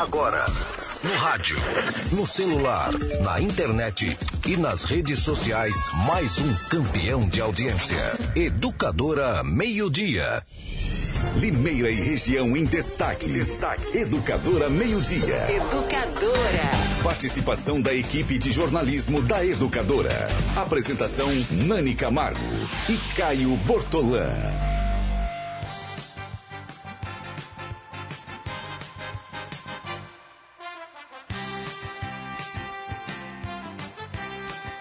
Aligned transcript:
Agora, 0.00 0.46
no 1.04 1.12
rádio, 1.12 1.58
no 2.12 2.26
celular, 2.26 2.90
na 3.22 3.38
internet 3.38 4.16
e 4.46 4.56
nas 4.56 4.84
redes 4.84 5.18
sociais, 5.18 5.76
mais 6.06 6.38
um 6.38 6.54
campeão 6.70 7.28
de 7.28 7.38
audiência. 7.38 7.98
Educadora 8.34 9.44
Meio 9.44 9.90
Dia. 9.90 10.42
Limeira 11.36 11.90
e 11.90 12.00
região 12.00 12.56
em 12.56 12.64
destaque. 12.64 13.28
Destaque. 13.28 13.98
Educadora 13.98 14.70
Meio 14.70 15.02
Dia. 15.02 15.50
Educadora. 15.50 16.70
Participação 17.02 17.78
da 17.78 17.92
equipe 17.94 18.38
de 18.38 18.50
jornalismo 18.50 19.20
da 19.20 19.44
Educadora. 19.44 20.28
Apresentação 20.56 21.28
Nani 21.50 21.94
Camargo 21.94 22.40
e 22.88 22.96
Caio 23.14 23.54
Bortolã. 23.58 24.30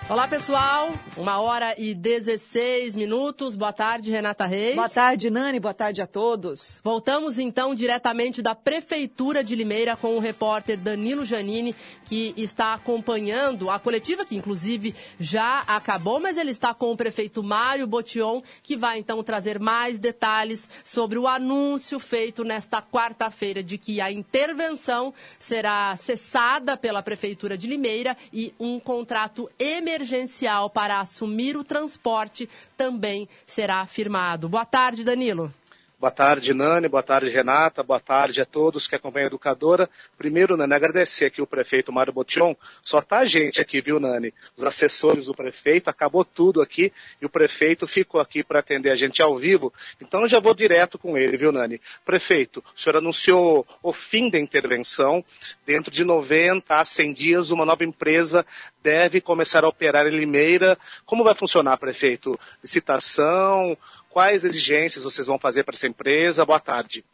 Olá, 0.09 0.27
pessoal. 0.27 0.91
Uma 1.15 1.39
hora 1.39 1.75
e 1.77 1.93
16 1.93 2.95
minutos. 2.95 3.55
Boa 3.55 3.71
tarde, 3.71 4.09
Renata 4.09 4.47
Reis. 4.47 4.73
Boa 4.73 4.89
tarde, 4.89 5.29
Nani. 5.29 5.59
Boa 5.59 5.73
tarde 5.73 6.01
a 6.01 6.07
todos. 6.07 6.81
Voltamos 6.83 7.37
então 7.37 7.75
diretamente 7.75 8.41
da 8.41 8.55
Prefeitura 8.55 9.43
de 9.43 9.55
Limeira 9.55 9.95
com 9.95 10.17
o 10.17 10.19
repórter 10.19 10.79
Danilo 10.79 11.23
Janini, 11.23 11.75
que 12.05 12.33
está 12.35 12.73
acompanhando 12.73 13.69
a 13.69 13.77
coletiva, 13.77 14.25
que 14.25 14.35
inclusive 14.35 14.95
já 15.19 15.59
acabou, 15.67 16.19
mas 16.19 16.37
ele 16.37 16.49
está 16.49 16.73
com 16.73 16.91
o 16.91 16.97
prefeito 16.97 17.43
Mário 17.43 17.85
Botion, 17.85 18.41
que 18.63 18.75
vai 18.75 18.97
então 18.97 19.21
trazer 19.21 19.59
mais 19.59 19.99
detalhes 19.99 20.67
sobre 20.83 21.19
o 21.19 21.27
anúncio 21.27 21.99
feito 21.99 22.43
nesta 22.43 22.81
quarta-feira 22.81 23.61
de 23.61 23.77
que 23.77 24.01
a 24.01 24.11
intervenção 24.11 25.13
será 25.37 25.95
cessada 25.97 26.75
pela 26.75 27.03
Prefeitura 27.03 27.55
de 27.55 27.67
Limeira 27.67 28.17
e 28.33 28.55
um 28.59 28.79
contrato 28.79 29.47
emergencial 29.59 29.98
emergencial 30.00 30.69
para 30.69 31.00
assumir 31.00 31.58
o 31.58 31.64
transporte 31.64 32.50
também 32.78 33.28
será 33.45 33.86
firmado. 33.86 34.47
Boa 34.47 34.66
tarde, 34.66 35.03
Danilo. 35.03 35.53
Boa 36.00 36.11
tarde, 36.11 36.53
Nani. 36.53 36.88
Boa 36.88 37.03
tarde, 37.03 37.30
Renata. 37.30 37.83
Boa 37.83 38.00
tarde 38.00 38.39
a 38.39 38.45
todos 38.45 38.88
que 38.88 38.95
acompanham 38.95 39.25
a 39.25 39.28
Educadora. 39.28 39.89
Primeiro, 40.17 40.56
Nani, 40.56 40.73
agradecer 40.73 41.25
aqui 41.25 41.41
o 41.41 41.45
prefeito 41.45 41.91
Mário 41.91 42.14
Botion. 42.14 42.56
Só 42.81 43.02
tá 43.02 43.17
a 43.17 43.25
gente 43.25 43.59
aqui, 43.59 43.81
viu, 43.81 44.00
Nani? 44.00 44.33
Os 44.56 44.64
assessores 44.64 45.25
do 45.25 45.36
prefeito, 45.36 45.89
acabou 45.89 46.23
tudo 46.23 46.61
aqui 46.61 46.94
e 47.22 47.25
o 47.25 47.30
prefeito 47.30 47.86
ficou 47.86 48.22
aqui 48.22 48.45
para 48.45 48.61
atender 48.61 48.91
a 48.91 48.95
gente 48.95 49.22
ao 49.22 49.38
vivo. 49.38 49.73
Então, 50.02 50.25
já 50.25 50.39
vou 50.39 50.53
direto 50.53 50.97
com 50.97 51.17
ele, 51.17 51.36
viu, 51.36 51.52
Nani? 51.52 51.81
Prefeito, 52.06 52.63
o 52.73 52.80
senhor 52.80 52.95
anunciou 52.95 53.67
o 53.84 53.91
fim 53.91 54.30
da 54.30 54.39
intervenção. 54.39 55.22
Dentro 55.66 55.91
de 55.91 56.06
90 56.06 56.75
a 56.75 56.86
100 56.86 57.11
dias, 57.11 57.50
uma 57.50 57.66
nova 57.66 57.84
empresa 57.84 58.45
deve 58.81 59.19
começar 59.19 59.66
a 59.66 59.67
operar 59.67 60.08
em 60.08 60.17
Limeira. 60.17 60.78
Como 61.06 61.25
vai 61.25 61.36
funcionar, 61.36 61.75
prefeito? 61.75 62.39
Licitação? 62.63 63.78
Quais 64.09 64.43
exigências 64.43 65.03
vocês 65.03 65.27
vão 65.27 65.38
fazer 65.38 65.63
para 65.63 65.75
essa 65.75 65.88
empresa? 65.88 66.43
Boa 66.43 66.59
tarde. 66.59 67.05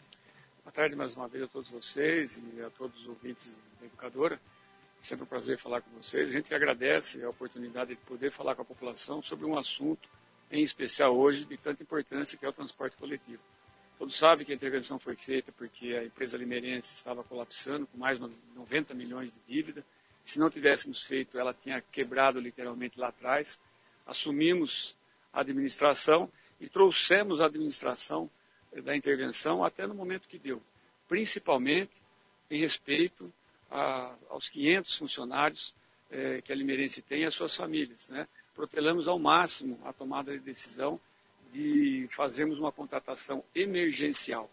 Boa 0.64 0.72
tarde 0.72 0.96
mais 0.96 1.14
uma 1.14 1.28
vez 1.28 1.44
a 1.44 1.48
todos 1.48 1.70
vocês 1.70 2.42
e 2.56 2.62
a 2.62 2.70
todos 2.70 3.02
os 3.02 3.08
ouvintes 3.08 3.60
da 3.82 3.86
Educadora. 3.86 4.36
É 4.36 5.04
sempre 5.04 5.26
um 5.26 5.28
prazer 5.28 5.58
falar 5.58 5.82
com 5.82 5.92
vocês. 5.92 6.30
A 6.30 6.32
gente 6.32 6.56
agradece 6.56 7.22
a 7.22 7.30
oportunidade 7.30 7.90
de 7.92 8.02
poder 8.04 8.32
falar 8.32 8.56
com 8.56 8.62
a 8.62 8.66
população 8.66 9.22
sobre 9.22 9.46
um 9.46 9.58
assunto, 9.58 10.08
em 10.50 10.64
especial 10.64 11.14
hoje, 11.18 11.44
de 11.44 11.58
tanta 11.58 11.84
importância 11.84 12.38
que 12.38 12.46
é 12.46 12.50
o 12.50 12.54
transporte 12.54 12.96
coletivo. 12.96 13.42
Todos 14.00 14.16
sabem 14.16 14.46
que 14.46 14.54
a 14.54 14.56
intervenção 14.56 14.98
foi 14.98 15.18
feita 15.18 15.52
porque 15.52 15.98
a 16.00 16.04
empresa 16.06 16.38
limeirense 16.38 16.96
estava 16.96 17.26
colapsando 17.26 17.86
com 17.88 17.98
mais 17.98 18.20
de 18.20 18.32
90 18.56 18.94
milhões 18.94 19.34
de 19.34 19.40
dívida. 19.54 19.86
Se 20.24 20.40
não 20.40 20.50
tivéssemos 20.50 21.04
feito, 21.04 21.38
ela 21.38 21.54
tinha 21.54 21.82
quebrado 21.92 22.40
literalmente 22.40 22.98
lá 22.98 23.10
atrás. 23.10 23.60
Assumimos 24.08 24.96
a 25.34 25.42
administração 25.42 26.32
e 26.60 26.70
trouxemos 26.70 27.42
a 27.42 27.46
administração 27.46 28.30
eh, 28.74 28.82
da 28.82 28.96
intervenção 28.96 29.64
até 29.64 29.86
no 29.86 29.94
momento 29.94 30.28
que 30.28 30.38
deu, 30.38 30.62
principalmente 31.08 31.94
em 32.50 32.60
respeito 32.60 33.32
a, 33.70 34.14
aos 34.30 34.48
500 34.50 34.98
funcionários 34.98 35.76
eh, 36.12 36.42
que 36.44 36.52
a 36.52 36.56
Limeirense 36.56 37.02
tem 37.02 37.22
e 37.22 37.26
as 37.26 37.34
suas 37.34 37.56
famílias. 37.56 38.10
Né? 38.10 38.28
Protelamos 38.54 39.08
ao 39.08 39.20
máximo 39.20 39.80
a 39.84 39.92
tomada 39.92 40.32
de 40.32 40.40
decisão 40.40 41.00
de 41.52 42.08
fazermos 42.12 42.60
uma 42.60 42.72
contratação 42.72 43.44
emergencial. 43.54 44.50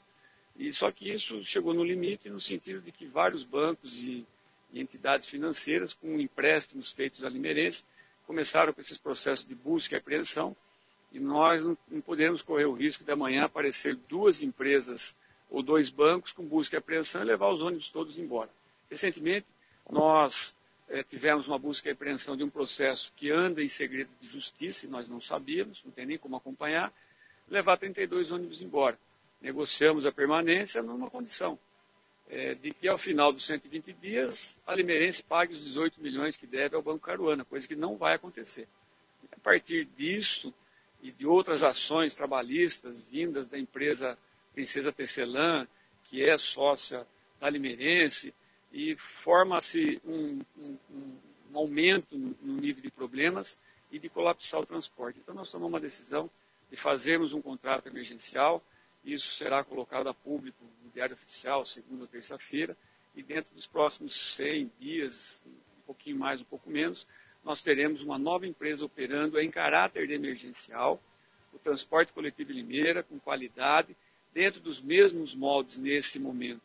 E 0.57 0.73
só 0.73 0.91
que 0.91 1.11
isso 1.11 1.43
chegou 1.45 1.73
no 1.75 1.83
limite 1.83 2.29
no 2.29 2.39
sentido 2.39 2.81
de 2.81 2.93
que 2.93 3.07
vários 3.07 3.43
bancos 3.43 4.03
e, 4.05 4.27
e 4.73 4.81
entidades 4.81 5.29
financeiras, 5.29 5.95
com 5.95 6.21
empréstimos 6.21 6.93
feitos 6.93 7.25
à 7.25 7.29
Limeirense, 7.29 7.85
começaram 8.27 8.73
com 8.73 8.81
esses 8.81 8.99
processos 8.99 9.47
de 9.47 9.55
busca 9.55 9.95
e 9.95 9.99
apreensão 9.99 10.55
e 11.12 11.21
nós 11.21 11.65
não 11.65 12.00
podemos 12.00 12.41
correr 12.43 12.65
o 12.65 12.73
risco 12.73 13.05
de 13.05 13.12
amanhã 13.12 13.45
aparecer 13.45 13.95
duas 14.09 14.43
empresas 14.43 15.15
ou 15.50 15.62
dois 15.62 15.91
bancos 15.91 16.33
com 16.33 16.45
busca 16.45 16.77
e 16.77 16.78
apreensão 16.78 17.23
e 17.23 17.27
levar 17.27 17.50
os 17.50 17.62
ônibus 17.62 17.91
todos 17.91 18.19
embora. 18.19 18.49
Recentemente, 18.91 19.47
nós 19.91 20.56
é, 20.89 21.03
tivemos 21.03 21.47
uma 21.47 21.59
busca 21.59 21.89
e 21.89 21.93
apreensão 21.93 22.37
de 22.37 22.43
um 22.43 22.49
processo 22.49 23.12
que 23.15 23.31
anda 23.31 23.62
em 23.62 23.69
segredo 23.69 24.11
de 24.21 24.27
justiça, 24.27 24.87
e 24.87 24.89
nós 24.89 25.09
não 25.09 25.21
sabíamos, 25.21 25.84
não 25.84 25.93
tem 25.93 26.06
nem 26.06 26.19
como 26.19 26.37
acompanhar, 26.37 26.93
levar 27.49 27.77
32 27.77 28.31
ônibus 28.31 28.62
embora. 28.62 28.99
Negociamos 29.41 30.06
a 30.06 30.12
permanência 30.12 30.83
numa 30.83 31.11
condição, 31.11 31.59
é, 32.31 32.55
de 32.55 32.73
que 32.73 32.89
ao 32.89 32.97
final 32.97 33.33
dos 33.33 33.44
120 33.44 33.93
dias, 33.93 34.59
a 34.67 34.75
Limeirense 34.75 35.23
pague 35.23 35.53
os 35.53 35.61
18 35.61 36.00
milhões 36.00 36.37
que 36.37 36.47
deve 36.47 36.75
ao 36.75 36.83
Banco 36.83 37.00
Caruana, 37.00 37.44
coisa 37.44 37.69
que 37.69 37.77
não 37.77 37.97
vai 37.97 38.15
acontecer. 38.15 38.67
A 39.31 39.39
partir 39.41 39.84
disso, 39.97 40.55
e 41.03 41.11
de 41.11 41.27
outras 41.27 41.63
ações 41.65 42.15
trabalhistas 42.15 43.03
vindas 43.03 43.49
da 43.49 43.59
empresa 43.59 44.17
Princesa 44.53 44.93
Tecelã, 44.93 45.67
que 46.05 46.23
é 46.23 46.39
sócia 46.39 47.07
da 47.41 47.51
Limeirense, 47.51 48.33
e 48.73 48.97
forma-se 48.97 50.01
um, 50.05 50.41
um, 50.57 50.79
um, 50.91 51.19
aumento 51.59 52.17
no 52.17 52.55
nível 52.55 52.83
de 52.83 52.91
problemas 52.91 53.59
e 53.91 53.99
de 53.99 54.09
colapsar 54.09 54.61
o 54.61 54.65
transporte. 54.65 55.19
Então, 55.21 55.35
nós 55.35 55.51
tomamos 55.51 55.75
uma 55.75 55.81
decisão 55.81 56.31
de 56.71 56.77
fazermos 56.77 57.35
um 57.35 57.43
contrato 57.43 57.89
emergencial, 57.89 58.65
isso 59.05 59.35
será 59.35 59.62
colocado 59.62 60.09
a 60.09 60.15
público 60.15 60.65
no 60.83 60.91
Diário 60.91 61.15
Oficial, 61.15 61.65
segunda 61.65 62.03
ou 62.03 62.09
terça-feira, 62.09 62.77
e 63.15 63.23
dentro 63.23 63.55
dos 63.55 63.67
próximos 63.67 64.35
100 64.35 64.71
dias, 64.81 65.45
um 65.47 65.83
pouquinho 65.87 66.19
mais, 66.19 66.41
um 66.41 66.45
pouco 66.45 66.71
menos, 66.71 67.07
nós 67.45 67.63
teremos 67.63 68.03
uma 68.03 68.19
nova 68.19 68.47
empresa 68.47 68.85
operando 68.85 69.39
em 69.39 69.51
caráter 69.51 70.07
de 70.07 70.15
emergencial, 70.15 71.03
o 71.53 71.59
transporte 71.59 72.13
coletivo 72.13 72.53
Limeira, 72.53 73.03
com 73.03 73.19
qualidade, 73.19 73.97
dentro 74.33 74.61
dos 74.61 74.81
mesmos 74.81 75.35
moldes 75.35 75.77
nesse 75.77 76.19
momento 76.19 76.63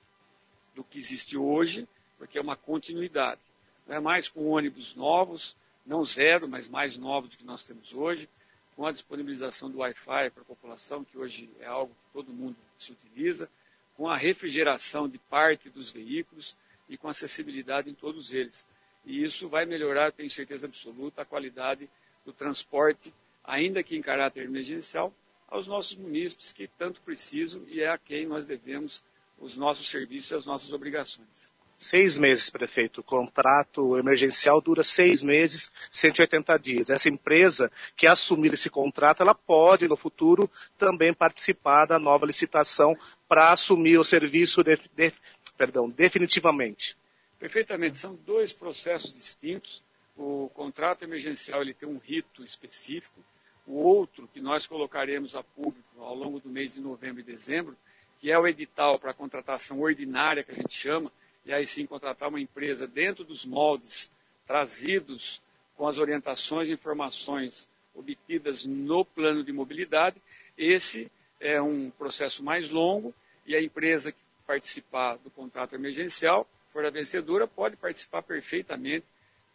do 0.74 0.84
que 0.84 0.98
existe 0.98 1.36
hoje, 1.36 1.88
porque 2.18 2.38
é 2.38 2.42
uma 2.42 2.56
continuidade. 2.56 3.42
Não 3.88 3.96
é 3.96 4.00
mais 4.00 4.30
com 4.30 4.48
ônibus 4.48 4.96
novos, 4.96 5.56
não 5.86 6.04
zero, 6.04 6.48
mas 6.48 6.70
mais 6.70 6.98
novos 6.98 7.32
do 7.32 7.38
que 7.38 7.46
nós 7.46 7.64
temos 7.64 7.94
hoje, 7.94 8.30
com 8.76 8.86
a 8.86 8.92
disponibilização 8.92 9.72
do 9.72 9.80
Wi-Fi 9.80 10.30
para 10.30 10.42
a 10.42 10.46
população, 10.46 11.04
que 11.04 11.18
hoje 11.18 11.50
é 11.60 11.66
algo 11.66 11.96
que 12.02 12.14
todo 12.14 12.32
mundo 12.32 12.56
se 12.78 12.92
utiliza, 12.92 13.50
com 13.96 14.08
a 14.08 14.16
refrigeração 14.16 15.10
de 15.10 15.18
parte 15.18 15.70
dos 15.70 15.92
veículos 15.92 16.56
e 16.88 16.98
com 16.98 17.10
acessibilidade 17.10 17.90
em 17.90 17.96
todos 17.96 18.32
eles. 18.32 18.68
E 19.08 19.24
isso 19.24 19.48
vai 19.48 19.66
melhorar, 19.66 20.12
tenho 20.12 20.30
certeza 20.30 20.68
absoluta, 20.68 21.22
a 21.22 21.26
qualidade 21.26 21.90
do 22.26 22.34
transporte, 22.34 23.14
ainda 23.42 23.82
que 23.82 23.96
em 23.96 24.02
caráter 24.02 24.44
emergencial, 24.44 25.14
aos 25.48 25.66
nossos 25.66 25.96
munícipes 25.96 26.52
que 26.52 26.68
tanto 26.68 27.00
precisam 27.00 27.64
e 27.70 27.80
é 27.80 27.88
a 27.88 27.98
quem 27.98 28.28
nós 28.28 28.46
devemos 28.46 29.02
os 29.40 29.56
nossos 29.56 29.90
serviços 29.90 30.32
e 30.32 30.36
as 30.36 30.46
nossas 30.46 30.74
obrigações. 30.74 31.56
Seis 31.78 32.18
meses, 32.18 32.50
prefeito. 32.50 33.00
O 33.00 33.04
contrato 33.04 33.98
emergencial 33.98 34.60
dura 34.60 34.84
seis 34.84 35.22
meses, 35.22 35.72
180 35.90 36.58
dias. 36.58 36.90
Essa 36.90 37.08
empresa 37.08 37.72
que 37.96 38.08
assumir 38.08 38.52
esse 38.52 38.70
contrato, 38.70 39.22
ela 39.22 39.34
pode, 39.34 39.88
no 39.88 39.96
futuro, 39.96 40.52
também 40.78 41.14
participar 41.14 41.86
da 41.86 41.98
nova 41.98 42.26
licitação 42.26 42.98
para 43.26 43.54
assumir 43.54 43.98
o 43.98 44.04
serviço 44.04 44.64
de, 44.66 44.76
de, 44.98 45.14
perdão, 45.56 45.90
definitivamente. 45.90 46.98
Perfeitamente, 47.40 47.98
são 47.98 48.16
dois 48.16 48.52
processos 48.52 49.14
distintos. 49.14 49.84
O 50.16 50.50
contrato 50.56 51.04
emergencial 51.04 51.62
ele 51.62 51.74
tem 51.74 51.88
um 51.88 51.98
rito 52.00 52.44
específico. 52.44 53.24
O 53.68 53.74
outro, 53.76 54.28
que 54.34 54.42
nós 54.42 54.66
colocaremos 54.66 55.36
a 55.36 55.44
público 55.44 56.02
ao 56.02 56.16
longo 56.16 56.40
do 56.40 56.50
mês 56.50 56.74
de 56.74 56.82
novembro 56.82 57.20
e 57.22 57.24
dezembro, 57.24 57.78
que 58.20 58.32
é 58.32 58.40
o 58.40 58.48
edital 58.48 58.98
para 58.98 59.14
contratação 59.14 59.80
ordinária, 59.82 60.44
que 60.44 60.52
a 60.52 60.56
gente 60.56 60.74
chama, 60.74 61.12
e 61.46 61.54
aí 61.54 61.66
sim 61.66 61.86
contratar 61.86 62.30
uma 62.30 62.42
empresa 62.42 62.88
dentro 62.88 63.24
dos 63.24 63.46
moldes 63.46 64.12
trazidos 64.48 65.42
com 65.76 65.88
as 65.88 66.00
orientações 66.00 66.70
e 66.70 66.74
informações 66.74 67.70
obtidas 67.94 68.66
no 68.66 69.06
plano 69.06 69.44
de 69.44 69.52
mobilidade. 69.52 70.20
Esse 70.58 71.12
é 71.40 71.62
um 71.62 71.92
processo 71.92 72.44
mais 72.44 72.70
longo 72.70 73.14
e 73.46 73.56
a 73.56 73.62
empresa 73.62 74.12
que 74.12 74.18
participar 74.48 75.18
do 75.18 75.30
contrato 75.30 75.76
emergencial 75.76 76.48
for 76.78 76.86
a 76.86 76.92
vencedora, 76.92 77.48
pode 77.48 77.76
participar 77.76 78.22
perfeitamente 78.22 79.04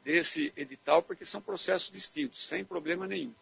desse 0.04 0.52
edital, 0.56 1.04
porque 1.04 1.24
são 1.24 1.40
processos 1.40 1.88
distintos, 1.88 2.48
sem 2.48 2.64
problema 2.64 3.06
nenhum. 3.06 3.32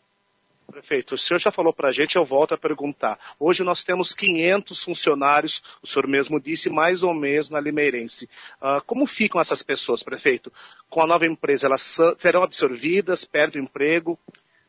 Prefeito, 0.66 1.14
o 1.14 1.18
senhor 1.18 1.38
já 1.38 1.50
falou 1.50 1.72
para 1.72 1.88
a 1.88 1.92
gente, 1.92 2.16
eu 2.16 2.24
volto 2.24 2.52
a 2.52 2.58
perguntar. 2.58 3.18
Hoje 3.38 3.64
nós 3.64 3.82
temos 3.82 4.14
500 4.14 4.84
funcionários, 4.84 5.62
o 5.82 5.86
senhor 5.86 6.06
mesmo 6.06 6.38
disse, 6.38 6.68
mais 6.68 7.02
ou 7.02 7.14
menos 7.14 7.48
na 7.48 7.58
Limeirense. 7.58 8.28
Uh, 8.60 8.84
como 8.84 9.06
ficam 9.06 9.40
essas 9.40 9.62
pessoas, 9.62 10.02
prefeito? 10.02 10.52
Com 10.90 11.00
a 11.00 11.06
nova 11.06 11.24
empresa, 11.24 11.66
elas 11.66 11.96
serão 12.18 12.42
absorvidas, 12.42 13.24
perdem 13.24 13.62
o 13.62 13.64
emprego? 13.64 14.18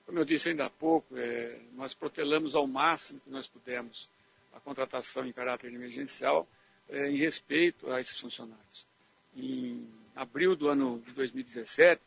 Como 0.05 0.19
eu 0.19 0.23
disse 0.23 0.51
ainda 0.51 0.67
há 0.67 0.69
pouco, 0.69 1.17
é, 1.17 1.59
nós 1.73 1.93
protelamos 1.93 2.55
ao 2.55 2.65
máximo 2.65 3.19
que 3.19 3.29
nós 3.29 3.45
pudemos 3.45 4.09
a 4.53 4.59
contratação 4.61 5.25
em 5.25 5.33
caráter 5.33 5.73
emergencial 5.73 6.47
é, 6.91 7.09
em 7.09 7.17
respeito 7.17 7.89
a 7.91 7.99
esses 7.99 8.19
funcionários. 8.19 8.89
Em 9.35 9.87
abril 10.15 10.55
do 10.55 10.67
ano 10.67 11.01
de 11.05 11.11
2017, 11.13 12.01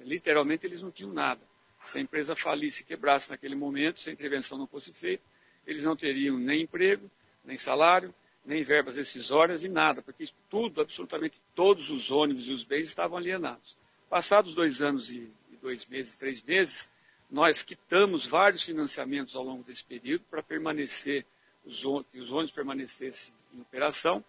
literalmente 0.00 0.66
eles 0.66 0.82
não 0.82 0.90
tinham 0.90 1.12
nada 1.12 1.40
se 1.82 1.98
a 1.98 2.00
empresa 2.00 2.36
falisse 2.36 2.84
quebrasse 2.84 3.30
naquele 3.30 3.54
momento, 3.54 4.00
se 4.00 4.10
a 4.10 4.12
intervenção 4.12 4.58
não 4.58 4.66
fosse 4.66 4.92
feita, 4.92 5.22
eles 5.66 5.84
não 5.84 5.96
teriam 5.96 6.38
nem 6.38 6.62
emprego, 6.62 7.10
nem 7.44 7.56
salário, 7.56 8.14
nem 8.44 8.62
verbas 8.62 8.96
decisórias 8.96 9.64
e 9.64 9.68
nada, 9.68 10.02
porque 10.02 10.24
tudo, 10.48 10.80
absolutamente 10.80 11.40
todos 11.54 11.90
os 11.90 12.10
ônibus 12.10 12.48
e 12.48 12.52
os 12.52 12.64
bens 12.64 12.88
estavam 12.88 13.18
alienados. 13.18 13.76
Passados 14.08 14.54
dois 14.54 14.82
anos 14.82 15.10
e, 15.10 15.30
e 15.50 15.56
dois 15.56 15.86
meses, 15.86 16.16
três 16.16 16.42
meses, 16.42 16.88
nós 17.30 17.62
quitamos 17.62 18.26
vários 18.26 18.64
financiamentos 18.64 19.36
ao 19.36 19.44
longo 19.44 19.62
desse 19.62 19.84
período 19.84 20.24
para 20.30 20.42
permanecer, 20.42 21.24
os, 21.64 21.82
que 22.10 22.18
os 22.18 22.32
ônibus 22.32 22.50
permanecessem 22.50 23.34
em 23.54 23.60
operação. 23.60 24.24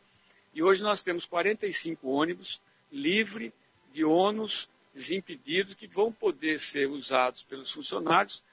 E 0.53 0.62
hoje 0.62 0.83
nós 0.83 1.01
temos 1.01 1.25
45 1.25 2.07
ônibus 2.07 2.62
livre 2.92 3.53
de 3.92 4.03
ônus 4.03 4.69
desimpedidos 4.94 5.74
que 5.74 5.88
vão 5.88 6.12
poder 6.12 6.59
ser 6.59 6.89
usados 6.89 7.44
pelos 7.44 7.71
funcionários 7.71 8.44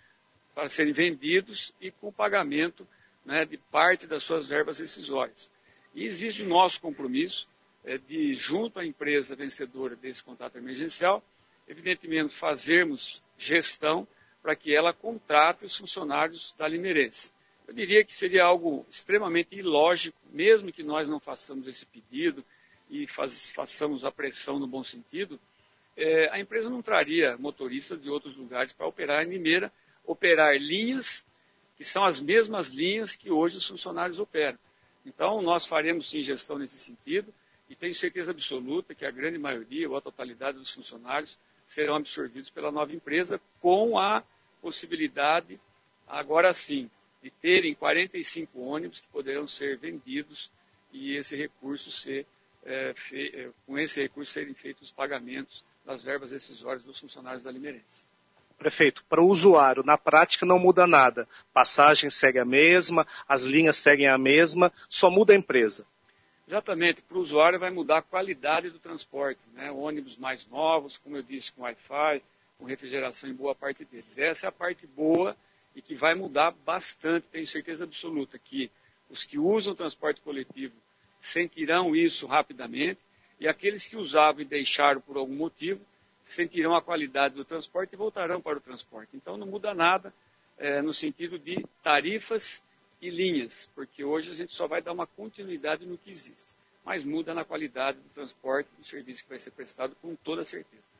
para 0.55 0.69
serem 0.69 0.93
vendidos 0.93 1.75
e 1.81 1.91
com 1.91 2.13
pagamento 2.13 2.87
né, 3.25 3.45
de 3.45 3.57
parte 3.57 4.07
das 4.07 4.23
suas 4.23 4.49
verbas 4.49 4.79
decisórias. 4.79 5.53
E 5.95 6.05
existe 6.05 6.43
o 6.43 6.49
nosso 6.49 6.81
compromisso 6.81 7.49
é, 7.85 7.99
de, 7.99 8.35
junto 8.35 8.79
à 8.79 8.87
empresa 8.87 9.35
vencedora 9.35 9.97
desse 9.97 10.23
contrato 10.23 10.57
emergencial, 10.57 11.23
evidentemente 11.67 12.35
fazermos 12.35 13.23
gestão 13.37 14.07
para 14.43 14.57
que 14.57 14.75
ela 14.75 14.93
contrate 14.93 15.65
os 15.65 15.77
funcionários 15.77 16.55
da 16.57 16.67
Limeirense. 16.67 17.33
Eu 17.69 17.75
diria 17.75 18.03
que 18.03 18.17
seria 18.17 18.45
algo 18.45 18.87
extremamente 18.89 19.55
ilógico, 19.55 20.19
mesmo 20.33 20.73
que 20.73 20.83
nós 20.83 21.07
não 21.07 21.21
façamos 21.21 21.69
esse 21.69 21.85
pedido 21.85 22.43
e 22.89 23.07
faz, 23.07 23.51
façamos 23.51 24.07
a 24.07 24.11
pressão 24.11 24.59
no 24.59 24.67
bom 24.67 24.83
sentido, 24.83 25.39
é, 25.95 26.31
a 26.31 26.41
empresa 26.41 26.71
não 26.71 26.81
traria 26.81 27.37
motoristas 27.37 28.01
de 28.01 28.09
outros 28.09 28.35
lugares 28.35 28.73
para 28.73 28.87
operar 28.87 29.23
em 29.23 29.29
Limeira, 29.29 29.71
operar 30.07 30.57
linhas 30.57 31.27
que 31.77 31.85
são 31.85 32.05
as 32.05 32.21
mesmas 32.21 32.69
linhas 32.69 33.15
que 33.15 33.31
hoje 33.31 33.59
os 33.59 33.67
funcionários 33.67 34.19
operam. 34.19 34.59
Então, 35.05 35.43
nós 35.43 35.67
faremos 35.67 36.09
sim 36.09 36.21
gestão 36.21 36.57
nesse 36.59 36.79
sentido 36.79 37.33
e 37.69 37.75
tenho 37.75 37.93
certeza 37.93 38.31
absoluta 38.31 38.95
que 38.95 39.05
a 39.05 39.11
grande 39.11 39.37
maioria 39.37 39.91
ou 39.91 39.95
a 39.95 40.01
totalidade 40.01 40.57
dos 40.57 40.73
funcionários 40.73 41.39
serão 41.67 41.97
absorvidos 41.97 42.49
pela 42.49 42.73
nova 42.73 42.95
empresa 42.95 43.39
com 43.61 43.99
a 43.99 44.25
possibilidade, 44.63 45.61
agora 46.07 46.55
sim, 46.55 46.91
de 47.23 47.31
terem 47.31 47.75
45 47.75 48.61
ônibus 48.61 49.01
que 49.01 49.09
poderão 49.09 49.47
ser 49.47 49.77
vendidos 49.77 50.51
e 50.93 51.17
esse 51.17 51.37
recurso 51.37 51.91
ser, 51.91 52.27
é, 52.65 52.93
fe, 52.95 53.33
é, 53.35 53.51
com 53.67 53.79
esse 53.79 54.01
recurso 54.01 54.33
serem 54.33 54.55
feitos 54.55 54.89
os 54.89 54.93
pagamentos 54.93 55.65
das 55.85 56.03
verbas 56.03 56.31
decisórias 56.31 56.85
dos 56.85 56.99
funcionários 56.99 57.43
da 57.43 57.51
Limeirense. 57.51 58.05
Prefeito, 58.57 59.05
para 59.09 59.23
o 59.23 59.27
usuário, 59.27 59.85
na 59.85 59.97
prática 59.97 60.45
não 60.45 60.59
muda 60.59 60.87
nada. 60.87 61.29
Passagem 61.53 62.11
segue 62.11 62.41
a 62.41 62.45
mesma, 62.45 63.07
as 63.29 63.43
linhas 63.43 63.77
seguem 63.77 64.09
a 64.09 64.19
mesma, 64.19 64.73
só 64.89 65.09
muda 65.09 65.33
a 65.33 65.37
empresa. 65.37 65.87
Exatamente, 66.47 67.03
para 67.03 67.19
o 67.19 67.21
usuário 67.21 67.59
vai 67.59 67.71
mudar 67.71 67.99
a 67.99 68.03
qualidade 68.03 68.71
do 68.71 68.79
transporte. 68.79 69.41
Né? 69.53 69.71
Ônibus 69.71 70.17
mais 70.17 70.47
novos, 70.47 70.99
como 70.99 71.17
eu 71.17 71.23
disse, 71.23 71.53
com 71.53 71.63
Wi-Fi, 71.63 72.23
com 72.59 72.65
refrigeração 72.65 73.31
em 73.31 73.35
boa 73.35 73.55
parte 73.55 73.85
deles. 73.85 74.19
Essa 74.19 74.47
é 74.47 74.49
a 74.49 74.53
parte 74.53 74.87
boa 74.87 75.37
e 75.79 75.83
que 75.83 75.95
vai 75.95 76.13
mudar 76.13 76.51
bastante, 76.51 77.29
tenho 77.31 77.47
certeza 77.47 77.85
absoluta, 77.85 78.37
que 78.37 78.69
os 79.09 79.23
que 79.23 79.39
usam 79.39 79.73
o 79.73 79.77
transporte 79.77 80.21
coletivo 80.21 80.75
sentirão 81.21 81.95
isso 81.95 82.27
rapidamente 82.27 82.99
e 83.39 83.47
aqueles 83.47 83.87
que 83.87 83.97
usavam 83.97 84.43
e 84.43 84.45
deixaram 84.45 85.01
por 85.01 85.17
algum 85.17 85.37
motivo 85.37 85.81
sentirão 86.25 86.75
a 86.75 86.83
qualidade 86.83 87.37
do 87.37 87.45
transporte 87.45 87.93
e 87.93 87.97
voltarão 87.97 88.41
para 88.41 88.59
o 88.59 88.61
transporte. 88.61 89.17
Então 89.17 89.37
não 89.37 89.47
muda 89.47 89.73
nada 89.73 90.13
é, 90.59 90.83
no 90.83 90.93
sentido 90.93 91.39
de 91.39 91.65
tarifas 91.81 92.61
e 93.01 93.09
linhas, 93.09 93.71
porque 93.73 94.03
hoje 94.03 94.33
a 94.33 94.35
gente 94.35 94.53
só 94.53 94.67
vai 94.67 94.83
dar 94.83 94.93
uma 94.93 95.07
continuidade 95.07 95.87
no 95.87 95.97
que 95.97 96.11
existe, 96.11 96.53
mas 96.85 97.05
muda 97.05 97.33
na 97.33 97.45
qualidade 97.45 97.99
do 98.01 98.09
transporte 98.09 98.69
do 98.77 98.85
serviço 98.85 99.23
que 99.23 99.31
vai 99.31 99.39
ser 99.39 99.53
prestado 99.53 99.95
com 100.03 100.17
toda 100.17 100.45
certeza. 100.45 100.98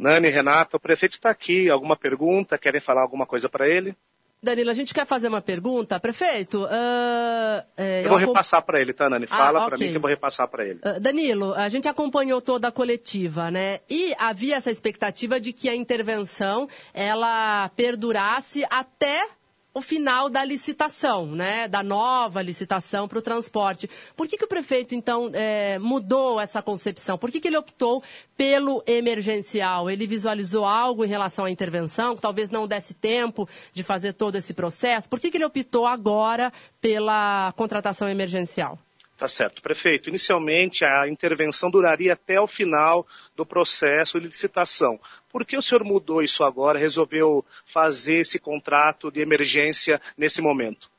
Nani, 0.00 0.30
Renata, 0.30 0.78
o 0.78 0.80
prefeito 0.80 1.14
está 1.14 1.28
aqui. 1.28 1.68
Alguma 1.68 1.94
pergunta? 1.94 2.56
Querem 2.56 2.80
falar 2.80 3.02
alguma 3.02 3.26
coisa 3.26 3.48
para 3.48 3.68
ele? 3.68 3.94
Danilo, 4.42 4.70
a 4.70 4.74
gente 4.74 4.94
quer 4.94 5.04
fazer 5.04 5.28
uma 5.28 5.42
pergunta. 5.42 6.00
Prefeito, 6.00 6.64
uh, 6.64 7.62
é, 7.76 8.00
eu, 8.00 8.04
eu, 8.04 8.08
vou 8.08 8.18
repassar 8.18 8.62
para 8.62 8.80
ele, 8.80 8.94
tá, 8.94 9.10
Nani? 9.10 9.26
Ah, 9.30 9.36
Fala 9.36 9.58
ah, 9.58 9.66
okay. 9.66 9.68
para 9.68 9.78
mim 9.84 9.90
que 9.90 9.96
eu 9.98 10.00
vou 10.00 10.08
repassar 10.08 10.48
para 10.48 10.64
ele. 10.64 10.80
Uh, 10.82 10.98
Danilo, 10.98 11.52
a 11.52 11.68
gente 11.68 11.86
acompanhou 11.86 12.40
toda 12.40 12.68
a 12.68 12.72
coletiva, 12.72 13.50
né? 13.50 13.80
E 13.90 14.14
havia 14.18 14.56
essa 14.56 14.70
expectativa 14.70 15.38
de 15.38 15.52
que 15.52 15.68
a 15.68 15.76
intervenção 15.76 16.66
ela 16.94 17.68
perdurasse 17.76 18.64
até 18.70 19.28
o 19.72 19.80
final 19.80 20.28
da 20.28 20.44
licitação, 20.44 21.26
né, 21.26 21.68
da 21.68 21.82
nova 21.82 22.42
licitação 22.42 23.06
para 23.06 23.18
o 23.18 23.22
transporte. 23.22 23.88
Por 24.16 24.26
que, 24.26 24.36
que 24.36 24.44
o 24.44 24.48
prefeito, 24.48 24.94
então, 24.94 25.30
é, 25.32 25.78
mudou 25.78 26.40
essa 26.40 26.60
concepção? 26.60 27.16
Por 27.16 27.30
que, 27.30 27.40
que 27.40 27.48
ele 27.48 27.56
optou 27.56 28.02
pelo 28.36 28.82
emergencial? 28.86 29.88
Ele 29.88 30.06
visualizou 30.06 30.64
algo 30.64 31.04
em 31.04 31.08
relação 31.08 31.44
à 31.44 31.50
intervenção, 31.50 32.16
que 32.16 32.22
talvez 32.22 32.50
não 32.50 32.66
desse 32.66 32.94
tempo 32.94 33.48
de 33.72 33.82
fazer 33.82 34.12
todo 34.14 34.36
esse 34.36 34.52
processo? 34.52 35.08
Por 35.08 35.20
que, 35.20 35.30
que 35.30 35.36
ele 35.36 35.44
optou 35.44 35.86
agora 35.86 36.52
pela 36.80 37.52
contratação 37.56 38.08
emergencial? 38.08 38.78
Tá 39.20 39.28
certo. 39.28 39.60
Prefeito, 39.60 40.08
inicialmente 40.08 40.82
a 40.82 41.06
intervenção 41.06 41.70
duraria 41.70 42.14
até 42.14 42.40
o 42.40 42.46
final 42.46 43.06
do 43.36 43.44
processo 43.44 44.18
de 44.18 44.26
licitação. 44.26 44.98
Por 45.28 45.44
que 45.44 45.58
o 45.58 45.60
senhor 45.60 45.84
mudou 45.84 46.22
isso 46.22 46.42
agora, 46.42 46.78
resolveu 46.78 47.44
fazer 47.66 48.20
esse 48.20 48.38
contrato 48.38 49.10
de 49.10 49.20
emergência 49.20 50.00
nesse 50.16 50.40
momento? 50.40 50.90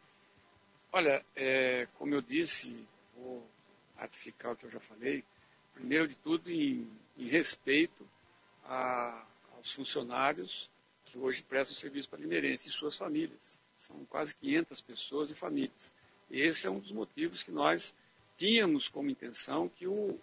Olha, 0.92 1.26
é, 1.36 1.88
como 1.98 2.14
eu 2.14 2.22
disse, 2.22 2.88
vou 3.16 3.44
ratificar 3.98 4.52
o 4.52 4.56
que 4.56 4.68
eu 4.68 4.70
já 4.70 4.80
falei, 4.80 5.24
primeiro 5.74 6.08
de 6.08 6.16
tudo 6.16 6.52
em, 6.52 6.88
em 7.18 7.28
respeito 7.28 8.08
a, 8.64 9.26
aos 9.58 9.74
funcionários 9.74 10.70
que 11.06 11.18
hoje 11.18 11.42
prestam 11.42 11.76
serviço 11.76 12.08
para 12.08 12.20
Limeirense 12.20 12.70
e 12.70 12.72
suas 12.72 12.96
famílias. 12.96 13.58
São 13.76 14.06
quase 14.06 14.36
500 14.36 14.80
pessoas 14.82 15.32
e 15.32 15.36
famílias. 15.36 15.92
Esse 16.30 16.68
é 16.68 16.70
um 16.70 16.78
dos 16.78 16.92
motivos 16.92 17.42
que 17.42 17.50
nós 17.50 17.96
tínhamos 18.42 18.90
como 18.90 19.08
intenção 19.08 19.70
que 19.70 19.86
o, 19.86 20.20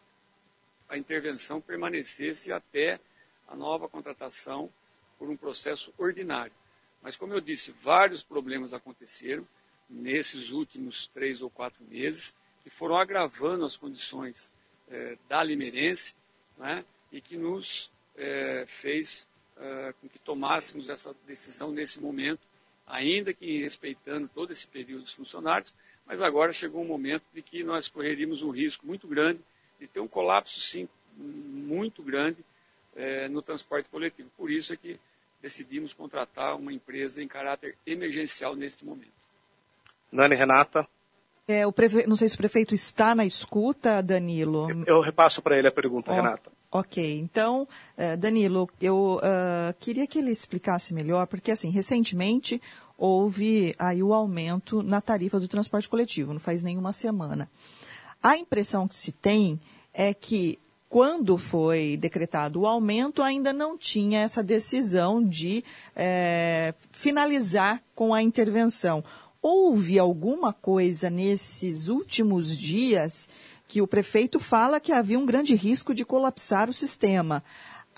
a 0.88 0.98
intervenção 0.98 1.60
permanecesse 1.60 2.52
até 2.52 2.98
a 3.46 3.54
nova 3.54 3.88
contratação 3.88 4.68
por 5.16 5.30
um 5.30 5.36
processo 5.36 5.94
ordinário. 5.96 6.52
Mas, 7.00 7.14
como 7.14 7.32
eu 7.32 7.40
disse, 7.40 7.70
vários 7.70 8.24
problemas 8.24 8.74
aconteceram 8.74 9.46
nesses 9.88 10.50
últimos 10.50 11.06
três 11.06 11.42
ou 11.42 11.48
quatro 11.48 11.84
meses, 11.84 12.34
que 12.64 12.68
foram 12.68 12.96
agravando 12.96 13.64
as 13.64 13.76
condições 13.76 14.52
eh, 14.88 15.16
da 15.28 15.44
Limeirense 15.44 16.12
né, 16.58 16.84
e 17.12 17.20
que 17.20 17.36
nos 17.36 17.88
eh, 18.16 18.64
fez 18.66 19.28
eh, 19.58 19.94
com 20.00 20.08
que 20.08 20.18
tomássemos 20.18 20.88
essa 20.90 21.14
decisão 21.24 21.70
nesse 21.70 22.00
momento, 22.00 22.40
ainda 22.84 23.32
que 23.32 23.60
respeitando 23.60 24.28
todo 24.34 24.50
esse 24.50 24.66
período 24.66 25.02
dos 25.02 25.12
funcionários, 25.12 25.72
mas 26.08 26.22
agora 26.22 26.50
chegou 26.52 26.82
um 26.82 26.86
momento 26.86 27.24
de 27.34 27.42
que 27.42 27.62
nós 27.62 27.88
correríamos 27.88 28.42
um 28.42 28.50
risco 28.50 28.86
muito 28.86 29.06
grande 29.06 29.40
de 29.78 29.86
ter 29.86 30.00
um 30.00 30.08
colapso, 30.08 30.58
sim, 30.60 30.88
muito 31.16 32.02
grande 32.02 32.38
é, 32.96 33.28
no 33.28 33.42
transporte 33.42 33.88
coletivo. 33.90 34.30
Por 34.36 34.50
isso 34.50 34.72
é 34.72 34.76
que 34.76 34.98
decidimos 35.42 35.92
contratar 35.92 36.56
uma 36.56 36.72
empresa 36.72 37.22
em 37.22 37.28
caráter 37.28 37.76
emergencial 37.86 38.56
neste 38.56 38.84
momento. 38.84 39.12
Nani 40.10 40.34
Renata. 40.34 40.88
É, 41.46 41.66
o 41.66 41.72
prefe... 41.72 42.06
Não 42.06 42.16
sei 42.16 42.28
se 42.28 42.34
o 42.34 42.38
prefeito 42.38 42.74
está 42.74 43.14
na 43.14 43.24
escuta, 43.24 44.02
Danilo. 44.02 44.70
Eu, 44.70 44.84
eu 44.84 45.00
repasso 45.00 45.40
para 45.40 45.58
ele 45.58 45.68
a 45.68 45.72
pergunta, 45.72 46.10
oh, 46.10 46.14
Renata. 46.14 46.50
Ok, 46.70 47.18
então, 47.18 47.66
uh, 47.96 48.16
Danilo, 48.18 48.68
eu 48.80 49.16
uh, 49.16 49.74
queria 49.78 50.06
que 50.06 50.18
ele 50.18 50.30
explicasse 50.30 50.92
melhor, 50.92 51.26
porque 51.26 51.50
assim, 51.50 51.70
recentemente 51.70 52.60
houve 52.98 53.74
aí 53.78 54.02
o 54.02 54.12
aumento 54.12 54.82
na 54.82 55.00
tarifa 55.00 55.38
do 55.38 55.46
transporte 55.46 55.88
coletivo, 55.88 56.32
não 56.32 56.40
faz 56.40 56.62
nenhuma 56.64 56.92
semana. 56.92 57.48
A 58.20 58.36
impressão 58.36 58.88
que 58.88 58.96
se 58.96 59.12
tem 59.12 59.60
é 59.94 60.12
que 60.12 60.58
quando 60.88 61.36
foi 61.36 61.96
decretado 61.96 62.60
o 62.60 62.66
aumento, 62.66 63.22
ainda 63.22 63.52
não 63.52 63.76
tinha 63.76 64.20
essa 64.20 64.42
decisão 64.42 65.22
de 65.22 65.62
é, 65.94 66.74
finalizar 66.90 67.82
com 67.94 68.12
a 68.12 68.22
intervenção. 68.22 69.04
Houve 69.40 69.98
alguma 69.98 70.52
coisa 70.52 71.08
nesses 71.08 71.88
últimos 71.88 72.56
dias 72.56 73.28
que 73.68 73.82
o 73.82 73.86
prefeito 73.86 74.40
fala 74.40 74.80
que 74.80 74.92
havia 74.92 75.18
um 75.18 75.26
grande 75.26 75.54
risco 75.54 75.94
de 75.94 76.04
colapsar 76.06 76.70
o 76.70 76.72
sistema. 76.72 77.44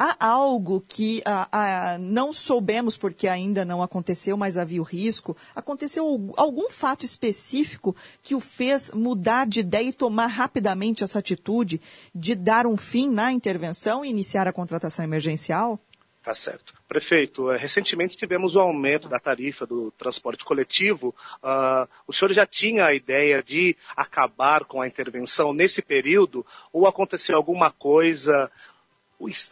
Há 0.03 0.17
algo 0.19 0.83
que 0.89 1.21
ah, 1.27 1.47
ah, 1.53 1.99
não 1.99 2.33
soubemos 2.33 2.97
porque 2.97 3.29
ainda 3.29 3.67
não 3.67 3.83
aconteceu, 3.83 4.35
mas 4.35 4.57
havia 4.57 4.81
o 4.81 4.83
risco? 4.83 5.37
Aconteceu 5.55 6.33
algum 6.39 6.71
fato 6.71 7.05
específico 7.05 7.95
que 8.23 8.35
o 8.35 8.41
fez 8.41 8.91
mudar 8.93 9.47
de 9.47 9.61
ideia 9.61 9.91
e 9.91 9.93
tomar 9.93 10.29
rapidamente 10.29 11.05
essa 11.05 11.19
atitude 11.19 11.83
de 12.15 12.35
dar 12.35 12.67
um 12.67 12.79
fim 12.79 13.11
na 13.11 13.31
intervenção 13.31 14.03
e 14.03 14.09
iniciar 14.09 14.49
a 14.49 14.55
contratação 14.55 15.05
emergencial? 15.05 15.79
Tá 16.23 16.35
certo. 16.35 16.73
Prefeito, 16.89 17.51
eh, 17.51 17.59
recentemente 17.59 18.17
tivemos 18.17 18.57
o 18.57 18.61
aumento 18.61 19.07
da 19.07 19.19
tarifa 19.19 19.67
do 19.67 19.91
transporte 19.93 20.47
coletivo. 20.47 21.15
Uh, 21.43 21.87
o 22.07 22.13
senhor 22.13 22.33
já 22.33 22.47
tinha 22.47 22.87
a 22.87 22.95
ideia 22.95 23.43
de 23.43 23.77
acabar 23.95 24.65
com 24.65 24.81
a 24.81 24.87
intervenção 24.87 25.53
nesse 25.53 25.83
período 25.83 26.45
ou 26.73 26.87
aconteceu 26.87 27.37
alguma 27.37 27.71
coisa 27.71 28.51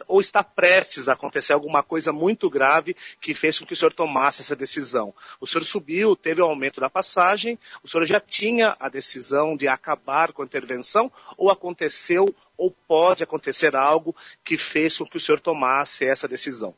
ou 0.07 0.19
está 0.19 0.43
prestes 0.43 1.07
a 1.07 1.13
acontecer 1.13 1.53
alguma 1.53 1.83
coisa 1.83 2.11
muito 2.11 2.49
grave 2.49 2.95
que 3.21 3.33
fez 3.33 3.59
com 3.59 3.65
que 3.65 3.73
o 3.73 3.75
senhor 3.75 3.93
tomasse 3.93 4.41
essa 4.41 4.55
decisão. 4.55 5.13
O 5.39 5.45
senhor 5.45 5.63
subiu, 5.63 6.15
teve 6.15 6.41
o 6.41 6.45
aumento 6.45 6.81
da 6.81 6.89
passagem, 6.89 7.59
o 7.83 7.87
senhor 7.87 8.05
já 8.05 8.19
tinha 8.19 8.75
a 8.79 8.89
decisão 8.89 9.55
de 9.55 9.67
acabar 9.67 10.33
com 10.33 10.41
a 10.41 10.45
intervenção 10.45 11.11
ou 11.37 11.51
aconteceu 11.51 12.33
ou 12.57 12.71
pode 12.71 13.23
acontecer 13.23 13.75
algo 13.75 14.15
que 14.43 14.57
fez 14.57 14.97
com 14.97 15.05
que 15.05 15.17
o 15.17 15.19
senhor 15.19 15.39
tomasse 15.39 16.05
essa 16.05 16.27
decisão? 16.27 16.75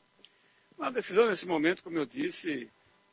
A 0.80 0.90
decisão 0.90 1.28
nesse 1.28 1.48
momento, 1.48 1.84
como 1.84 1.98
eu 1.98 2.06
disse, 2.06 2.70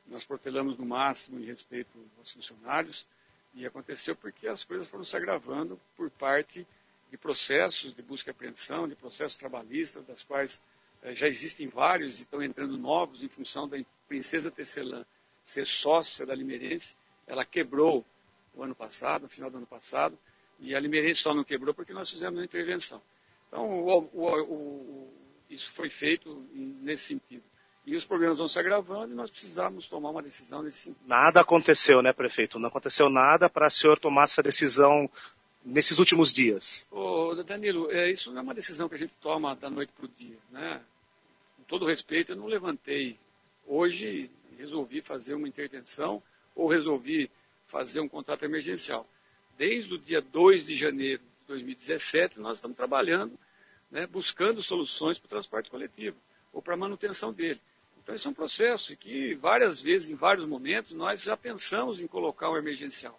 nós 0.07 0.25
protelamos 0.25 0.77
no 0.77 0.87
máximo 0.87 1.39
em 1.39 1.45
respeito 1.45 1.99
aos 2.19 2.33
funcionários 2.33 3.07
e 3.55 3.67
aconteceu 3.67 4.17
porque 4.17 4.49
as 4.49 4.65
coisas 4.65 4.89
foram 4.89 5.05
se 5.05 5.17
agravando 5.17 5.79
por 5.97 6.11
parte 6.11 6.67
de 7.11 7.17
processos 7.17 7.95
de 7.95 8.03
busca 8.03 8.31
e 8.31 8.33
apreensão, 8.33 8.89
de 8.89 8.95
processos 8.95 9.37
trabalhistas, 9.37 10.05
das 10.05 10.23
quais 10.23 10.61
eh, 11.03 11.15
já 11.15 11.27
existem 11.29 11.69
vários 11.69 12.19
e 12.19 12.23
estão 12.23 12.43
entrando 12.43 12.77
novos 12.77 13.23
em 13.23 13.29
função 13.29 13.69
da 13.69 13.79
Princesa 14.07 14.51
Tecelã 14.51 15.05
ser 15.45 15.67
sócia 15.67 16.27
da 16.27 16.35
Limeirense. 16.35 16.95
Ela 17.27 17.45
quebrou 17.45 18.05
o 18.55 18.63
ano 18.63 18.75
passado, 18.75 19.23
no 19.23 19.29
final 19.29 19.51
do 19.51 19.57
ano 19.57 19.67
passado, 19.67 20.19
e 20.59 20.75
a 20.75 20.81
Limeirense 20.81 21.23
só 21.23 21.33
não 21.33 21.45
quebrou 21.45 21.73
porque 21.73 21.93
nós 21.93 22.11
fizemos 22.11 22.39
uma 22.39 22.45
intervenção. 22.45 23.01
Então, 23.49 23.67
o, 23.67 24.11
o, 24.13 24.43
o, 24.43 25.13
isso 25.49 25.71
foi 25.73 25.89
feito 25.89 26.47
nesse 26.53 27.05
sentido. 27.05 27.43
E 27.87 27.97
os 27.97 28.05
problemas 28.05 28.37
vão 28.37 28.47
se 28.47 28.59
agravando 28.59 29.15
e 29.15 29.17
nós 29.17 29.31
precisamos 29.31 29.89
tomar 29.89 30.11
uma 30.11 30.23
decisão 30.23 30.63
nesse 30.63 30.79
sentido. 30.79 31.07
Nada 31.07 31.41
aconteceu, 31.41 32.03
né, 32.03 32.13
prefeito? 32.13 32.59
Não 32.59 32.69
aconteceu 32.69 33.09
nada 33.09 33.49
para 33.49 33.69
o 33.69 33.71
senhor 33.71 33.99
tomar 33.99 34.25
essa 34.25 34.43
decisão 34.43 35.09
nesses 35.69 35.99
últimos 35.99 36.33
dias? 36.33 36.89
Ô, 36.91 37.35
Danilo, 37.35 37.91
é, 37.91 38.11
isso 38.11 38.31
não 38.33 38.41
é 38.41 38.43
uma 38.43 38.55
decisão 38.55 38.89
que 38.89 38.95
a 38.95 38.99
gente 38.99 39.15
toma 39.21 39.55
da 39.55 39.69
noite 39.69 39.93
para 39.97 40.07
o 40.07 40.09
dia. 40.09 40.39
Né? 40.51 40.81
Com 41.57 41.63
todo 41.65 41.87
respeito, 41.87 42.33
eu 42.33 42.37
não 42.37 42.47
levantei 42.47 43.19
hoje 43.67 44.31
resolvi 44.59 45.01
fazer 45.01 45.35
uma 45.35 45.47
intervenção 45.47 46.23
ou 46.55 46.69
resolvi 46.69 47.31
fazer 47.67 48.01
um 48.01 48.09
contrato 48.09 48.45
emergencial. 48.45 49.07
Desde 49.57 49.95
o 49.95 49.99
dia 49.99 50.21
2 50.21 50.67
de 50.67 50.75
janeiro 50.75 51.23
de 51.23 51.47
2017, 51.49 52.41
nós 52.41 52.57
estamos 52.57 52.77
trabalhando, 52.77 53.39
né, 53.91 54.07
buscando 54.07 54.63
soluções 54.63 55.19
para 55.19 55.27
o 55.27 55.31
transporte 55.31 55.71
coletivo 55.71 56.17
ou 56.53 56.63
para 56.63 56.75
a 56.75 56.77
manutenção 56.77 57.33
dele. 57.33 57.61
Então, 58.03 58.15
esse 58.15 58.27
é 58.27 58.31
um 58.31 58.35
processo 58.35 58.97
que 58.97 59.35
várias 59.35 59.83
vezes, 59.83 60.11
em 60.11 60.15
vários 60.15 60.47
momentos, 60.47 60.93
nós 60.93 61.23
já 61.23 61.37
pensamos 61.37 62.01
em 62.01 62.07
colocar 62.07 62.51
um 62.51 62.57
emergencial 62.57 63.19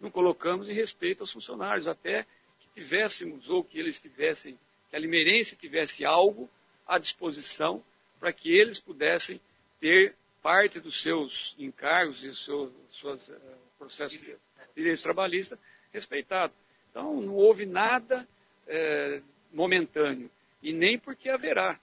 não 0.00 0.10
colocamos 0.10 0.68
em 0.68 0.74
respeito 0.74 1.22
aos 1.22 1.32
funcionários, 1.32 1.86
até 1.86 2.24
que 2.60 2.68
tivéssemos, 2.74 3.48
ou 3.48 3.64
que 3.64 3.78
eles 3.78 4.00
tivessem, 4.00 4.58
que 4.90 4.96
a 4.96 4.98
Limeirense 4.98 5.56
tivesse 5.56 6.04
algo 6.04 6.48
à 6.86 6.98
disposição 6.98 7.82
para 8.20 8.32
que 8.32 8.54
eles 8.54 8.78
pudessem 8.78 9.40
ter 9.80 10.14
parte 10.42 10.78
dos 10.78 11.02
seus 11.02 11.54
encargos 11.58 12.22
e 12.22 12.34
seus 12.34 12.72
suas, 12.88 13.28
uh, 13.28 13.40
processos 13.78 14.18
de 14.18 14.36
direitos 14.74 15.02
trabalhistas 15.02 15.58
respeitado. 15.92 16.52
Então, 16.90 17.20
não 17.20 17.34
houve 17.34 17.66
nada 17.66 18.26
uh, 18.66 19.22
momentâneo, 19.52 20.30
e 20.62 20.72
nem 20.72 20.98
porque 20.98 21.28
haverá. 21.28 21.78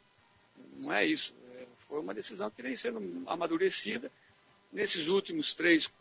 Não 0.78 0.94
é 0.94 1.06
isso. 1.06 1.34
Foi 1.88 2.00
uma 2.00 2.14
decisão 2.14 2.50
que 2.50 2.62
vem 2.62 2.76
sendo 2.76 3.24
amadurecida 3.28 4.12
nesses 4.72 5.08
últimos 5.08 5.54
três, 5.54 5.92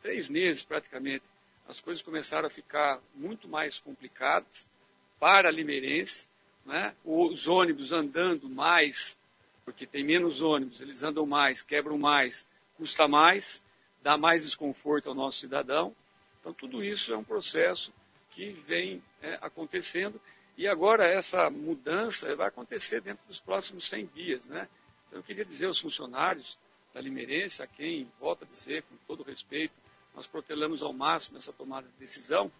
três 0.00 0.28
meses, 0.28 0.62
praticamente 0.62 1.24
as 1.68 1.80
coisas 1.80 2.02
começaram 2.02 2.46
a 2.46 2.50
ficar 2.50 3.00
muito 3.14 3.48
mais 3.48 3.78
complicadas 3.78 4.66
para 5.18 5.48
a 5.48 5.52
Limeirense, 5.52 6.26
né? 6.66 6.94
os 7.04 7.46
ônibus 7.46 7.92
andando 7.92 8.48
mais, 8.48 9.16
porque 9.64 9.86
tem 9.86 10.04
menos 10.04 10.40
ônibus, 10.40 10.80
eles 10.80 11.02
andam 11.02 11.24
mais, 11.26 11.62
quebram 11.62 11.96
mais, 11.96 12.46
custa 12.76 13.06
mais, 13.06 13.62
dá 14.02 14.16
mais 14.16 14.42
desconforto 14.42 15.08
ao 15.08 15.14
nosso 15.14 15.38
cidadão. 15.38 15.94
Então, 16.40 16.52
tudo 16.52 16.82
isso 16.82 17.12
é 17.12 17.16
um 17.16 17.24
processo 17.24 17.92
que 18.30 18.50
vem 18.66 19.02
é, 19.22 19.38
acontecendo 19.40 20.20
e 20.56 20.66
agora 20.66 21.06
essa 21.06 21.48
mudança 21.48 22.34
vai 22.34 22.48
acontecer 22.48 23.00
dentro 23.00 23.24
dos 23.26 23.40
próximos 23.40 23.88
100 23.88 24.06
dias. 24.06 24.46
Né? 24.46 24.68
Então, 25.06 25.20
eu 25.20 25.22
queria 25.22 25.44
dizer 25.44 25.66
aos 25.66 25.78
funcionários 25.78 26.58
da 26.92 27.00
Limeirense, 27.00 27.62
a 27.62 27.66
quem, 27.66 28.10
volto 28.20 28.44
a 28.44 28.46
dizer 28.46 28.82
com 28.82 28.96
todo 29.06 29.22
respeito, 29.22 29.72
nós 30.14 30.26
protelamos 30.26 30.82
ao 30.82 30.92
máximo 30.92 31.38
essa 31.38 31.52
tomada 31.52 31.86
de 31.88 31.94
decisão, 31.98 32.50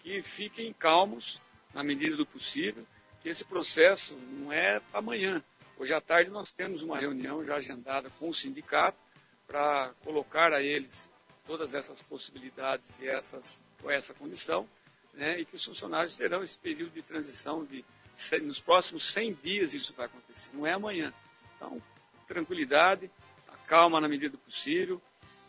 que 0.00 0.22
fiquem 0.22 0.72
calmos 0.72 1.40
na 1.74 1.82
medida 1.82 2.16
do 2.16 2.26
possível, 2.26 2.86
que 3.22 3.28
esse 3.28 3.44
processo 3.44 4.16
não 4.16 4.52
é 4.52 4.80
para 4.80 4.98
amanhã. 4.98 5.42
Hoje 5.78 5.94
à 5.94 6.00
tarde 6.00 6.30
nós 6.30 6.50
temos 6.50 6.82
uma 6.82 6.98
reunião 6.98 7.44
já 7.44 7.56
agendada 7.56 8.10
com 8.18 8.28
o 8.28 8.34
sindicato 8.34 8.98
para 9.46 9.92
colocar 10.04 10.52
a 10.52 10.62
eles 10.62 11.10
todas 11.46 11.74
essas 11.74 12.02
possibilidades 12.02 12.98
e 12.98 13.08
essas, 13.08 13.62
com 13.80 13.90
essa 13.90 14.12
condição, 14.12 14.68
né, 15.14 15.40
e 15.40 15.44
que 15.44 15.56
os 15.56 15.64
funcionários 15.64 16.14
terão 16.16 16.42
esse 16.42 16.58
período 16.58 16.92
de 16.92 17.02
transição 17.02 17.64
de 17.64 17.84
nos 18.42 18.60
próximos 18.60 19.04
100 19.12 19.34
dias 19.34 19.74
isso 19.74 19.94
vai 19.94 20.06
acontecer, 20.06 20.50
não 20.52 20.66
é 20.66 20.72
amanhã. 20.72 21.14
Então, 21.56 21.80
tranquilidade, 22.26 23.08
calma 23.66 24.00
na 24.00 24.08
medida 24.08 24.32
do 24.32 24.38
possível, 24.38 25.00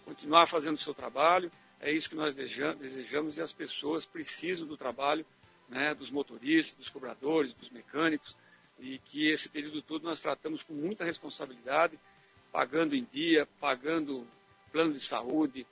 continuar 0.10 0.48
fazendo 0.48 0.76
o 0.76 0.80
seu 0.80 0.94
trabalho. 0.94 1.52
É 1.80 1.92
isso 1.92 2.10
que 2.10 2.16
nós 2.16 2.36
desejamos 2.36 3.38
e 3.38 3.42
as 3.42 3.54
pessoas 3.54 4.08
precisam 4.08 4.68
do 4.68 4.76
trabalho 4.76 5.24
né, 5.70 5.94
dos 5.94 6.10
motoristas, 6.10 6.76
dos 6.76 6.90
cobradores, 6.90 7.54
dos 7.54 7.70
mecânicos 7.70 8.36
e 8.80 8.98
que 8.98 9.30
esse 9.30 9.48
período 9.48 9.82
todo 9.84 10.04
nós 10.04 10.20
tratamos 10.20 10.64
com 10.64 10.74
muita 10.74 11.06
responsabilidade, 11.06 12.00
pagando 12.52 12.96
em 12.96 13.04
dia, 13.12 13.48
pagando 13.60 14.28
plano 14.72 14.94
de 14.94 15.00
saúde, 15.00 15.68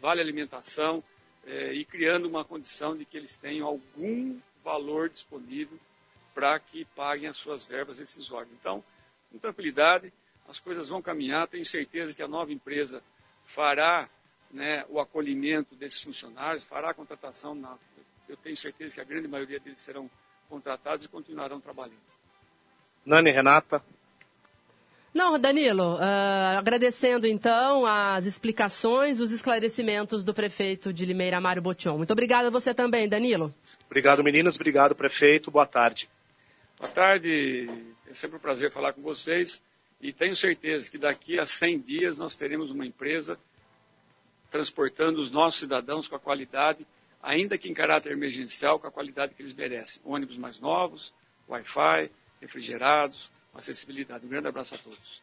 vale 0.00 0.20
alimentação 0.20 1.04
é, 1.44 1.72
e 1.74 1.84
criando 1.84 2.26
uma 2.26 2.44
condição 2.44 2.96
de 2.96 3.04
que 3.04 3.16
eles 3.16 3.36
tenham 3.36 3.66
algum 3.66 4.40
valor 4.64 5.10
disponível 5.10 5.78
para 6.34 6.58
que 6.58 6.84
paguem 6.84 7.28
as 7.28 7.36
suas 7.36 7.64
verbas 7.64 7.98
rescisórias. 7.98 8.52
Então, 8.58 8.82
com 9.30 9.38
tranquilidade, 9.38 10.12
as 10.48 10.58
coisas 10.58 10.88
vão 10.88 11.02
caminhar, 11.02 11.48
tenho 11.48 11.64
certeza 11.64 12.14
que 12.14 12.22
a 12.22 12.28
nova 12.28 12.52
empresa 12.52 13.02
fará 13.46 14.08
né, 14.50 14.84
o 14.88 15.00
acolhimento 15.00 15.74
desses 15.74 16.02
funcionários, 16.02 16.64
fará 16.64 16.90
a 16.90 16.94
contratação. 16.94 17.54
Na, 17.54 17.76
eu 18.28 18.36
tenho 18.36 18.56
certeza 18.56 18.94
que 18.94 19.00
a 19.00 19.04
grande 19.04 19.28
maioria 19.28 19.58
deles 19.60 19.80
serão 19.80 20.10
contratados 20.48 21.04
e 21.04 21.08
continuarão 21.08 21.60
trabalhando. 21.60 22.06
Nani, 23.04 23.30
Renata. 23.30 23.82
Não, 25.14 25.38
Danilo, 25.38 25.94
uh, 25.94 26.58
agradecendo 26.58 27.26
então 27.26 27.86
as 27.86 28.26
explicações, 28.26 29.18
os 29.18 29.32
esclarecimentos 29.32 30.22
do 30.22 30.34
prefeito 30.34 30.92
de 30.92 31.06
Limeira, 31.06 31.40
Mário 31.40 31.62
Botion. 31.62 31.96
Muito 31.96 32.12
obrigado 32.12 32.46
a 32.46 32.50
você 32.50 32.74
também, 32.74 33.08
Danilo. 33.08 33.54
Obrigado, 33.86 34.22
meninos. 34.22 34.56
Obrigado, 34.56 34.94
prefeito. 34.94 35.50
Boa 35.50 35.64
tarde. 35.64 36.10
Boa 36.78 36.90
tarde. 36.90 37.66
É 38.10 38.12
sempre 38.12 38.36
um 38.36 38.40
prazer 38.40 38.70
falar 38.70 38.92
com 38.92 39.00
vocês. 39.00 39.62
E 40.00 40.12
tenho 40.12 40.36
certeza 40.36 40.90
que 40.90 40.98
daqui 40.98 41.38
a 41.38 41.46
100 41.46 41.80
dias 41.80 42.18
nós 42.18 42.34
teremos 42.34 42.70
uma 42.70 42.86
empresa 42.86 43.38
transportando 44.50 45.20
os 45.20 45.30
nossos 45.30 45.60
cidadãos 45.60 46.08
com 46.08 46.16
a 46.16 46.20
qualidade, 46.20 46.86
ainda 47.22 47.58
que 47.58 47.68
em 47.68 47.74
caráter 47.74 48.12
emergencial, 48.12 48.78
com 48.78 48.86
a 48.86 48.92
qualidade 48.92 49.34
que 49.34 49.42
eles 49.42 49.54
merecem. 49.54 50.00
Ônibus 50.04 50.36
mais 50.36 50.60
novos, 50.60 51.12
Wi-Fi, 51.48 52.10
refrigerados, 52.40 53.30
acessibilidade. 53.54 54.24
Um 54.24 54.28
grande 54.28 54.48
abraço 54.48 54.74
a 54.74 54.78
todos. 54.78 55.22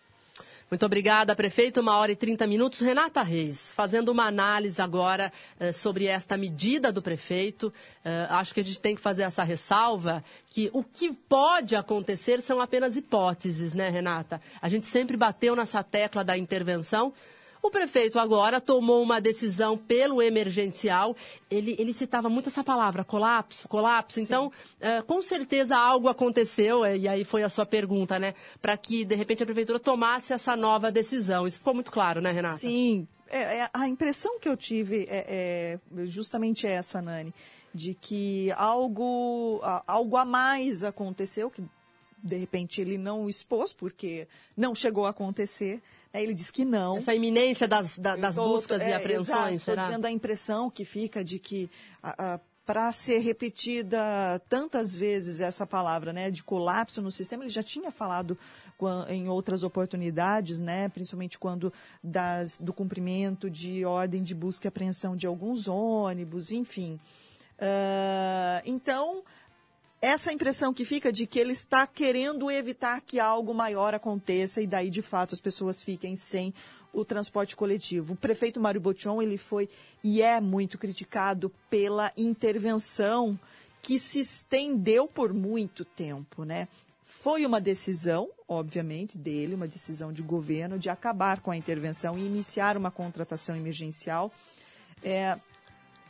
Muito 0.69 0.85
obrigada, 0.85 1.35
prefeito. 1.35 1.81
Uma 1.81 1.97
hora 1.97 2.11
e 2.11 2.15
30 2.15 2.47
minutos. 2.47 2.79
Renata 2.79 3.21
Reis, 3.21 3.71
fazendo 3.75 4.09
uma 4.09 4.25
análise 4.25 4.81
agora 4.81 5.31
eh, 5.59 5.71
sobre 5.71 6.05
esta 6.05 6.37
medida 6.37 6.91
do 6.91 7.01
prefeito. 7.01 7.71
Eh, 8.03 8.27
acho 8.29 8.53
que 8.53 8.61
a 8.61 8.63
gente 8.63 8.81
tem 8.81 8.95
que 8.95 9.01
fazer 9.01 9.23
essa 9.23 9.43
ressalva 9.43 10.23
que 10.47 10.69
o 10.73 10.83
que 10.83 11.13
pode 11.13 11.75
acontecer 11.75 12.41
são 12.41 12.59
apenas 12.59 12.95
hipóteses, 12.95 13.73
né, 13.73 13.89
Renata? 13.89 14.41
A 14.61 14.69
gente 14.69 14.87
sempre 14.87 15.15
bateu 15.15 15.55
nessa 15.55 15.83
tecla 15.83 16.23
da 16.23 16.37
intervenção. 16.37 17.13
O 17.63 17.71
prefeito 17.71 18.19
agora 18.19 18.59
tomou 18.59 19.01
uma 19.01 19.21
decisão 19.21 19.77
pelo 19.77 20.21
emergencial. 20.21 21.15
Ele, 21.49 21.77
ele 21.79 21.93
citava 21.93 22.29
muito 22.29 22.49
essa 22.49 22.61
palavra, 22.61 23.05
colapso, 23.05 23.69
colapso. 23.69 24.19
Então, 24.19 24.51
é, 24.81 25.01
com 25.01 25.21
certeza 25.23 25.77
algo 25.77 26.09
aconteceu, 26.09 26.83
é, 26.83 26.97
e 26.97 27.07
aí 27.07 27.23
foi 27.23 27.41
a 27.41 27.47
sua 27.47 27.65
pergunta, 27.65 28.19
né? 28.19 28.33
Para 28.61 28.75
que, 28.75 29.05
de 29.05 29.15
repente, 29.15 29.43
a 29.43 29.45
prefeitura 29.45 29.79
tomasse 29.79 30.33
essa 30.33 30.57
nova 30.57 30.91
decisão. 30.91 31.47
Isso 31.47 31.59
ficou 31.59 31.73
muito 31.73 31.89
claro, 31.89 32.19
né, 32.19 32.33
Renata? 32.33 32.55
Sim. 32.55 33.07
É, 33.29 33.59
é, 33.59 33.69
a 33.73 33.87
impressão 33.87 34.37
que 34.39 34.49
eu 34.49 34.57
tive 34.57 35.07
é, 35.09 35.79
é 35.95 36.05
justamente 36.05 36.67
essa, 36.67 37.01
Nani, 37.01 37.33
de 37.73 37.93
que 37.93 38.51
algo, 38.57 39.61
algo 39.87 40.17
a 40.17 40.25
mais 40.25 40.83
aconteceu, 40.83 41.49
que 41.49 41.63
de 42.21 42.35
repente 42.35 42.81
ele 42.81 42.97
não 42.97 43.29
expôs, 43.29 43.71
porque 43.71 44.27
não 44.55 44.75
chegou 44.75 45.05
a 45.05 45.11
acontecer. 45.11 45.81
Ele 46.13 46.33
diz 46.33 46.51
que 46.51 46.63
não. 46.63 46.97
Essa 46.97 47.15
iminência 47.15 47.67
das, 47.67 47.97
da, 47.97 48.15
das 48.15 48.35
tô, 48.35 48.47
buscas 48.47 48.81
é, 48.81 48.91
e 48.91 48.93
apreensões, 48.93 49.55
Estou 49.55 49.75
dizendo 49.75 50.05
a 50.05 50.11
impressão 50.11 50.69
que 50.69 50.85
fica 50.85 51.23
de 51.23 51.39
que 51.39 51.69
para 52.65 52.91
ser 52.91 53.19
repetida 53.19 54.41
tantas 54.47 54.95
vezes 54.95 55.41
essa 55.41 55.67
palavra, 55.67 56.13
né, 56.13 56.31
de 56.31 56.43
colapso 56.43 57.01
no 57.01 57.11
sistema, 57.11 57.43
ele 57.43 57.49
já 57.49 57.63
tinha 57.63 57.91
falado 57.91 58.37
em 59.09 59.27
outras 59.27 59.63
oportunidades, 59.63 60.59
né, 60.59 60.87
principalmente 60.89 61.37
quando 61.37 61.73
das, 62.01 62.57
do 62.57 62.71
cumprimento 62.71 63.49
de 63.49 63.83
ordem 63.83 64.23
de 64.23 64.33
busca 64.33 64.67
e 64.67 64.69
apreensão 64.69 65.15
de 65.15 65.27
alguns 65.27 65.67
ônibus, 65.67 66.51
enfim. 66.51 66.99
Uh, 67.53 68.61
então, 68.65 69.23
essa 70.03 70.33
impressão 70.33 70.73
que 70.73 70.83
fica 70.83 71.13
de 71.13 71.25
que 71.25 71.39
ele 71.39 71.53
está 71.53 71.87
querendo 71.87 72.51
evitar 72.51 72.99
que 72.99 73.21
algo 73.21 73.53
maior 73.53 73.93
aconteça 73.93 74.61
e 74.61 74.67
daí 74.67 74.89
de 74.89 75.01
fato 75.01 75.33
as 75.33 75.39
pessoas 75.39 75.81
fiquem 75.81 76.13
sem 76.17 76.53
o 76.91 77.05
transporte 77.05 77.55
coletivo. 77.55 78.11
O 78.11 78.17
prefeito 78.17 78.59
Mário 78.59 78.81
Botion, 78.81 79.21
ele 79.21 79.37
foi 79.37 79.69
e 80.03 80.21
é 80.21 80.41
muito 80.41 80.77
criticado 80.77 81.49
pela 81.69 82.11
intervenção 82.17 83.39
que 83.81 83.97
se 83.97 84.19
estendeu 84.19 85.07
por 85.07 85.33
muito 85.33 85.85
tempo, 85.85 86.43
né? 86.43 86.67
Foi 87.05 87.45
uma 87.45 87.61
decisão, 87.61 88.29
obviamente, 88.45 89.17
dele, 89.17 89.55
uma 89.55 89.69
decisão 89.69 90.11
de 90.11 90.21
governo, 90.21 90.77
de 90.77 90.89
acabar 90.89 91.39
com 91.39 91.49
a 91.49 91.55
intervenção 91.55 92.17
e 92.17 92.25
iniciar 92.25 92.75
uma 92.75 92.91
contratação 92.91 93.55
emergencial. 93.55 94.33
É, 95.01 95.39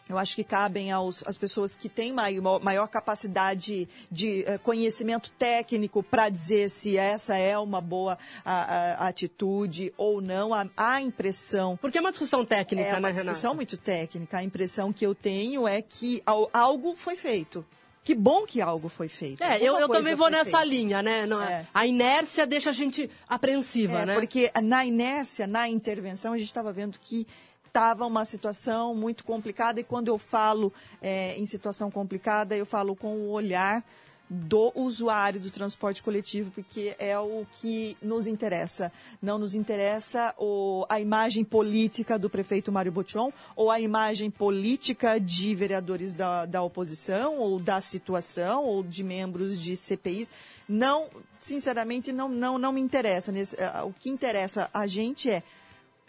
eu 0.09 0.17
acho 0.17 0.35
que 0.35 0.43
cabem 0.43 0.91
aos, 0.91 1.23
às 1.25 1.37
pessoas 1.37 1.75
que 1.75 1.87
têm 1.87 2.11
maior, 2.11 2.61
maior 2.61 2.87
capacidade 2.87 3.87
de 4.11 4.45
uh, 4.47 4.59
conhecimento 4.59 5.31
técnico 5.31 6.03
para 6.03 6.27
dizer 6.27 6.69
se 6.69 6.97
essa 6.97 7.37
é 7.37 7.57
uma 7.57 7.79
boa 7.79 8.17
a, 8.43 9.05
a, 9.05 9.07
atitude 9.07 9.93
ou 9.95 10.21
não. 10.21 10.53
A, 10.53 10.67
a, 10.75 11.01
impressão. 11.01 11.77
Porque 11.77 11.97
é 11.97 12.01
uma 12.01 12.11
discussão 12.11 12.45
técnica, 12.45 12.89
é 12.89 12.93
né, 12.93 12.99
uma 12.99 13.13
discussão 13.13 13.55
muito 13.55 13.77
técnica. 13.77 14.37
A 14.37 14.43
impressão 14.43 14.91
que 14.91 15.05
eu 15.05 15.15
tenho 15.15 15.67
é 15.67 15.81
que 15.81 16.21
algo 16.51 16.95
foi 16.95 17.15
feito. 17.15 17.65
Que 18.03 18.13
bom 18.13 18.45
que 18.45 18.59
algo 18.59 18.89
foi 18.89 19.07
feito. 19.07 19.41
É, 19.41 19.57
eu, 19.61 19.79
eu 19.79 19.87
também 19.87 20.13
vou 20.13 20.29
nessa 20.29 20.57
feita. 20.57 20.65
linha, 20.65 21.01
né? 21.01 21.21
É, 21.21 21.53
é. 21.53 21.67
A 21.73 21.87
inércia 21.87 22.45
deixa 22.45 22.71
a 22.71 22.73
gente 22.73 23.09
apreensiva, 23.29 24.01
é, 24.01 24.05
né? 24.05 24.13
Porque 24.15 24.51
na 24.61 24.85
inércia, 24.85 25.47
na 25.47 25.69
intervenção, 25.69 26.33
a 26.33 26.37
gente 26.37 26.47
estava 26.47 26.73
vendo 26.73 26.99
que 26.99 27.25
estava 27.73 28.05
uma 28.05 28.23
situação 28.23 28.93
muito 28.93 29.23
complicada 29.23 29.79
e 29.79 29.83
quando 29.83 30.07
eu 30.07 30.19
falo 30.19 30.71
é, 31.01 31.35
em 31.39 31.45
situação 31.47 31.89
complicada, 31.89 32.55
eu 32.55 32.67
falo 32.67 32.95
com 32.95 33.15
o 33.15 33.31
olhar 33.31 33.83
do 34.29 34.71
usuário 34.75 35.39
do 35.39 35.49
transporte 35.49 36.01
coletivo, 36.01 36.51
porque 36.51 36.95
é 36.99 37.17
o 37.17 37.45
que 37.59 37.97
nos 38.01 38.27
interessa. 38.27 38.91
Não 39.19 39.39
nos 39.39 39.55
interessa 39.55 40.35
o, 40.37 40.85
a 40.87 40.99
imagem 40.99 41.43
política 41.43 42.17
do 42.17 42.29
prefeito 42.29 42.71
Mário 42.71 42.91
Botion 42.91 43.31
ou 43.55 43.71
a 43.71 43.79
imagem 43.79 44.29
política 44.29 45.19
de 45.19 45.55
vereadores 45.55 46.13
da, 46.13 46.45
da 46.45 46.61
oposição 46.61 47.37
ou 47.39 47.59
da 47.59 47.81
situação 47.81 48.65
ou 48.65 48.83
de 48.83 49.03
membros 49.03 49.59
de 49.59 49.75
CPIs. 49.75 50.31
Não, 50.69 51.07
sinceramente, 51.39 52.11
não, 52.11 52.29
não, 52.29 52.57
não 52.59 52.71
me 52.71 52.81
interessa. 52.81 53.31
Nesse, 53.31 53.55
o 53.85 53.91
que 53.93 54.09
interessa 54.09 54.69
a 54.73 54.85
gente 54.85 55.29
é 55.29 55.43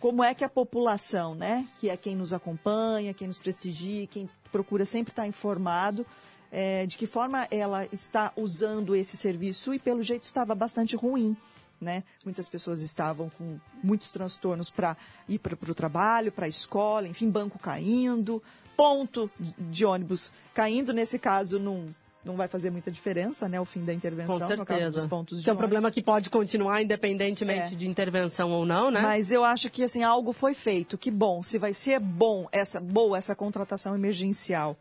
como 0.04 0.22
é 0.22 0.34
que 0.34 0.44
a 0.44 0.50
população, 0.50 1.34
né, 1.34 1.66
que 1.78 1.88
é 1.88 1.96
quem 1.96 2.14
nos 2.14 2.34
acompanha, 2.34 3.14
quem 3.14 3.26
nos 3.26 3.38
prestigia, 3.38 4.06
quem 4.06 4.28
procura 4.52 4.84
sempre 4.84 5.12
estar 5.12 5.26
informado, 5.26 6.04
é, 6.52 6.84
de 6.84 6.98
que 6.98 7.06
forma 7.06 7.48
ela 7.50 7.88
está 7.90 8.30
usando 8.36 8.94
esse 8.94 9.16
serviço 9.16 9.72
e 9.72 9.78
pelo 9.78 10.02
jeito 10.02 10.24
estava 10.24 10.54
bastante 10.54 10.94
ruim. 10.94 11.34
Né? 11.80 12.04
Muitas 12.22 12.50
pessoas 12.50 12.82
estavam 12.82 13.30
com 13.30 13.58
muitos 13.82 14.10
transtornos 14.10 14.68
para 14.68 14.94
ir 15.26 15.38
para 15.38 15.54
o 15.54 15.74
trabalho, 15.74 16.30
para 16.30 16.44
a 16.44 16.50
escola, 16.50 17.08
enfim, 17.08 17.30
banco 17.30 17.58
caindo, 17.58 18.42
ponto 18.76 19.30
de 19.58 19.86
ônibus 19.86 20.34
caindo, 20.52 20.92
nesse 20.92 21.18
caso, 21.18 21.58
num 21.58 21.90
não 22.24 22.36
vai 22.36 22.48
fazer 22.48 22.70
muita 22.70 22.90
diferença, 22.90 23.48
né, 23.48 23.60
o 23.60 23.64
fim 23.64 23.84
da 23.84 23.92
intervenção, 23.92 24.38
Com 24.38 24.46
certeza. 24.46 25.02
no 25.02 25.08
pontos 25.08 25.38
de 25.38 25.44
Que 25.44 25.50
é 25.50 25.52
um 25.52 25.56
problema 25.56 25.90
que 25.90 26.02
pode 26.02 26.30
continuar 26.30 26.82
independentemente 26.82 27.74
é. 27.74 27.76
de 27.76 27.86
intervenção 27.86 28.50
ou 28.50 28.64
não, 28.64 28.90
né? 28.90 29.00
Mas 29.00 29.30
eu 29.30 29.44
acho 29.44 29.70
que 29.70 29.84
assim 29.84 30.02
algo 30.02 30.32
foi 30.32 30.54
feito. 30.54 30.96
Que 30.96 31.10
bom, 31.10 31.42
se 31.42 31.58
vai 31.58 31.74
ser 31.74 32.00
bom 32.00 32.48
essa 32.50 32.80
boa 32.80 33.18
essa 33.18 33.34
contratação 33.34 33.94
emergencial 33.94 34.76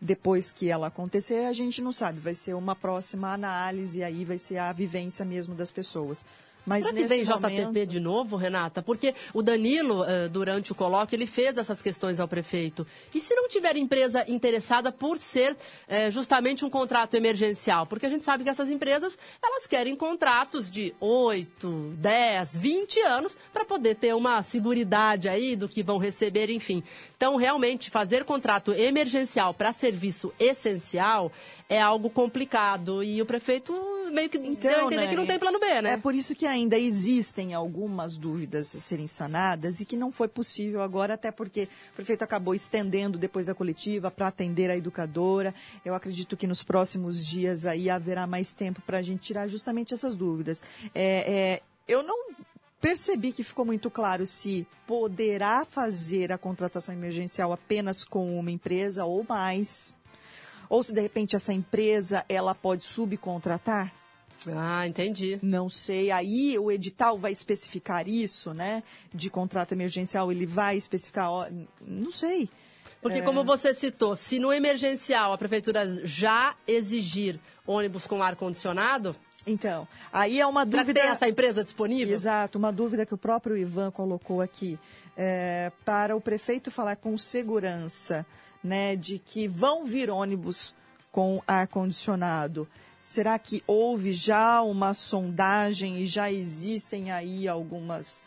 depois 0.00 0.52
que 0.52 0.70
ela 0.70 0.88
acontecer, 0.88 1.46
a 1.46 1.52
gente 1.52 1.80
não 1.80 1.92
sabe. 1.92 2.20
Vai 2.20 2.34
ser 2.34 2.54
uma 2.54 2.76
próxima 2.76 3.32
análise 3.32 4.02
aí, 4.02 4.24
vai 4.24 4.38
ser 4.38 4.58
a 4.58 4.72
vivência 4.72 5.24
mesmo 5.24 5.54
das 5.54 5.70
pessoas. 5.70 6.24
Mas 6.66 6.82
Será 6.82 6.96
que 6.96 7.06
vem 7.06 7.24
momento... 7.24 7.48
JTP 7.48 7.86
de 7.86 8.00
novo, 8.00 8.36
Renata? 8.36 8.82
Porque 8.82 9.14
o 9.32 9.40
Danilo, 9.40 10.04
eh, 10.04 10.28
durante 10.28 10.72
o 10.72 10.74
colóquio, 10.74 11.14
ele 11.14 11.26
fez 11.26 11.56
essas 11.56 11.80
questões 11.80 12.18
ao 12.18 12.26
prefeito. 12.26 12.84
E 13.14 13.20
se 13.20 13.34
não 13.36 13.48
tiver 13.48 13.76
empresa 13.76 14.24
interessada 14.28 14.90
por 14.90 15.16
ser 15.16 15.56
eh, 15.86 16.10
justamente 16.10 16.64
um 16.64 16.70
contrato 16.70 17.14
emergencial? 17.14 17.86
Porque 17.86 18.04
a 18.04 18.10
gente 18.10 18.24
sabe 18.24 18.42
que 18.42 18.50
essas 18.50 18.68
empresas, 18.68 19.16
elas 19.40 19.66
querem 19.68 19.94
contratos 19.94 20.68
de 20.68 20.92
8, 20.98 21.94
10, 21.98 22.56
20 22.56 23.00
anos 23.00 23.36
para 23.52 23.64
poder 23.64 23.94
ter 23.94 24.14
uma 24.14 24.42
seguridade 24.42 25.28
aí 25.28 25.54
do 25.54 25.68
que 25.68 25.84
vão 25.84 25.98
receber, 25.98 26.50
enfim. 26.50 26.82
Então, 27.16 27.36
realmente, 27.36 27.90
fazer 27.90 28.24
contrato 28.24 28.72
emergencial 28.72 29.54
para 29.54 29.72
serviço 29.72 30.32
essencial 30.38 31.30
é 31.68 31.80
algo 31.80 32.08
complicado. 32.08 33.02
E 33.02 33.20
o 33.20 33.26
prefeito 33.26 33.72
meio 34.12 34.28
que 34.28 34.38
então, 34.38 34.70
deu 34.70 34.80
a 34.80 34.84
entender 34.84 35.04
né, 35.04 35.08
que 35.08 35.16
não 35.16 35.26
tem 35.26 35.38
plano 35.38 35.58
B, 35.58 35.82
né? 35.82 35.92
É 35.92 35.96
por 35.96 36.14
isso 36.14 36.34
que 36.34 36.46
ainda 36.46 36.78
existem 36.78 37.54
algumas 37.54 38.16
dúvidas 38.16 38.74
a 38.74 38.78
serem 38.78 39.06
sanadas 39.06 39.80
e 39.80 39.84
que 39.84 39.96
não 39.96 40.12
foi 40.12 40.28
possível 40.28 40.82
agora, 40.82 41.14
até 41.14 41.30
porque 41.30 41.68
o 41.92 41.96
prefeito 41.96 42.22
acabou 42.22 42.54
estendendo 42.54 43.18
depois 43.18 43.46
da 43.46 43.54
coletiva 43.54 44.10
para 44.10 44.28
atender 44.28 44.70
a 44.70 44.76
educadora. 44.76 45.54
Eu 45.84 45.94
acredito 45.94 46.36
que 46.36 46.46
nos 46.46 46.62
próximos 46.62 47.24
dias 47.24 47.66
aí 47.66 47.90
haverá 47.90 48.26
mais 48.26 48.54
tempo 48.54 48.80
para 48.82 48.98
a 48.98 49.02
gente 49.02 49.20
tirar 49.20 49.48
justamente 49.48 49.92
essas 49.92 50.14
dúvidas. 50.14 50.62
É, 50.94 51.32
é, 51.32 51.62
eu 51.88 52.02
não 52.02 52.16
percebi 52.80 53.32
que 53.32 53.42
ficou 53.42 53.64
muito 53.64 53.90
claro 53.90 54.26
se 54.26 54.66
poderá 54.86 55.64
fazer 55.64 56.30
a 56.30 56.38
contratação 56.38 56.94
emergencial 56.94 57.52
apenas 57.52 58.04
com 58.04 58.38
uma 58.38 58.50
empresa 58.50 59.04
ou 59.04 59.24
mais, 59.28 59.94
ou 60.68 60.82
se 60.82 60.92
de 60.92 61.00
repente 61.00 61.36
essa 61.36 61.52
empresa 61.52 62.24
ela 62.28 62.54
pode 62.54 62.84
subcontratar. 62.84 63.92
Ah, 64.54 64.86
entendi. 64.86 65.38
Não 65.42 65.68
sei. 65.68 66.10
Aí 66.10 66.58
o 66.58 66.70
edital 66.70 67.18
vai 67.18 67.32
especificar 67.32 68.06
isso, 68.08 68.52
né? 68.52 68.82
De 69.12 69.30
contrato 69.30 69.72
emergencial, 69.72 70.30
ele 70.30 70.46
vai 70.46 70.76
especificar. 70.76 71.50
Não 71.80 72.10
sei. 72.10 72.48
Porque, 73.00 73.18
é... 73.18 73.22
como 73.22 73.44
você 73.44 73.74
citou, 73.74 74.16
se 74.16 74.38
no 74.38 74.52
emergencial 74.52 75.32
a 75.32 75.38
prefeitura 75.38 76.04
já 76.04 76.54
exigir 76.66 77.40
ônibus 77.66 78.06
com 78.06 78.22
ar-condicionado. 78.22 79.16
Então, 79.46 79.86
aí 80.12 80.40
é 80.40 80.46
uma 80.46 80.66
Será 80.66 80.82
dúvida. 80.82 81.00
tem 81.00 81.10
essa 81.10 81.28
empresa 81.28 81.62
disponível? 81.62 82.12
Exato, 82.12 82.58
uma 82.58 82.72
dúvida 82.72 83.06
que 83.06 83.14
o 83.14 83.18
próprio 83.18 83.56
Ivan 83.56 83.90
colocou 83.92 84.40
aqui. 84.40 84.78
É, 85.16 85.70
para 85.84 86.16
o 86.16 86.20
prefeito 86.20 86.70
falar 86.70 86.96
com 86.96 87.16
segurança, 87.16 88.26
né, 88.62 88.96
de 88.96 89.18
que 89.18 89.46
vão 89.46 89.84
vir 89.84 90.10
ônibus 90.10 90.74
com 91.12 91.40
ar-condicionado. 91.46 92.68
Será 93.04 93.38
que 93.38 93.62
houve 93.68 94.12
já 94.12 94.60
uma 94.62 94.92
sondagem 94.92 95.98
e 95.98 96.06
já 96.06 96.30
existem 96.30 97.12
aí 97.12 97.46
algumas, 97.46 98.24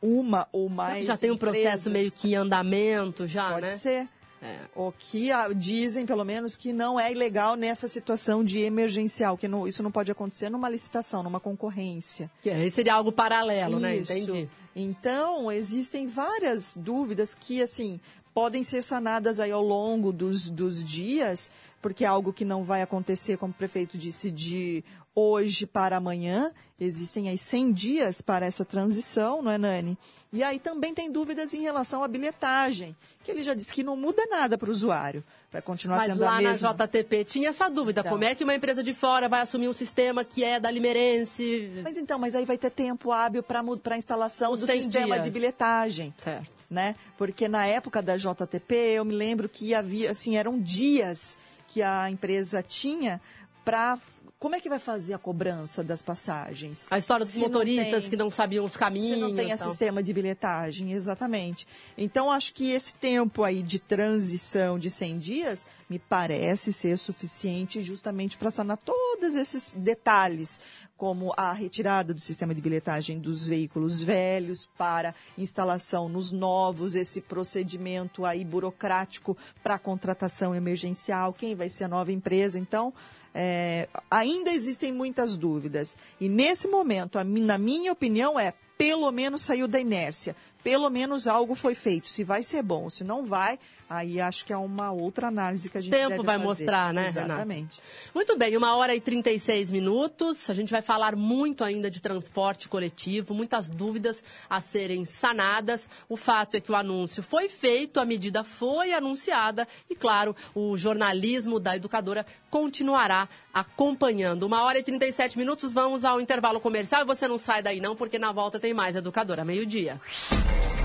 uma 0.00 0.46
ou 0.52 0.68
mais. 0.68 1.06
já 1.06 1.16
tem 1.16 1.30
um 1.30 1.38
processo 1.38 1.90
meio 1.90 2.12
que 2.12 2.32
em 2.32 2.34
andamento, 2.34 3.26
já, 3.26 3.50
Pode 3.50 3.66
né? 3.66 3.76
ser. 3.78 4.08
É. 4.44 4.56
O 4.74 4.92
que 4.92 5.32
a, 5.32 5.48
dizem, 5.48 6.04
pelo 6.04 6.24
menos, 6.24 6.54
que 6.54 6.72
não 6.72 7.00
é 7.00 7.10
ilegal 7.10 7.56
nessa 7.56 7.88
situação 7.88 8.44
de 8.44 8.58
emergencial, 8.60 9.38
que 9.38 9.48
não, 9.48 9.66
isso 9.66 9.82
não 9.82 9.90
pode 9.90 10.12
acontecer 10.12 10.50
numa 10.50 10.68
licitação, 10.68 11.22
numa 11.22 11.40
concorrência. 11.40 12.30
Que 12.42 12.50
aí 12.50 12.70
seria 12.70 12.94
algo 12.94 13.10
paralelo, 13.10 13.80
né? 13.80 13.96
Isso. 13.96 14.12
né? 14.12 14.18
Entendi. 14.18 14.48
Então, 14.76 15.50
existem 15.50 16.08
várias 16.08 16.76
dúvidas 16.76 17.34
que, 17.34 17.62
assim, 17.62 17.98
podem 18.34 18.62
ser 18.62 18.82
sanadas 18.82 19.40
aí 19.40 19.50
ao 19.50 19.62
longo 19.62 20.12
dos, 20.12 20.50
dos 20.50 20.84
dias, 20.84 21.50
porque 21.80 22.04
é 22.04 22.08
algo 22.08 22.32
que 22.32 22.44
não 22.44 22.64
vai 22.64 22.82
acontecer, 22.82 23.38
como 23.38 23.52
o 23.52 23.56
prefeito 23.56 23.96
disse, 23.96 24.30
de 24.30 24.84
hoje 25.14 25.66
para 25.66 25.96
amanhã. 25.96 26.50
Existem 26.80 27.28
aí 27.28 27.38
100 27.38 27.72
dias 27.72 28.20
para 28.20 28.44
essa 28.44 28.64
transição, 28.64 29.40
não 29.40 29.50
é, 29.52 29.56
Nani? 29.58 29.96
E 30.32 30.42
aí 30.42 30.58
também 30.58 30.92
tem 30.92 31.10
dúvidas 31.10 31.54
em 31.54 31.60
relação 31.60 32.02
à 32.02 32.08
bilhetagem, 32.08 32.96
que 33.22 33.30
ele 33.30 33.44
já 33.44 33.54
disse 33.54 33.72
que 33.72 33.84
não 33.84 33.96
muda 33.96 34.26
nada 34.26 34.58
para 34.58 34.68
o 34.68 34.72
usuário. 34.72 35.22
Vai 35.52 35.62
continuar 35.62 35.98
Mas 35.98 36.06
sendo 36.06 36.20
lá 36.22 36.38
a 36.38 36.42
mesma. 36.42 36.74
na 36.76 36.86
JTP 36.86 37.24
tinha 37.24 37.50
essa 37.50 37.68
dúvida. 37.68 38.00
Então. 38.00 38.10
Como 38.10 38.24
é 38.24 38.34
que 38.34 38.42
uma 38.42 38.54
empresa 38.56 38.82
de 38.82 38.92
fora 38.92 39.28
vai 39.28 39.42
assumir 39.42 39.68
um 39.68 39.72
sistema 39.72 40.24
que 40.24 40.42
é 40.42 40.58
da 40.58 40.68
Limerense? 40.68 41.80
Mas 41.84 41.96
então, 41.96 42.18
mas 42.18 42.34
aí 42.34 42.44
vai 42.44 42.58
ter 42.58 42.70
tempo 42.70 43.12
hábil 43.12 43.44
para 43.44 43.62
a 43.94 43.96
instalação 43.96 44.52
Os 44.52 44.60
do 44.62 44.66
100 44.66 44.82
sistema 44.82 45.14
dias. 45.14 45.24
de 45.24 45.30
bilhetagem. 45.30 46.12
Certo. 46.18 46.52
né? 46.68 46.96
Porque 47.16 47.46
na 47.46 47.64
época 47.66 48.02
da 48.02 48.16
JTP, 48.16 48.74
eu 48.74 49.04
me 49.04 49.14
lembro 49.14 49.48
que 49.48 49.72
havia, 49.72 50.10
assim, 50.10 50.36
eram 50.36 50.58
dias 50.58 51.38
que 51.68 51.80
a 51.80 52.10
empresa 52.10 52.60
tinha 52.60 53.20
para 53.64 53.96
como 54.44 54.56
é 54.56 54.60
que 54.60 54.68
vai 54.68 54.78
fazer 54.78 55.14
a 55.14 55.18
cobrança 55.18 55.82
das 55.82 56.02
passagens? 56.02 56.92
A 56.92 56.98
história 56.98 57.24
dos 57.24 57.32
Se 57.32 57.40
motoristas 57.40 58.02
tem- 58.02 58.10
que 58.10 58.14
não 58.16 58.28
sabiam 58.28 58.62
os 58.62 58.76
caminhos. 58.76 59.14
se 59.14 59.16
não 59.16 59.34
tem 59.34 59.56
sistema 59.56 60.02
de 60.02 60.12
bilhetagem, 60.12 60.92
exatamente. 60.92 61.66
Então, 61.96 62.30
acho 62.30 62.52
que 62.52 62.70
esse 62.70 62.94
tempo 62.94 63.42
aí 63.42 63.62
de 63.62 63.78
transição 63.78 64.78
de 64.78 64.90
100 64.90 65.18
dias 65.18 65.66
me 65.88 65.98
parece 65.98 66.74
ser 66.74 66.98
suficiente 66.98 67.80
justamente 67.80 68.36
para 68.36 68.50
sanar 68.50 68.76
todos 68.76 69.34
esses 69.34 69.72
detalhes, 69.74 70.60
como 70.94 71.32
a 71.38 71.50
retirada 71.54 72.12
do 72.12 72.20
sistema 72.20 72.54
de 72.54 72.60
bilhetagem 72.60 73.18
dos 73.18 73.46
veículos 73.46 74.02
velhos 74.02 74.68
para 74.76 75.14
instalação 75.38 76.06
nos 76.06 76.30
novos, 76.32 76.94
esse 76.94 77.22
procedimento 77.22 78.26
aí 78.26 78.44
burocrático 78.44 79.36
para 79.62 79.78
contratação 79.78 80.54
emergencial, 80.54 81.32
quem 81.32 81.54
vai 81.54 81.70
ser 81.70 81.84
a 81.84 81.88
nova 81.88 82.12
empresa. 82.12 82.58
Então, 82.58 82.92
é, 83.34 83.88
ainda 84.10 84.52
existem 84.52 84.92
muitas 84.92 85.36
dúvidas. 85.36 85.96
E 86.20 86.28
nesse 86.28 86.68
momento, 86.68 87.18
a 87.18 87.24
na 87.24 87.58
minha 87.58 87.92
opinião, 87.92 88.38
é 88.38 88.54
pelo 88.78 89.10
menos 89.10 89.42
saiu 89.42 89.66
da 89.66 89.80
inércia. 89.80 90.36
Pelo 90.62 90.88
menos 90.88 91.26
algo 91.26 91.54
foi 91.54 91.74
feito. 91.74 92.08
Se 92.08 92.24
vai 92.24 92.42
ser 92.42 92.62
bom, 92.62 92.88
se 92.88 93.04
não 93.04 93.26
vai, 93.26 93.58
aí 93.94 94.20
acho 94.20 94.44
que 94.44 94.52
é 94.52 94.56
uma 94.56 94.90
outra 94.90 95.28
análise 95.28 95.68
que 95.68 95.78
a 95.78 95.80
gente 95.80 95.92
Tempo 95.92 96.10
deve 96.10 96.22
vai 96.22 96.36
fazer. 96.36 96.48
mostrar, 96.48 96.92
né, 96.94 97.02
Renata? 97.08 97.20
Exatamente. 97.28 97.80
Muito 98.14 98.36
bem, 98.36 98.56
uma 98.56 98.76
hora 98.76 98.94
e 98.94 99.00
36 99.00 99.70
minutos. 99.70 100.48
A 100.50 100.54
gente 100.54 100.70
vai 100.70 100.82
falar 100.82 101.16
muito 101.16 101.64
ainda 101.64 101.90
de 101.90 102.00
transporte 102.00 102.68
coletivo, 102.68 103.34
muitas 103.34 103.70
dúvidas 103.70 104.22
a 104.48 104.60
serem 104.60 105.04
sanadas. 105.04 105.88
O 106.08 106.16
fato 106.16 106.56
é 106.56 106.60
que 106.60 106.72
o 106.72 106.76
anúncio 106.76 107.22
foi 107.22 107.48
feito, 107.48 108.00
a 108.00 108.04
medida 108.04 108.44
foi 108.44 108.92
anunciada 108.92 109.66
e, 109.88 109.94
claro, 109.94 110.34
o 110.54 110.76
jornalismo 110.76 111.58
da 111.60 111.76
educadora 111.76 112.24
continuará 112.50 113.28
acompanhando. 113.52 114.44
Uma 114.44 114.62
hora 114.64 114.78
e 114.78 114.82
37 114.82 115.38
minutos, 115.38 115.72
vamos 115.72 116.04
ao 116.04 116.20
intervalo 116.20 116.60
comercial 116.60 117.02
e 117.02 117.06
você 117.06 117.26
não 117.28 117.38
sai 117.38 117.62
daí 117.62 117.80
não, 117.80 117.94
porque 117.96 118.18
na 118.18 118.32
volta 118.32 118.58
tem 118.60 118.74
mais 118.74 118.96
educadora, 118.96 119.44
meio-dia. 119.44 120.00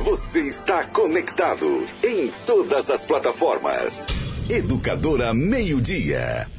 Você 0.03 0.47
está 0.47 0.85
conectado 0.85 1.85
em 2.03 2.31
todas 2.45 2.89
as 2.89 2.98
plataformas. 3.05 4.05
Educadora 4.49 5.33
Meio 5.33 5.81
Dia. 5.81 6.58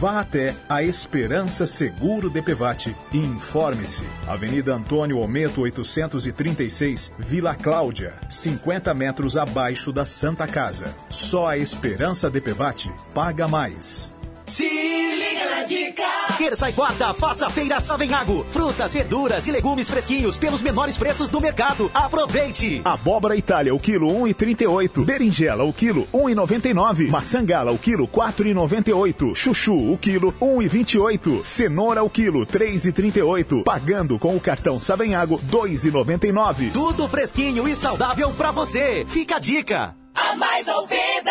Vá 0.00 0.20
até 0.20 0.56
a 0.66 0.82
Esperança 0.82 1.66
Seguro 1.66 2.30
DPVAT 2.30 2.96
e 3.12 3.18
informe-se. 3.18 4.06
Avenida 4.26 4.74
Antônio 4.74 5.18
Ometo 5.18 5.60
836, 5.60 7.12
Vila 7.18 7.54
Cláudia, 7.54 8.14
50 8.30 8.94
metros 8.94 9.36
abaixo 9.36 9.92
da 9.92 10.06
Santa 10.06 10.46
Casa. 10.46 10.86
Só 11.10 11.48
a 11.48 11.58
Esperança 11.58 12.30
DPVAT 12.30 12.90
paga 13.12 13.46
mais. 13.46 14.10
Se 14.50 14.64
liga 14.64 15.48
na 15.48 15.62
dica! 15.62 16.02
Terça 16.36 16.68
e 16.68 16.72
quarta, 16.72 17.14
faça 17.14 17.46
a 17.46 17.50
feira 17.50 17.78
Savenhago. 17.78 18.44
Frutas, 18.50 18.92
verduras 18.92 19.46
e 19.46 19.52
legumes 19.52 19.88
fresquinhos 19.88 20.38
pelos 20.38 20.60
menores 20.60 20.98
preços 20.98 21.28
do 21.28 21.40
mercado. 21.40 21.88
Aproveite! 21.94 22.82
Abóbora 22.84 23.36
Itália, 23.36 23.72
o 23.72 23.78
quilo 23.78 24.08
1,38. 24.08 25.04
Berinjela, 25.04 25.62
o 25.62 25.72
quilo 25.72 26.08
1,99. 26.12 27.08
Maçangala, 27.08 27.70
o 27.70 27.78
quilo 27.78 28.08
4,98. 28.08 29.36
Chuchu, 29.36 29.92
o 29.92 29.96
quilo 29.96 30.32
1,28. 30.40 31.44
Cenoura, 31.44 32.02
o 32.02 32.10
quilo 32.10 32.44
3,38. 32.44 33.62
Pagando 33.62 34.18
com 34.18 34.34
o 34.34 34.40
cartão 34.40 34.80
Savenhago 34.80 35.40
2,99. 35.48 36.72
Tudo 36.72 37.08
fresquinho 37.08 37.68
e 37.68 37.76
saudável 37.76 38.32
pra 38.32 38.50
você. 38.50 39.06
Fica 39.06 39.36
a 39.36 39.38
dica. 39.38 39.94
A 40.12 40.34
mais 40.34 40.66
ouvida, 40.66 41.30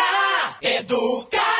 educadora. 0.62 1.59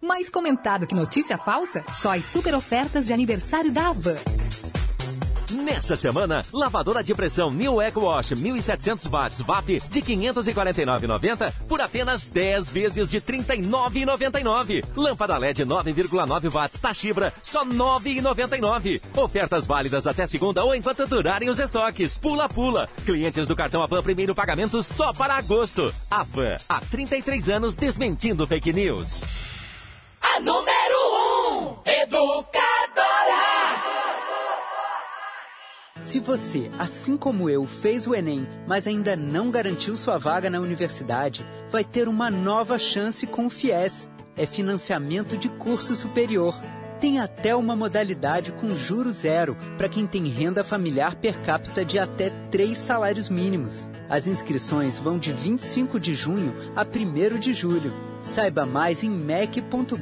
Mais 0.00 0.28
comentado 0.28 0.86
que 0.86 0.94
notícia 0.94 1.38
falsa? 1.38 1.84
Só 2.00 2.14
as 2.14 2.24
super 2.24 2.54
ofertas 2.54 3.06
de 3.06 3.12
aniversário 3.12 3.72
da 3.72 3.88
Havan. 3.88 4.16
Nessa 5.50 5.94
semana, 5.94 6.44
lavadora 6.52 7.04
de 7.04 7.14
pressão 7.14 7.52
New 7.52 7.80
Eco 7.80 8.00
Wash 8.00 8.32
1700 8.32 9.06
watts 9.06 9.40
VAP 9.40 9.80
de 9.88 10.02
549,90 10.02 11.52
por 11.68 11.80
apenas 11.80 12.26
10 12.26 12.70
vezes 12.72 13.10
de 13.10 13.20
39,99. 13.20 14.84
Lâmpada 14.96 15.38
LED 15.38 15.64
9,9 15.64 16.52
watts 16.52 16.80
Tachibra 16.80 17.32
só 17.42 17.64
9,99. 17.64 19.00
Ofertas 19.16 19.66
válidas 19.66 20.06
até 20.06 20.26
segunda 20.26 20.64
ou 20.64 20.74
enquanto 20.74 21.06
durarem 21.06 21.48
os 21.48 21.60
estoques. 21.60 22.18
Pula 22.18 22.48
pula. 22.48 22.88
Clientes 23.04 23.46
do 23.46 23.56
cartão 23.56 23.82
Avan 23.82 24.02
primeiro 24.02 24.34
pagamento 24.34 24.82
só 24.82 25.12
para 25.12 25.36
agosto. 25.36 25.94
Avan, 26.10 26.56
há 26.68 26.80
33 26.80 27.48
anos 27.48 27.74
desmentindo 27.74 28.46
fake 28.46 28.72
news. 28.72 29.55
Número 30.40 30.68
1, 31.52 31.64
um, 31.64 31.76
educadora. 32.02 33.06
Se 36.02 36.20
você, 36.20 36.70
assim 36.78 37.16
como 37.16 37.48
eu, 37.48 37.66
fez 37.66 38.06
o 38.06 38.14
Enem, 38.14 38.46
mas 38.66 38.86
ainda 38.86 39.16
não 39.16 39.50
garantiu 39.50 39.96
sua 39.96 40.18
vaga 40.18 40.50
na 40.50 40.60
universidade, 40.60 41.44
vai 41.70 41.82
ter 41.84 42.06
uma 42.06 42.30
nova 42.30 42.78
chance 42.78 43.26
com 43.26 43.46
o 43.46 43.50
FIES. 43.50 44.10
É 44.36 44.44
financiamento 44.44 45.38
de 45.38 45.48
curso 45.48 45.96
superior. 45.96 46.54
Tem 47.00 47.18
até 47.18 47.56
uma 47.56 47.74
modalidade 47.74 48.52
com 48.52 48.76
juro 48.76 49.10
zero 49.10 49.56
para 49.78 49.88
quem 49.88 50.06
tem 50.06 50.26
renda 50.28 50.62
familiar 50.62 51.14
per 51.14 51.40
capita 51.40 51.82
de 51.82 51.98
até 51.98 52.28
três 52.50 52.76
salários 52.76 53.30
mínimos. 53.30 53.88
As 54.06 54.26
inscrições 54.26 54.98
vão 54.98 55.18
de 55.18 55.32
25 55.32 55.98
de 55.98 56.14
junho 56.14 56.54
a 56.76 56.82
1 56.82 57.38
de 57.38 57.54
julho. 57.54 58.15
Saiba 58.26 58.66
mais 58.66 59.02
em 59.02 59.08
mec.gov.br. 59.08 59.94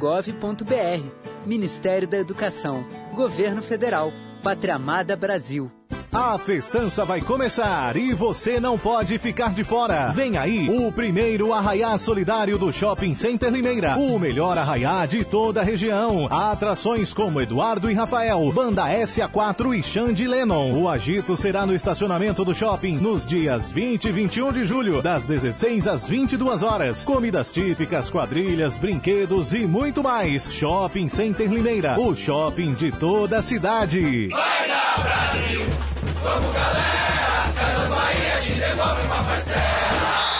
Ministério 1.46 2.08
da 2.08 2.18
Educação, 2.18 2.84
Governo 3.14 3.62
Federal, 3.62 4.10
Pátria 4.42 4.74
Amada 4.74 5.14
Brasil. 5.14 5.70
A 6.14 6.38
festança 6.38 7.04
vai 7.04 7.20
começar 7.20 7.96
e 7.96 8.14
você 8.14 8.60
não 8.60 8.78
pode 8.78 9.18
ficar 9.18 9.52
de 9.52 9.64
fora. 9.64 10.12
Vem 10.12 10.38
aí 10.38 10.70
o 10.70 10.92
primeiro 10.92 11.52
arraiá 11.52 11.98
solidário 11.98 12.56
do 12.56 12.72
Shopping 12.72 13.16
Center 13.16 13.50
Limeira. 13.50 13.96
O 13.98 14.16
melhor 14.16 14.56
arraiá 14.56 15.06
de 15.06 15.24
toda 15.24 15.60
a 15.60 15.64
região. 15.64 16.28
Atrações 16.30 17.12
como 17.12 17.40
Eduardo 17.40 17.90
e 17.90 17.94
Rafael, 17.94 18.48
Banda 18.52 18.84
SA4 18.84 19.76
e 19.76 19.82
Xande 19.82 20.28
Lennon. 20.28 20.70
O 20.80 20.88
agito 20.88 21.36
será 21.36 21.66
no 21.66 21.74
estacionamento 21.74 22.44
do 22.44 22.54
shopping 22.54 22.96
nos 22.98 23.26
dias 23.26 23.66
20 23.72 24.04
e 24.04 24.12
21 24.12 24.52
de 24.52 24.64
julho, 24.64 25.02
das 25.02 25.24
16 25.24 25.88
às 25.88 26.04
22 26.04 26.62
horas. 26.62 27.02
Comidas 27.02 27.50
típicas, 27.50 28.08
quadrilhas, 28.08 28.76
brinquedos 28.76 29.52
e 29.52 29.66
muito 29.66 30.00
mais. 30.00 30.48
Shopping 30.52 31.08
Center 31.08 31.50
Limeira, 31.50 31.98
o 31.98 32.14
shopping 32.14 32.72
de 32.74 32.92
toda 32.92 33.38
a 33.38 33.42
cidade. 33.42 34.28
Vai 34.28 34.68
dar 34.68 35.02
Brasil! 35.02 36.03
Vamos 36.24 36.54
galera, 36.54 37.52
Casas 37.54 37.88
Bahia 37.90 38.40
te 38.40 38.52
devolve 38.54 39.02
uma 39.02 39.24
parcela. 39.24 40.34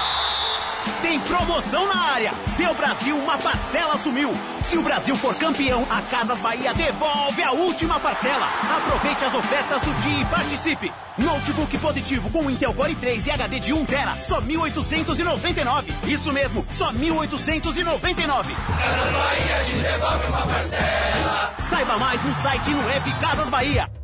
Tem 1.02 1.20
promoção 1.20 1.86
na 1.86 2.12
área. 2.12 2.32
Deu 2.56 2.72
Brasil, 2.72 3.14
uma 3.14 3.36
parcela 3.36 3.98
sumiu. 3.98 4.32
Se 4.62 4.78
o 4.78 4.82
Brasil 4.82 5.14
for 5.16 5.34
campeão, 5.34 5.86
a 5.90 6.00
Casas 6.00 6.38
Bahia 6.38 6.72
devolve 6.72 7.42
a 7.42 7.52
última 7.52 8.00
parcela. 8.00 8.48
Aproveite 8.78 9.26
as 9.26 9.34
ofertas 9.34 9.82
do 9.82 9.92
dia 10.00 10.22
e 10.22 10.24
participe. 10.24 10.90
Notebook 11.18 11.76
positivo 11.76 12.30
com 12.30 12.50
Intel 12.50 12.72
Core 12.72 12.94
3 12.94 13.26
e 13.26 13.30
HD 13.32 13.60
de 13.60 13.74
1 13.74 13.84
tera, 13.84 14.16
só 14.22 14.40
1.899. 14.40 15.84
Isso 16.08 16.32
mesmo, 16.32 16.66
só 16.70 16.90
1.899. 16.94 18.54
Casas 18.56 19.12
Bahia 19.12 19.64
te 19.66 19.76
devolve 19.76 20.26
uma 20.28 20.46
parcela. 20.46 21.54
Saiba 21.68 21.98
mais 21.98 22.24
no 22.24 22.34
site 22.36 22.70
e 22.70 22.74
no 22.74 22.90
app 22.90 23.12
Casas 23.20 23.48
Bahia. 23.50 24.03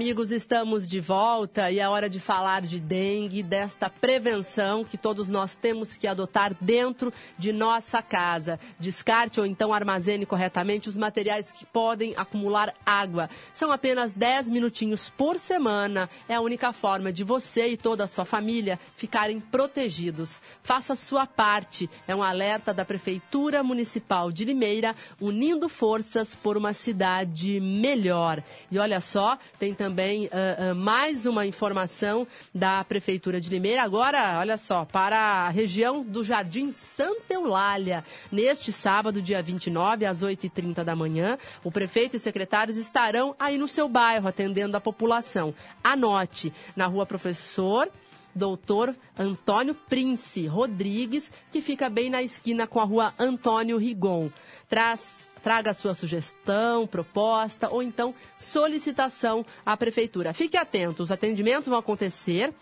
Amigos, 0.00 0.30
estamos 0.30 0.88
de 0.88 0.98
volta 0.98 1.70
e 1.70 1.78
é 1.78 1.86
hora 1.86 2.08
de 2.08 2.18
falar 2.18 2.62
de 2.62 2.80
dengue, 2.80 3.42
desta 3.42 3.90
prevenção 3.90 4.82
que 4.82 4.96
todos 4.96 5.28
nós 5.28 5.56
temos 5.56 5.94
que 5.94 6.06
adotar 6.06 6.56
dentro 6.58 7.12
de 7.36 7.52
nossa 7.52 8.00
casa. 8.00 8.58
Descarte 8.78 9.40
ou 9.40 9.44
então 9.44 9.74
armazene 9.74 10.24
corretamente 10.24 10.88
os 10.88 10.96
materiais 10.96 11.52
que 11.52 11.66
podem 11.66 12.14
acumular 12.16 12.72
água. 12.84 13.28
São 13.52 13.70
apenas 13.70 14.14
10 14.14 14.48
minutinhos 14.48 15.10
por 15.10 15.38
semana. 15.38 16.08
É 16.26 16.36
a 16.36 16.40
única 16.40 16.72
forma 16.72 17.12
de 17.12 17.22
você 17.22 17.68
e 17.68 17.76
toda 17.76 18.04
a 18.04 18.08
sua 18.08 18.24
família 18.24 18.80
ficarem 18.96 19.38
protegidos. 19.38 20.40
Faça 20.62 20.96
sua 20.96 21.26
parte. 21.26 21.90
É 22.08 22.16
um 22.16 22.22
alerta 22.22 22.72
da 22.72 22.86
Prefeitura 22.86 23.62
Municipal 23.62 24.32
de 24.32 24.46
Limeira, 24.46 24.96
unindo 25.20 25.68
forças 25.68 26.34
por 26.34 26.56
uma 26.56 26.72
cidade 26.72 27.60
melhor. 27.60 28.42
E 28.70 28.78
olha 28.78 29.02
só, 29.02 29.38
tem 29.58 29.74
também 29.74 29.89
ah, 29.90 30.70
ah, 30.70 30.74
mais 30.74 31.26
uma 31.26 31.46
informação 31.46 32.26
da 32.54 32.84
Prefeitura 32.84 33.40
de 33.40 33.50
Limeira. 33.50 33.82
Agora, 33.82 34.38
olha 34.38 34.56
só, 34.56 34.84
para 34.84 35.18
a 35.18 35.48
região 35.48 36.02
do 36.02 36.22
Jardim 36.22 36.70
Santa 36.72 37.34
Eulália. 37.34 38.04
Neste 38.30 38.72
sábado, 38.72 39.20
dia 39.20 39.42
29, 39.42 40.06
às 40.06 40.22
8h30 40.22 40.84
da 40.84 40.94
manhã, 40.94 41.36
o 41.64 41.70
prefeito 41.70 42.16
e 42.16 42.20
secretários 42.20 42.76
estarão 42.76 43.34
aí 43.38 43.58
no 43.58 43.66
seu 43.66 43.88
bairro, 43.88 44.28
atendendo 44.28 44.76
a 44.76 44.80
população. 44.80 45.54
Anote, 45.82 46.52
na 46.76 46.86
rua 46.86 47.04
Professor 47.04 47.90
doutor 48.32 48.94
Antônio 49.18 49.74
Prince 49.74 50.46
Rodrigues, 50.46 51.32
que 51.50 51.60
fica 51.60 51.88
bem 51.88 52.08
na 52.08 52.22
esquina 52.22 52.64
com 52.66 52.78
a 52.78 52.84
rua 52.84 53.12
Antônio 53.18 53.76
Rigon. 53.76 54.30
Traz 54.68 55.29
Traga 55.42 55.74
sua 55.74 55.94
sugestão, 55.94 56.86
proposta 56.86 57.68
ou 57.70 57.82
então 57.82 58.14
solicitação 58.36 59.44
à 59.64 59.76
prefeitura. 59.76 60.32
Fique 60.32 60.56
atento, 60.56 61.02
os 61.02 61.10
atendimentos 61.10 61.68
vão 61.68 61.78
acontecer 61.78 62.52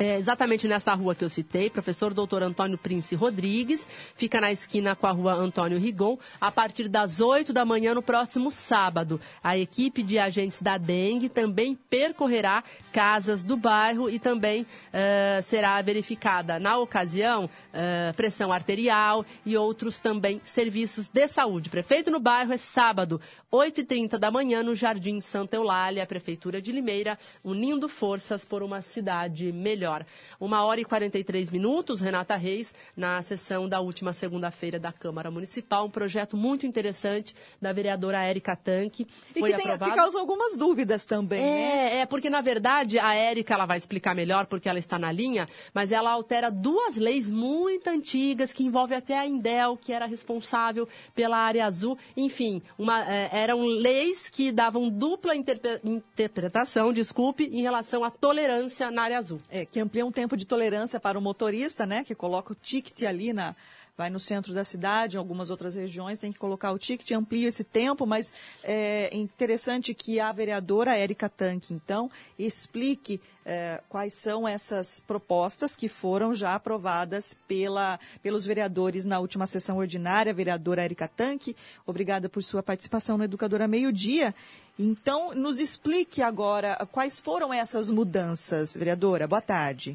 é, 0.00 0.16
exatamente 0.16 0.66
nessa 0.66 0.94
rua 0.94 1.14
que 1.14 1.22
eu 1.22 1.28
citei, 1.28 1.68
professor 1.68 2.14
doutor 2.14 2.42
Antônio 2.42 2.78
Prince 2.78 3.14
Rodrigues, 3.14 3.86
fica 4.16 4.40
na 4.40 4.50
esquina 4.50 4.96
com 4.96 5.06
a 5.06 5.10
rua 5.10 5.34
Antônio 5.34 5.78
Rigon, 5.78 6.18
a 6.40 6.50
partir 6.50 6.88
das 6.88 7.20
8 7.20 7.52
da 7.52 7.66
manhã 7.66 7.94
no 7.94 8.02
próximo 8.02 8.50
sábado. 8.50 9.20
A 9.44 9.58
equipe 9.58 10.02
de 10.02 10.18
agentes 10.18 10.58
da 10.58 10.78
dengue 10.78 11.28
também 11.28 11.78
percorrerá 11.90 12.64
casas 12.90 13.44
do 13.44 13.58
bairro 13.58 14.08
e 14.08 14.18
também 14.18 14.66
eh, 14.90 15.40
será 15.44 15.82
verificada, 15.82 16.58
na 16.58 16.78
ocasião, 16.78 17.50
eh, 17.70 18.14
pressão 18.16 18.50
arterial 18.50 19.22
e 19.44 19.54
outros 19.54 20.00
também 20.00 20.40
serviços 20.42 21.10
de 21.10 21.28
saúde. 21.28 21.68
Prefeito 21.68 22.10
no 22.10 22.20
bairro 22.20 22.54
é 22.54 22.56
sábado, 22.56 23.20
8h30 23.52 24.16
da 24.16 24.30
manhã, 24.30 24.62
no 24.62 24.74
Jardim 24.74 25.20
Santa 25.20 25.56
Eulália, 25.56 26.06
Prefeitura 26.06 26.62
de 26.62 26.72
Limeira, 26.72 27.18
unindo 27.44 27.86
forças 27.86 28.46
por 28.46 28.62
uma 28.62 28.80
cidade 28.80 29.52
melhor. 29.52 29.89
Uma 30.38 30.64
hora 30.64 30.80
e 30.80 30.84
43 30.84 31.50
minutos, 31.50 32.00
Renata 32.00 32.36
Reis, 32.36 32.74
na 32.96 33.20
sessão 33.22 33.68
da 33.68 33.80
última 33.80 34.12
segunda-feira 34.12 34.78
da 34.78 34.92
Câmara 34.92 35.30
Municipal, 35.30 35.86
um 35.86 35.90
projeto 35.90 36.36
muito 36.36 36.66
interessante 36.66 37.34
da 37.60 37.72
vereadora 37.72 38.22
Érica 38.22 38.54
Tanque. 38.54 39.06
E 39.34 39.40
Foi 39.40 39.50
que, 39.50 39.56
tem, 39.56 39.66
aprovado. 39.66 39.90
que 39.90 39.96
causou 39.96 40.20
algumas 40.20 40.56
dúvidas 40.56 41.04
também, 41.04 41.40
né? 41.40 41.96
É, 41.96 42.00
é, 42.00 42.06
porque 42.06 42.30
na 42.30 42.40
verdade 42.40 42.98
a 42.98 43.14
Érica 43.14 43.54
ela 43.54 43.66
vai 43.66 43.78
explicar 43.78 44.14
melhor 44.14 44.46
porque 44.46 44.68
ela 44.68 44.78
está 44.78 44.98
na 44.98 45.10
linha, 45.10 45.48
mas 45.74 45.92
ela 45.92 46.10
altera 46.10 46.50
duas 46.50 46.96
leis 46.96 47.28
muito 47.28 47.88
antigas 47.88 48.52
que 48.52 48.64
envolvem 48.64 48.96
até 48.96 49.18
a 49.18 49.26
Indel, 49.26 49.76
que 49.76 49.92
era 49.92 50.06
responsável 50.06 50.88
pela 51.14 51.38
área 51.38 51.66
azul. 51.66 51.98
Enfim, 52.16 52.62
uma, 52.78 53.04
é, 53.10 53.30
eram 53.32 53.62
leis 53.62 54.28
que 54.30 54.52
davam 54.52 54.88
dupla 54.88 55.34
interpretação, 55.34 56.92
desculpe, 56.92 57.44
em 57.44 57.62
relação 57.62 58.04
à 58.04 58.10
tolerância 58.10 58.90
na 58.90 59.02
área 59.02 59.18
azul. 59.18 59.40
É, 59.50 59.64
que 59.64 59.79
amplia 59.80 60.04
um 60.04 60.12
tempo 60.12 60.36
de 60.36 60.46
tolerância 60.46 61.00
para 61.00 61.18
o 61.18 61.22
motorista, 61.22 61.86
né? 61.86 62.04
Que 62.04 62.14
coloca 62.14 62.52
o 62.52 62.56
ticket 62.56 63.02
ali 63.02 63.32
na. 63.32 63.54
Vai 63.96 64.08
no 64.08 64.20
centro 64.20 64.54
da 64.54 64.64
cidade, 64.64 65.16
em 65.16 65.18
algumas 65.18 65.50
outras 65.50 65.74
regiões, 65.74 66.20
tem 66.20 66.32
que 66.32 66.38
colocar 66.38 66.72
o 66.72 66.78
ticket, 66.78 67.10
amplia 67.10 67.48
esse 67.48 67.62
tempo, 67.62 68.06
mas 68.06 68.32
é 68.64 69.14
interessante 69.14 69.92
que 69.92 70.18
a 70.18 70.32
vereadora 70.32 70.96
Érica 70.96 71.28
Tanque, 71.28 71.74
então, 71.74 72.10
explique 72.38 73.20
é, 73.44 73.82
quais 73.90 74.14
são 74.14 74.48
essas 74.48 75.00
propostas 75.00 75.76
que 75.76 75.88
foram 75.88 76.32
já 76.32 76.54
aprovadas 76.54 77.36
pela, 77.46 78.00
pelos 78.22 78.46
vereadores 78.46 79.04
na 79.04 79.18
última 79.18 79.46
sessão 79.46 79.76
ordinária. 79.76 80.32
Vereadora 80.32 80.82
Érica 80.82 81.06
Tanque, 81.06 81.54
obrigada 81.84 82.28
por 82.28 82.42
sua 82.42 82.62
participação 82.62 83.18
no 83.18 83.24
Educadora 83.24 83.68
Meio 83.68 83.92
Dia. 83.92 84.34
Então, 84.82 85.34
nos 85.34 85.60
explique 85.60 86.22
agora 86.22 86.74
quais 86.90 87.20
foram 87.20 87.52
essas 87.52 87.90
mudanças, 87.90 88.74
vereadora. 88.74 89.28
Boa 89.28 89.42
tarde. 89.42 89.94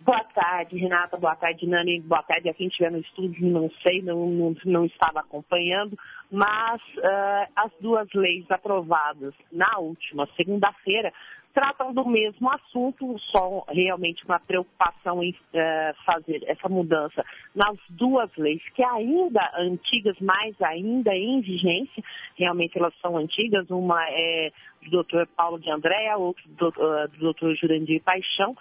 Boa 0.00 0.24
tarde, 0.34 0.76
Renata. 0.76 1.16
Boa 1.16 1.36
tarde, 1.36 1.64
Nani. 1.68 2.00
Boa 2.00 2.22
tarde 2.24 2.48
a 2.48 2.54
quem 2.54 2.66
estiver 2.66 2.90
no 2.90 2.98
estúdio. 2.98 3.46
Não 3.46 3.70
sei, 3.86 4.02
não, 4.02 4.26
não, 4.26 4.56
não 4.64 4.84
estava 4.86 5.20
acompanhando. 5.20 5.96
Mas 6.32 6.82
ah, 7.04 7.48
as 7.54 7.70
duas 7.80 8.08
leis 8.12 8.44
aprovadas 8.50 9.32
na 9.52 9.78
última 9.78 10.28
segunda-feira 10.36 11.12
tratam 11.54 11.94
do 11.94 12.04
mesmo 12.06 12.50
assunto, 12.50 13.16
só 13.30 13.64
realmente 13.68 14.24
uma 14.24 14.40
preocupação 14.40 15.22
em 15.22 15.34
eh, 15.54 15.94
fazer 16.04 16.42
essa 16.48 16.68
mudança 16.68 17.24
nas 17.54 17.78
duas 17.88 18.28
leis, 18.36 18.62
que 18.74 18.82
ainda 18.82 19.40
antigas, 19.56 20.16
mas 20.20 20.60
ainda 20.60 21.14
em 21.14 21.40
vigência, 21.40 22.02
realmente 22.36 22.76
elas 22.76 22.92
são 23.00 23.16
antigas, 23.16 23.70
uma 23.70 24.04
é 24.10 24.50
do 24.82 24.90
doutor 24.90 25.26
Paulo 25.28 25.58
de 25.58 25.70
André, 25.70 26.08
a 26.10 26.16
outra 26.16 26.42
do, 26.46 26.66
ah, 26.66 27.06
do 27.06 27.18
doutor 27.18 27.54
Jurandir 27.56 28.02
Paixão, 28.02 28.54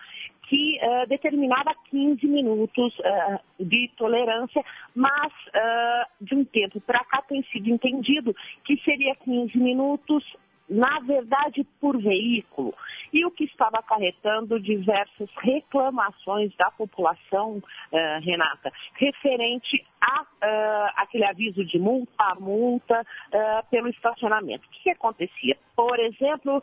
que 0.47 0.77
eh, 0.79 1.05
determinava 1.07 1.73
15 1.89 2.27
minutos 2.27 2.93
eh, 3.03 3.39
de 3.59 3.89
tolerância, 3.97 4.63
mas 4.95 5.33
eh, 5.53 6.03
de 6.21 6.35
um 6.35 6.45
tempo 6.45 6.79
para 6.81 7.03
cá 7.05 7.21
tem 7.27 7.41
sido 7.51 7.69
entendido 7.69 8.35
que 8.65 8.77
seria 8.83 9.15
15 9.15 9.57
minutos 9.57 10.23
na 10.69 10.99
verdade, 10.99 11.65
por 11.79 12.01
veículo, 12.01 12.73
e 13.11 13.25
o 13.25 13.31
que 13.31 13.43
estava 13.43 13.77
acarretando 13.77 14.59
diversas 14.59 15.29
reclamações 15.37 16.55
da 16.55 16.71
população, 16.71 17.57
uh, 17.57 18.19
Renata, 18.21 18.71
referente 18.95 19.85
a 20.01 20.21
uh, 20.21 20.93
aquele 20.97 21.25
aviso 21.25 21.63
de 21.65 21.77
multa, 21.77 22.11
a 22.17 22.35
multa 22.35 23.01
uh, 23.01 23.69
pelo 23.69 23.89
estacionamento. 23.89 24.65
O 24.65 24.69
que, 24.71 24.83
que 24.83 24.89
acontecia? 24.89 25.57
Por 25.75 25.99
exemplo, 25.99 26.61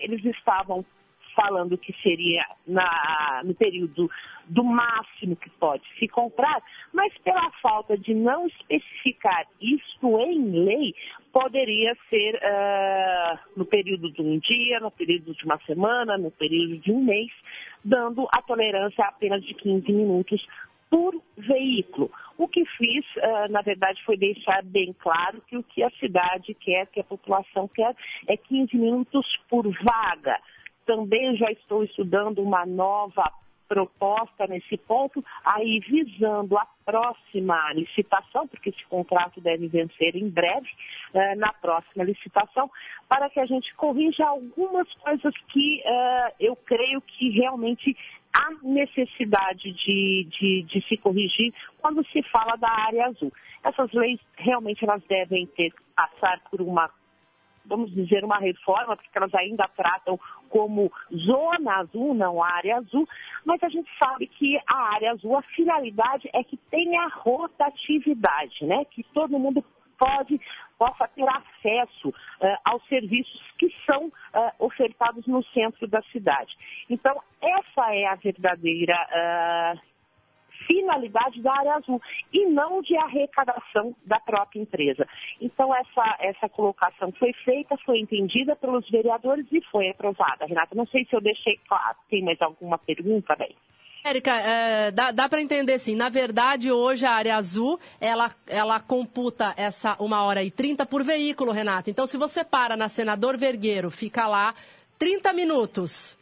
eles 0.00 0.24
estavam 0.24 0.84
falando 1.36 1.76
que 1.76 1.94
seria 2.02 2.44
na, 2.66 3.42
no 3.44 3.54
período 3.54 4.10
do 4.46 4.64
máximo 4.64 5.36
que 5.36 5.50
pode 5.50 5.84
se 5.98 6.08
comprar, 6.08 6.62
mas 6.92 7.12
pela 7.18 7.50
falta 7.62 7.96
de 7.96 8.14
não 8.14 8.46
especificar 8.46 9.46
isso 9.60 10.18
em 10.20 10.50
lei, 10.64 10.94
poderia 11.32 11.94
ser 12.08 12.36
uh, 12.36 13.38
no 13.56 13.66
período 13.66 14.10
de 14.10 14.22
um 14.22 14.38
dia, 14.38 14.80
no 14.80 14.90
período 14.90 15.34
de 15.34 15.44
uma 15.44 15.58
semana, 15.66 16.16
no 16.16 16.30
período 16.30 16.78
de 16.78 16.90
um 16.90 17.04
mês, 17.04 17.30
dando 17.84 18.26
a 18.34 18.40
tolerância 18.40 19.04
apenas 19.04 19.44
de 19.44 19.52
15 19.52 19.92
minutos 19.92 20.46
por 20.88 21.14
veículo. 21.36 22.10
O 22.38 22.48
que 22.48 22.64
fiz, 22.64 23.04
uh, 23.16 23.50
na 23.50 23.60
verdade, 23.60 24.02
foi 24.04 24.16
deixar 24.16 24.62
bem 24.62 24.94
claro 24.98 25.42
que 25.48 25.56
o 25.56 25.62
que 25.62 25.82
a 25.82 25.90
cidade 25.90 26.54
quer, 26.54 26.86
que 26.86 27.00
a 27.00 27.04
população 27.04 27.68
quer, 27.68 27.94
é 28.26 28.36
15 28.36 28.76
minutos 28.76 29.26
por 29.48 29.64
vaga. 29.82 30.40
Também 30.86 31.36
já 31.36 31.50
estou 31.50 31.84
estudando 31.84 32.40
uma 32.40 32.64
nova 32.64 33.30
proposta 33.68 34.46
nesse 34.46 34.76
ponto, 34.76 35.24
aí 35.44 35.80
visando 35.80 36.56
a 36.56 36.66
próxima 36.84 37.72
licitação, 37.74 38.46
porque 38.46 38.70
esse 38.70 38.84
contrato 38.86 39.40
deve 39.40 39.66
vencer 39.66 40.14
em 40.14 40.28
breve, 40.28 40.68
eh, 41.12 41.34
na 41.34 41.52
próxima 41.52 42.04
licitação, 42.04 42.70
para 43.08 43.28
que 43.28 43.40
a 43.40 43.46
gente 43.46 43.74
corrija 43.74 44.24
algumas 44.24 44.92
coisas 44.94 45.34
que 45.48 45.82
eh, 45.84 46.34
eu 46.40 46.56
creio 46.56 47.00
que 47.00 47.30
realmente 47.30 47.96
há 48.36 48.50
necessidade 48.62 49.72
de, 49.72 50.28
de, 50.30 50.62
de, 50.62 50.88
se 50.88 50.96
corrigir 50.98 51.52
quando 51.80 52.06
se 52.08 52.22
fala 52.24 52.56
da 52.56 52.70
área 52.70 53.06
azul. 53.06 53.32
Essas 53.64 53.90
leis 53.92 54.20
realmente 54.36 54.84
elas 54.84 55.02
devem 55.08 55.46
ter 55.46 55.72
passar 55.94 56.40
por 56.50 56.60
uma 56.60 56.90
vamos 57.66 57.92
dizer, 57.92 58.24
uma 58.24 58.38
reforma, 58.38 58.96
porque 58.96 59.16
elas 59.16 59.34
ainda 59.34 59.68
tratam 59.76 60.18
como 60.48 60.90
zona 61.14 61.76
azul, 61.78 62.14
não 62.14 62.42
área 62.42 62.76
azul, 62.76 63.06
mas 63.44 63.62
a 63.62 63.68
gente 63.68 63.88
sabe 64.02 64.26
que 64.26 64.58
a 64.66 64.94
área 64.94 65.12
azul, 65.12 65.36
a 65.36 65.42
finalidade 65.42 66.28
é 66.32 66.42
que 66.42 66.56
tenha 66.70 67.08
rotatividade, 67.08 68.64
né? 68.64 68.84
Que 68.86 69.02
todo 69.12 69.38
mundo 69.38 69.64
pode, 69.98 70.40
possa 70.78 71.08
ter 71.08 71.26
acesso 71.28 72.08
uh, 72.08 72.56
aos 72.64 72.86
serviços 72.88 73.40
que 73.58 73.72
são 73.84 74.06
uh, 74.06 74.12
ofertados 74.58 75.26
no 75.26 75.42
centro 75.46 75.86
da 75.88 76.02
cidade. 76.12 76.54
Então, 76.88 77.20
essa 77.40 77.94
é 77.94 78.06
a 78.06 78.14
verdadeira 78.14 78.94
uh, 78.94 79.95
finalidade 80.66 81.40
da 81.42 81.52
área 81.52 81.74
azul 81.74 82.00
e 82.32 82.46
não 82.46 82.80
de 82.82 82.96
arrecadação 82.96 83.94
da 84.04 84.20
própria 84.20 84.60
empresa. 84.60 85.06
Então, 85.40 85.74
essa, 85.74 86.16
essa 86.20 86.48
colocação 86.48 87.12
foi 87.12 87.32
feita, 87.44 87.76
foi 87.84 87.98
entendida 87.98 88.56
pelos 88.56 88.88
vereadores 88.90 89.46
e 89.52 89.60
foi 89.70 89.90
aprovada. 89.90 90.46
Renata, 90.46 90.74
não 90.74 90.86
sei 90.86 91.04
se 91.04 91.14
eu 91.14 91.20
deixei 91.20 91.58
claro. 91.68 91.96
Tem 92.08 92.22
mais 92.22 92.40
alguma 92.40 92.78
pergunta, 92.78 93.34
bem? 93.36 93.54
Érica, 94.04 94.30
é, 94.40 94.92
dá, 94.92 95.10
dá 95.10 95.28
para 95.28 95.42
entender 95.42 95.78
sim. 95.78 95.96
Na 95.96 96.08
verdade, 96.08 96.70
hoje 96.70 97.04
a 97.04 97.10
área 97.10 97.36
azul, 97.36 97.78
ela, 98.00 98.30
ela 98.46 98.78
computa 98.78 99.52
essa 99.56 99.96
uma 99.98 100.22
hora 100.22 100.44
e 100.44 100.50
trinta 100.50 100.86
por 100.86 101.02
veículo, 101.02 101.50
Renata. 101.50 101.90
Então, 101.90 102.06
se 102.06 102.16
você 102.16 102.44
para 102.44 102.76
na 102.76 102.88
Senador 102.88 103.36
Vergueiro, 103.36 103.90
fica 103.90 104.28
lá 104.28 104.54
30 104.96 105.32
minutos 105.32 106.16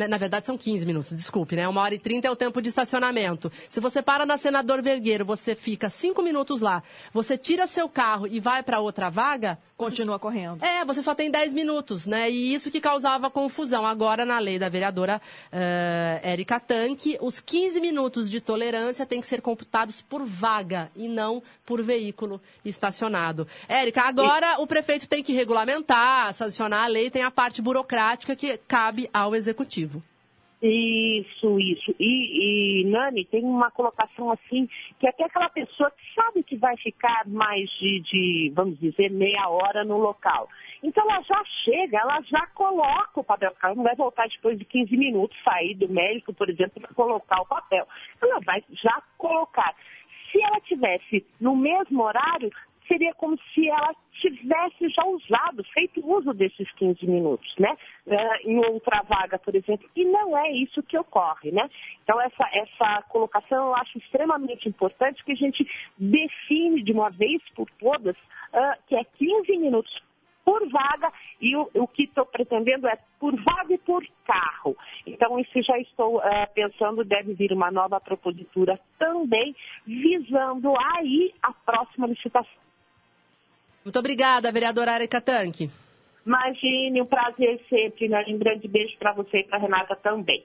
né, 0.00 0.08
na 0.08 0.16
verdade, 0.16 0.46
são 0.46 0.56
15 0.56 0.86
minutos, 0.86 1.16
desculpe, 1.16 1.54
né? 1.54 1.68
Uma 1.68 1.82
hora 1.82 1.94
e 1.94 1.98
trinta 1.98 2.26
é 2.26 2.30
o 2.30 2.36
tempo 2.36 2.62
de 2.62 2.70
estacionamento. 2.70 3.52
Se 3.68 3.80
você 3.80 4.00
para 4.00 4.24
na 4.24 4.38
Senador 4.38 4.80
Vergueiro, 4.80 5.26
você 5.26 5.54
fica 5.54 5.90
cinco 5.90 6.22
minutos 6.22 6.62
lá, 6.62 6.82
você 7.12 7.36
tira 7.36 7.66
seu 7.66 7.86
carro 7.86 8.26
e 8.26 8.40
vai 8.40 8.62
para 8.62 8.80
outra 8.80 9.10
vaga. 9.10 9.58
Continua 9.80 10.18
correndo. 10.18 10.62
É, 10.62 10.84
você 10.84 11.00
só 11.00 11.14
tem 11.14 11.30
10 11.30 11.54
minutos, 11.54 12.06
né? 12.06 12.30
E 12.30 12.52
isso 12.52 12.70
que 12.70 12.82
causava 12.82 13.30
confusão. 13.30 13.86
Agora, 13.86 14.26
na 14.26 14.38
lei 14.38 14.58
da 14.58 14.68
vereadora 14.68 15.16
uh, 15.50 16.20
Érica 16.22 16.60
Tanque, 16.60 17.16
os 17.18 17.40
15 17.40 17.80
minutos 17.80 18.30
de 18.30 18.42
tolerância 18.42 19.06
têm 19.06 19.22
que 19.22 19.26
ser 19.26 19.40
computados 19.40 20.02
por 20.02 20.22
vaga 20.26 20.92
e 20.94 21.08
não 21.08 21.42
por 21.64 21.82
veículo 21.82 22.42
estacionado. 22.62 23.48
Érica, 23.66 24.02
agora 24.02 24.56
e... 24.58 24.62
o 24.62 24.66
prefeito 24.66 25.08
tem 25.08 25.22
que 25.22 25.32
regulamentar, 25.32 26.34
sancionar 26.34 26.84
a 26.84 26.86
lei, 26.86 27.08
tem 27.08 27.22
a 27.22 27.30
parte 27.30 27.62
burocrática 27.62 28.36
que 28.36 28.58
cabe 28.68 29.08
ao 29.14 29.34
executivo. 29.34 30.02
Isso, 30.62 31.58
isso. 31.58 31.94
E, 31.98 32.82
e, 32.82 32.84
Nani, 32.84 33.24
tem 33.24 33.42
uma 33.42 33.70
colocação 33.70 34.30
assim, 34.30 34.68
que 34.98 35.08
até 35.08 35.24
aquela 35.24 35.48
pessoa 35.48 35.90
que 35.90 36.14
sabe 36.14 36.42
que 36.42 36.56
vai 36.56 36.76
ficar 36.76 37.26
mais 37.26 37.68
de, 37.78 38.00
de, 38.00 38.52
vamos 38.54 38.78
dizer, 38.78 39.10
meia 39.10 39.48
hora 39.48 39.84
no 39.84 39.96
local. 39.96 40.48
Então 40.82 41.02
ela 41.10 41.22
já 41.22 41.42
chega, 41.64 41.98
ela 41.98 42.20
já 42.22 42.46
coloca 42.48 43.20
o 43.20 43.24
papel, 43.24 43.52
ela 43.62 43.74
não 43.74 43.84
vai 43.84 43.96
voltar 43.96 44.28
depois 44.28 44.58
de 44.58 44.64
15 44.66 44.94
minutos, 44.98 45.36
sair 45.42 45.74
do 45.76 45.88
médico, 45.88 46.34
por 46.34 46.48
exemplo, 46.50 46.80
para 46.80 46.94
colocar 46.94 47.40
o 47.40 47.46
papel. 47.46 47.86
Ela 48.20 48.40
vai 48.40 48.62
já 48.82 49.02
colocar. 49.16 49.74
Se 50.30 50.42
ela 50.42 50.60
tivesse 50.60 51.26
no 51.40 51.56
mesmo 51.56 52.02
horário, 52.02 52.50
seria 52.86 53.14
como 53.14 53.38
se 53.54 53.66
ela 53.66 53.94
tivesse 54.20 54.88
já 54.90 55.04
usado, 55.04 55.64
feito 55.72 56.00
uso 56.06 56.32
desses 56.34 56.70
15 56.72 57.06
minutos, 57.06 57.52
né? 57.58 57.76
Uh, 58.06 58.48
em 58.48 58.58
outra 58.58 59.02
vaga, 59.02 59.38
por 59.38 59.54
exemplo. 59.54 59.88
E 59.96 60.04
não 60.04 60.36
é 60.36 60.50
isso 60.52 60.82
que 60.82 60.98
ocorre, 60.98 61.50
né? 61.50 61.68
Então, 62.02 62.20
essa, 62.20 62.48
essa 62.52 63.02
colocação 63.08 63.68
eu 63.68 63.74
acho 63.76 63.98
extremamente 63.98 64.68
importante 64.68 65.24
que 65.24 65.32
a 65.32 65.36
gente 65.36 65.66
define 65.98 66.82
de 66.82 66.92
uma 66.92 67.10
vez 67.10 67.42
por 67.54 67.68
todas 67.78 68.16
uh, 68.16 68.82
que 68.86 68.94
é 68.94 69.04
15 69.04 69.56
minutos 69.56 70.10
por 70.44 70.68
vaga 70.68 71.12
e 71.40 71.54
o, 71.56 71.70
o 71.74 71.86
que 71.86 72.04
estou 72.04 72.26
pretendendo 72.26 72.88
é 72.88 72.98
por 73.18 73.34
vaga 73.36 73.74
e 73.74 73.78
por 73.78 74.04
carro. 74.24 74.76
Então, 75.06 75.38
isso 75.38 75.62
já 75.62 75.78
estou 75.78 76.18
uh, 76.18 76.22
pensando, 76.54 77.04
deve 77.04 77.34
vir 77.34 77.52
uma 77.52 77.70
nova 77.70 78.00
propositura 78.00 78.78
também, 78.98 79.54
visando 79.86 80.74
aí 80.96 81.32
a 81.42 81.52
próxima 81.52 82.06
licitação 82.06 82.69
muito 83.84 83.98
obrigada, 83.98 84.52
vereadora 84.52 84.94
Erika 84.94 85.20
Tanque. 85.20 85.70
Imagine, 86.26 87.02
um 87.02 87.06
prazer 87.06 87.60
sempre. 87.68 88.08
Né? 88.08 88.24
Um 88.28 88.38
grande 88.38 88.68
beijo 88.68 88.96
para 88.98 89.12
você 89.12 89.38
e 89.38 89.44
para 89.44 89.58
Renata 89.58 89.96
também. 89.96 90.44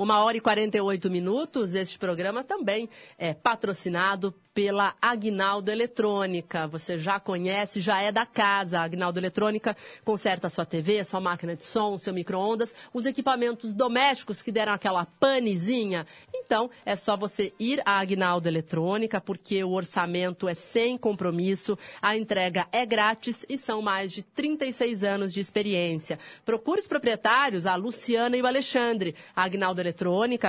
Uma 0.00 0.24
hora 0.24 0.34
e 0.34 0.40
48 0.40 1.10
minutos. 1.10 1.74
Este 1.74 1.98
programa 1.98 2.42
também 2.42 2.88
é 3.18 3.34
patrocinado 3.34 4.34
pela 4.54 4.94
Agnaldo 5.00 5.70
Eletrônica. 5.70 6.66
Você 6.68 6.98
já 6.98 7.20
conhece, 7.20 7.80
já 7.80 8.02
é 8.02 8.10
da 8.10 8.26
casa. 8.26 8.80
A 8.80 8.82
Agnaldo 8.82 9.18
Eletrônica 9.18 9.76
conserta 10.04 10.48
a 10.48 10.50
sua 10.50 10.64
TV, 10.64 11.04
sua 11.04 11.20
máquina 11.20 11.54
de 11.54 11.64
som, 11.64 11.96
seu 11.96 12.12
micro-ondas, 12.12 12.74
os 12.92 13.06
equipamentos 13.06 13.74
domésticos 13.74 14.42
que 14.42 14.50
deram 14.50 14.72
aquela 14.72 15.06
panezinha. 15.06 16.06
Então, 16.34 16.70
é 16.84 16.96
só 16.96 17.16
você 17.16 17.52
ir 17.58 17.80
à 17.84 18.00
Agnaldo 18.00 18.48
Eletrônica, 18.48 19.20
porque 19.20 19.62
o 19.62 19.70
orçamento 19.70 20.48
é 20.48 20.54
sem 20.54 20.98
compromisso, 20.98 21.78
a 22.02 22.16
entrega 22.16 22.66
é 22.72 22.84
grátis 22.84 23.44
e 23.48 23.56
são 23.56 23.80
mais 23.80 24.10
de 24.10 24.22
36 24.22 25.04
anos 25.04 25.32
de 25.32 25.40
experiência. 25.40 26.18
Procure 26.44 26.80
os 26.80 26.86
proprietários, 26.88 27.66
a 27.66 27.76
Luciana 27.76 28.36
e 28.36 28.42
o 28.42 28.46
Alexandre. 28.46 29.14
A 29.34 29.44
Agnaldo 29.44 29.80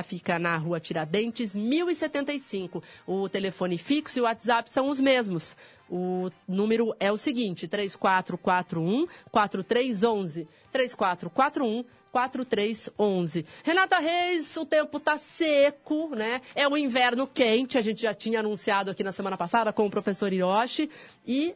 fica 0.03 0.39
na 0.39 0.57
rua 0.57 0.79
Tiradentes, 0.79 1.55
1075. 1.55 2.83
O 3.05 3.29
telefone 3.29 3.77
fixo 3.77 4.19
e 4.19 4.21
o 4.21 4.25
WhatsApp 4.25 4.69
são 4.69 4.89
os 4.89 4.99
mesmos. 4.99 5.55
O 5.89 6.29
número 6.47 6.95
é 6.99 7.11
o 7.11 7.17
seguinte: 7.17 7.67
3441 7.67 9.07
4311. 9.31 10.47
3441 10.71 11.85
4311. 12.11 13.45
Renata 13.63 13.99
Reis, 13.99 14.55
o 14.57 14.65
tempo 14.65 14.97
está 14.97 15.17
seco, 15.17 16.13
né? 16.15 16.41
É 16.55 16.67
o 16.67 16.77
inverno 16.77 17.25
quente, 17.25 17.77
a 17.77 17.81
gente 17.81 18.01
já 18.01 18.13
tinha 18.13 18.39
anunciado 18.41 18.91
aqui 18.91 19.03
na 19.03 19.11
semana 19.11 19.37
passada 19.37 19.71
com 19.71 19.85
o 19.85 19.89
professor 19.89 20.31
Hiroshi. 20.31 20.89
E 21.25 21.55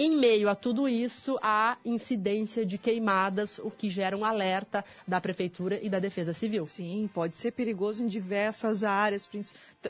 em 0.00 0.16
meio 0.16 0.48
a 0.48 0.54
tudo 0.54 0.88
isso, 0.88 1.38
há 1.42 1.76
incidência 1.84 2.64
de 2.64 2.78
queimadas, 2.78 3.58
o 3.58 3.70
que 3.70 3.90
gera 3.90 4.16
um 4.16 4.24
alerta 4.24 4.82
da 5.06 5.20
Prefeitura 5.20 5.78
e 5.82 5.90
da 5.90 5.98
Defesa 5.98 6.32
Civil. 6.32 6.64
Sim, 6.64 7.10
pode 7.12 7.36
ser 7.36 7.50
perigoso 7.50 8.02
em 8.02 8.06
diversas 8.06 8.82
áreas, 8.82 9.28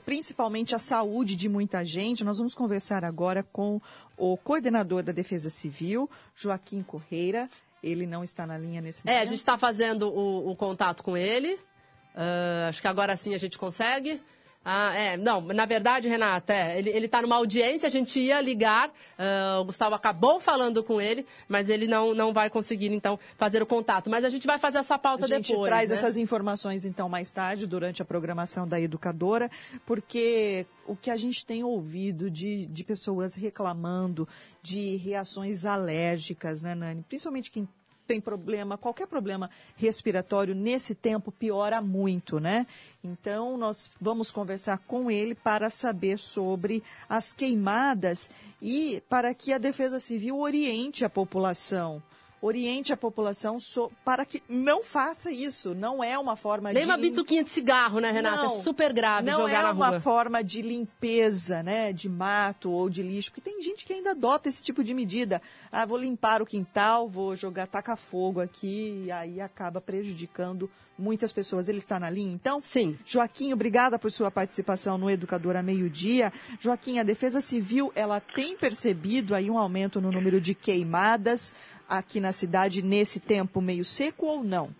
principalmente 0.04 0.74
a 0.74 0.80
saúde 0.80 1.36
de 1.36 1.48
muita 1.48 1.84
gente. 1.84 2.24
Nós 2.24 2.38
vamos 2.38 2.56
conversar 2.56 3.04
agora 3.04 3.44
com 3.52 3.80
o 4.16 4.36
coordenador 4.36 5.04
da 5.04 5.12
Defesa 5.12 5.48
Civil, 5.48 6.10
Joaquim 6.34 6.82
Correira. 6.82 7.48
Ele 7.80 8.04
não 8.04 8.24
está 8.24 8.44
na 8.44 8.58
linha 8.58 8.80
nesse 8.80 9.06
momento. 9.06 9.16
É, 9.16 9.22
a 9.22 9.26
gente 9.26 9.38
está 9.38 9.56
fazendo 9.56 10.12
o, 10.12 10.50
o, 10.50 10.56
contato 10.56 11.04
com 11.04 11.16
ele. 11.16 11.54
Uh, 11.54 12.68
acho 12.68 12.80
que 12.80 12.88
agora 12.88 13.16
sim 13.16 13.32
a 13.32 13.38
gente 13.38 13.56
consegue. 13.56 14.20
Ah, 14.62 14.94
é. 14.94 15.16
Não, 15.16 15.40
na 15.40 15.64
verdade, 15.64 16.06
Renata, 16.06 16.52
é, 16.52 16.78
ele, 16.78 16.90
ele 16.90 17.08
tá 17.08 17.22
numa 17.22 17.36
audiência, 17.36 17.86
a 17.86 17.90
gente 17.90 18.20
ia 18.20 18.40
ligar, 18.40 18.92
ah, 19.18 19.58
o 19.60 19.64
Gustavo 19.64 19.94
acabou 19.94 20.38
falando 20.38 20.84
com 20.84 21.00
ele, 21.00 21.26
mas 21.48 21.70
ele 21.70 21.86
não, 21.86 22.14
não 22.14 22.32
vai 22.32 22.50
conseguir, 22.50 22.92
então, 22.92 23.18
fazer 23.38 23.62
o 23.62 23.66
contato. 23.66 24.10
Mas 24.10 24.22
a 24.24 24.30
gente 24.30 24.46
vai 24.46 24.58
fazer 24.58 24.78
essa 24.78 24.98
pauta 24.98 25.24
A 25.24 25.28
gente 25.28 25.48
depois. 25.48 25.68
traz 25.68 25.88
né? 25.88 25.96
essas 25.96 26.16
informações, 26.18 26.84
então, 26.84 27.08
mais 27.08 27.30
tarde, 27.30 27.66
durante 27.66 28.02
a 28.02 28.04
programação 28.04 28.68
da 28.68 28.78
educadora, 28.78 29.50
porque 29.86 30.66
o 30.86 30.94
que 30.94 31.10
a 31.10 31.16
gente 31.16 31.46
tem 31.46 31.64
ouvido 31.64 32.30
de, 32.30 32.66
de 32.66 32.84
pessoas 32.84 33.34
reclamando 33.34 34.28
de 34.62 34.96
reações 34.96 35.64
alérgicas, 35.64 36.62
né, 36.62 36.74
Nani? 36.74 37.02
Principalmente 37.08 37.50
quem 37.50 37.66
tem 38.10 38.20
problema, 38.20 38.76
qualquer 38.76 39.06
problema 39.06 39.48
respiratório, 39.76 40.52
nesse 40.52 40.96
tempo 40.96 41.30
piora 41.30 41.80
muito, 41.80 42.40
né? 42.40 42.66
Então, 43.04 43.56
nós 43.56 43.88
vamos 44.00 44.32
conversar 44.32 44.78
com 44.78 45.08
ele 45.08 45.32
para 45.32 45.70
saber 45.70 46.18
sobre 46.18 46.82
as 47.08 47.32
queimadas 47.32 48.28
e 48.60 49.00
para 49.08 49.32
que 49.32 49.52
a 49.52 49.58
Defesa 49.58 50.00
Civil 50.00 50.40
oriente 50.40 51.04
a 51.04 51.08
população. 51.08 52.02
Oriente 52.42 52.90
a 52.92 52.96
população 52.96 53.60
so- 53.60 53.92
para 54.02 54.24
que 54.24 54.42
não 54.48 54.82
faça 54.82 55.30
isso. 55.30 55.74
Não 55.74 56.02
é 56.02 56.18
uma 56.18 56.36
forma 56.36 56.72
Nem 56.72 56.84
de. 56.84 56.88
uma 56.88 56.96
bituquinha 56.96 57.44
de 57.44 57.50
cigarro, 57.50 58.00
né, 58.00 58.10
Renata? 58.10 58.44
Não, 58.44 58.56
é 58.56 58.60
super 58.60 58.92
grave 58.94 59.26
não 59.30 59.40
jogar 59.42 59.60
é 59.60 59.62
na 59.64 59.72
uma 59.72 59.88
rua. 59.90 60.00
forma 60.00 60.42
de 60.42 60.62
limpeza, 60.62 61.62
né, 61.62 61.92
de 61.92 62.08
mato 62.08 62.70
ou 62.70 62.88
de 62.88 63.02
lixo, 63.02 63.30
porque 63.30 63.42
tem 63.50 63.62
gente 63.62 63.84
que 63.84 63.92
ainda 63.92 64.12
adota 64.12 64.48
esse 64.48 64.62
tipo 64.62 64.82
de 64.82 64.94
medida. 64.94 65.42
Ah, 65.70 65.84
vou 65.84 65.98
limpar 65.98 66.40
o 66.40 66.46
quintal, 66.46 67.08
vou 67.08 67.36
jogar 67.36 67.66
taca 67.66 67.94
fogo 67.94 68.40
aqui 68.40 69.02
e 69.06 69.12
aí 69.12 69.40
acaba 69.40 69.80
prejudicando 69.80 70.70
muitas 71.00 71.32
pessoas. 71.32 71.68
Ele 71.68 71.78
está 71.78 71.98
na 71.98 72.10
linha, 72.10 72.32
então? 72.32 72.60
Sim. 72.60 72.98
Joaquim, 73.04 73.52
obrigada 73.52 73.98
por 73.98 74.10
sua 74.10 74.30
participação 74.30 74.98
no 74.98 75.10
Educadora 75.10 75.62
Meio 75.62 75.88
Dia. 75.88 76.32
Joaquim, 76.60 76.98
a 76.98 77.02
Defesa 77.02 77.40
Civil, 77.40 77.90
ela 77.96 78.20
tem 78.20 78.56
percebido 78.56 79.34
aí 79.34 79.50
um 79.50 79.58
aumento 79.58 80.00
no 80.00 80.12
número 80.12 80.40
de 80.40 80.54
queimadas 80.54 81.54
aqui 81.88 82.20
na 82.20 82.32
cidade 82.32 82.82
nesse 82.82 83.18
tempo 83.18 83.60
meio 83.60 83.84
seco 83.84 84.26
ou 84.26 84.44
não? 84.44 84.70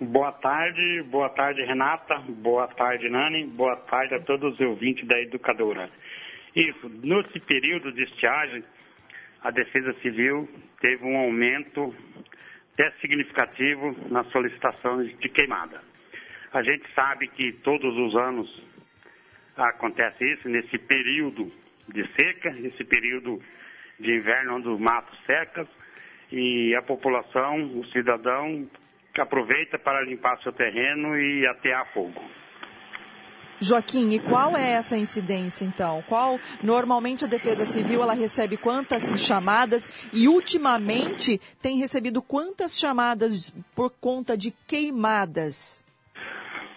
Boa 0.00 0.32
tarde, 0.32 1.02
boa 1.04 1.28
tarde 1.28 1.62
Renata, 1.62 2.18
boa 2.28 2.66
tarde 2.66 3.08
Nani, 3.08 3.46
boa 3.46 3.76
tarde 3.76 4.16
a 4.16 4.20
todos 4.20 4.54
os 4.54 4.60
ouvintes 4.60 5.06
da 5.06 5.20
educadora. 5.20 5.88
Isso, 6.56 6.88
nesse 6.88 7.38
período 7.40 7.92
de 7.92 8.02
estiagem, 8.02 8.64
a 9.42 9.50
Defesa 9.50 9.94
Civil 10.02 10.48
teve 10.80 11.04
um 11.04 11.16
aumento 11.16 11.94
até 12.74 12.90
significativo 13.00 13.96
nas 14.08 14.26
solicitações 14.28 15.16
de 15.18 15.28
queimada. 15.28 15.80
A 16.52 16.62
gente 16.62 16.84
sabe 16.94 17.28
que 17.28 17.52
todos 17.64 17.96
os 17.96 18.16
anos 18.16 18.62
acontece 19.56 20.24
isso, 20.32 20.48
nesse 20.48 20.78
período 20.78 21.52
de 21.88 22.06
seca, 22.18 22.50
nesse 22.50 22.84
período 22.84 23.40
de 24.00 24.16
inverno 24.16 24.56
onde 24.56 24.68
os 24.68 24.80
matos 24.80 25.18
secam, 25.24 25.66
e 26.30 26.74
a 26.74 26.82
população, 26.82 27.78
o 27.78 27.86
cidadão, 27.88 28.68
aproveita 29.18 29.78
para 29.78 30.00
limpar 30.02 30.38
seu 30.38 30.52
terreno 30.52 31.18
e 31.18 31.46
atear 31.46 31.92
fogo. 31.92 32.22
Joaquim, 33.62 34.10
e 34.10 34.18
qual 34.18 34.56
é 34.56 34.72
essa 34.72 34.96
incidência 34.96 35.64
então? 35.64 36.02
Qual 36.08 36.38
normalmente 36.62 37.24
a 37.24 37.28
Defesa 37.28 37.64
Civil 37.64 38.02
ela 38.02 38.14
recebe 38.14 38.56
quantas 38.56 39.14
chamadas 39.20 40.10
e 40.12 40.26
ultimamente 40.28 41.40
tem 41.60 41.78
recebido 41.78 42.20
quantas 42.20 42.78
chamadas 42.78 43.50
por 43.74 43.90
conta 44.00 44.36
de 44.36 44.50
queimadas? 44.66 45.82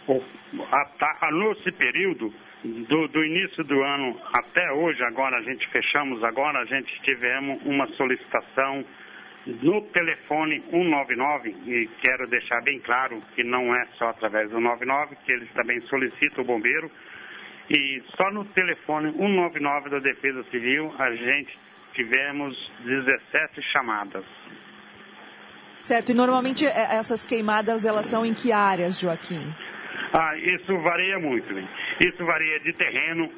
A- 0.08 1.32
Nesse 1.32 1.72
período, 1.74 2.32
do, 2.64 3.08
do 3.08 3.24
início 3.24 3.64
do 3.64 3.82
ano 3.82 4.20
até 4.34 4.72
hoje, 4.74 5.04
agora 5.04 5.38
a 5.38 5.42
gente 5.42 5.68
fechamos, 5.72 6.24
agora 6.24 6.60
a 6.60 6.66
gente 6.66 6.90
tivemos 7.02 7.62
uma 7.66 7.88
solicitação 7.96 8.86
no 9.46 9.82
telefone 9.82 10.64
199, 10.72 11.50
e 11.68 11.90
quero 12.02 12.28
deixar 12.28 12.62
bem 12.62 12.80
claro 12.80 13.22
que 13.36 13.44
não 13.44 13.76
é 13.76 13.86
só 13.98 14.10
através 14.10 14.50
do 14.50 14.60
99, 14.60 15.16
que 15.24 15.32
eles 15.32 15.50
também 15.54 15.80
solicitam 15.82 16.44
o 16.44 16.48
bombeiro, 16.48 16.90
e 17.70 18.02
só 18.18 18.32
no 18.32 18.46
telefone 18.46 19.12
199 19.12 19.90
da 19.90 20.00
Defesa 20.00 20.44
Civil 20.52 20.94
a 20.98 21.12
gente 21.16 21.58
tivemos 21.94 22.56
17 22.84 23.62
chamadas. 23.72 24.26
Certo, 25.80 26.12
e 26.12 26.16
normalmente 26.16 26.66
é, 26.66 26.98
essas 26.98 27.26
queimadas 27.26 27.86
elas 27.86 28.08
são 28.08 28.26
em 28.26 28.34
que 28.34 28.52
áreas, 28.52 29.00
Joaquim? 29.00 29.54
Ah, 30.18 30.38
isso 30.38 30.78
varia 30.82 31.20
muito. 31.20 31.52
hein? 31.58 31.68
Isso 32.06 32.26
varia 32.26 32.60
de 32.62 32.72
terreno, 32.74 33.30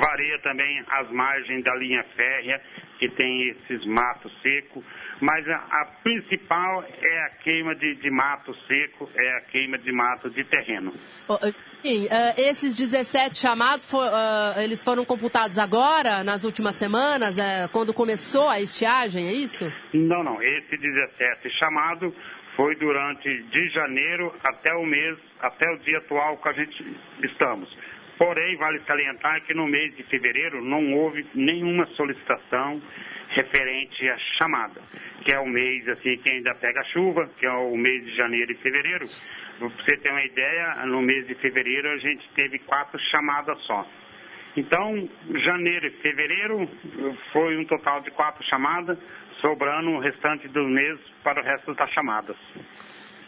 varia 0.00 0.38
também 0.38 0.82
as 0.88 1.10
margens 1.10 1.62
da 1.62 1.74
linha 1.76 2.02
férrea, 2.16 2.58
que 2.98 3.08
tem 3.10 3.48
esses 3.50 3.84
matos 3.84 4.32
secos, 4.40 4.82
mas 5.20 5.46
a, 5.46 5.56
a 5.56 5.84
principal 6.02 6.84
é 7.02 7.26
a 7.26 7.30
queima 7.42 7.74
de, 7.74 7.96
de 7.96 8.10
mato 8.10 8.54
seco, 8.66 9.10
é 9.14 9.36
a 9.36 9.40
queima 9.42 9.76
de 9.78 9.92
mato 9.92 10.30
de 10.30 10.42
terreno. 10.44 10.94
Joaquim, 11.28 12.08
eh, 12.10 12.48
esses 12.50 12.74
17 12.74 13.38
chamados, 13.38 13.86
ah, 13.94 14.54
eles 14.64 14.82
foram 14.82 15.04
computados 15.04 15.58
agora, 15.58 16.24
nas 16.24 16.44
últimas 16.44 16.76
semanas, 16.76 17.36
eh, 17.36 17.68
quando 17.72 17.92
começou 17.92 18.48
a 18.48 18.58
estiagem, 18.60 19.26
é 19.28 19.32
isso? 19.32 19.70
Não, 19.92 20.24
não, 20.24 20.42
esse 20.42 20.76
17 20.78 21.50
chamado 21.62 22.14
foi 22.56 22.74
durante 22.76 23.42
de 23.42 23.68
janeiro 23.68 24.34
até 24.48 24.74
o 24.74 24.84
mês, 24.84 25.18
até 25.40 25.70
o 25.70 25.78
dia 25.78 25.98
atual 25.98 26.38
que 26.38 26.48
a 26.48 26.52
gente 26.52 26.96
estamos. 27.22 27.68
Porém, 28.18 28.56
vale 28.56 28.80
salientar 28.86 29.42
que 29.42 29.52
no 29.52 29.66
mês 29.66 29.94
de 29.94 30.02
fevereiro 30.04 30.64
não 30.64 30.94
houve 30.94 31.24
nenhuma 31.34 31.86
solicitação 31.88 32.80
referente 33.28 34.08
à 34.08 34.16
chamada, 34.38 34.80
que 35.22 35.32
é 35.32 35.38
o 35.38 35.46
mês 35.46 35.86
assim 35.88 36.16
que 36.16 36.32
ainda 36.32 36.54
pega 36.54 36.82
chuva, 36.84 37.28
que 37.38 37.44
é 37.44 37.52
o 37.52 37.76
mês 37.76 38.04
de 38.06 38.16
janeiro 38.16 38.50
e 38.52 38.54
fevereiro. 38.56 39.06
Para 39.58 39.68
você 39.68 39.98
ter 39.98 40.10
uma 40.10 40.24
ideia, 40.24 40.86
no 40.86 41.02
mês 41.02 41.26
de 41.26 41.34
fevereiro 41.34 41.90
a 41.90 41.98
gente 41.98 42.26
teve 42.34 42.58
quatro 42.60 42.98
chamadas 43.10 43.58
só. 43.64 43.86
Então, 44.56 45.06
janeiro 45.44 45.86
e 45.86 45.90
fevereiro 46.00 46.66
foi 47.32 47.58
um 47.58 47.64
total 47.66 48.00
de 48.00 48.10
quatro 48.12 48.42
chamadas, 48.44 48.98
sobrando 49.40 49.90
o 49.90 50.00
restante 50.00 50.48
do 50.48 50.64
mês 50.64 50.98
para 51.22 51.40
o 51.40 51.44
resto 51.44 51.74
das 51.74 51.90
chamadas. 51.90 52.36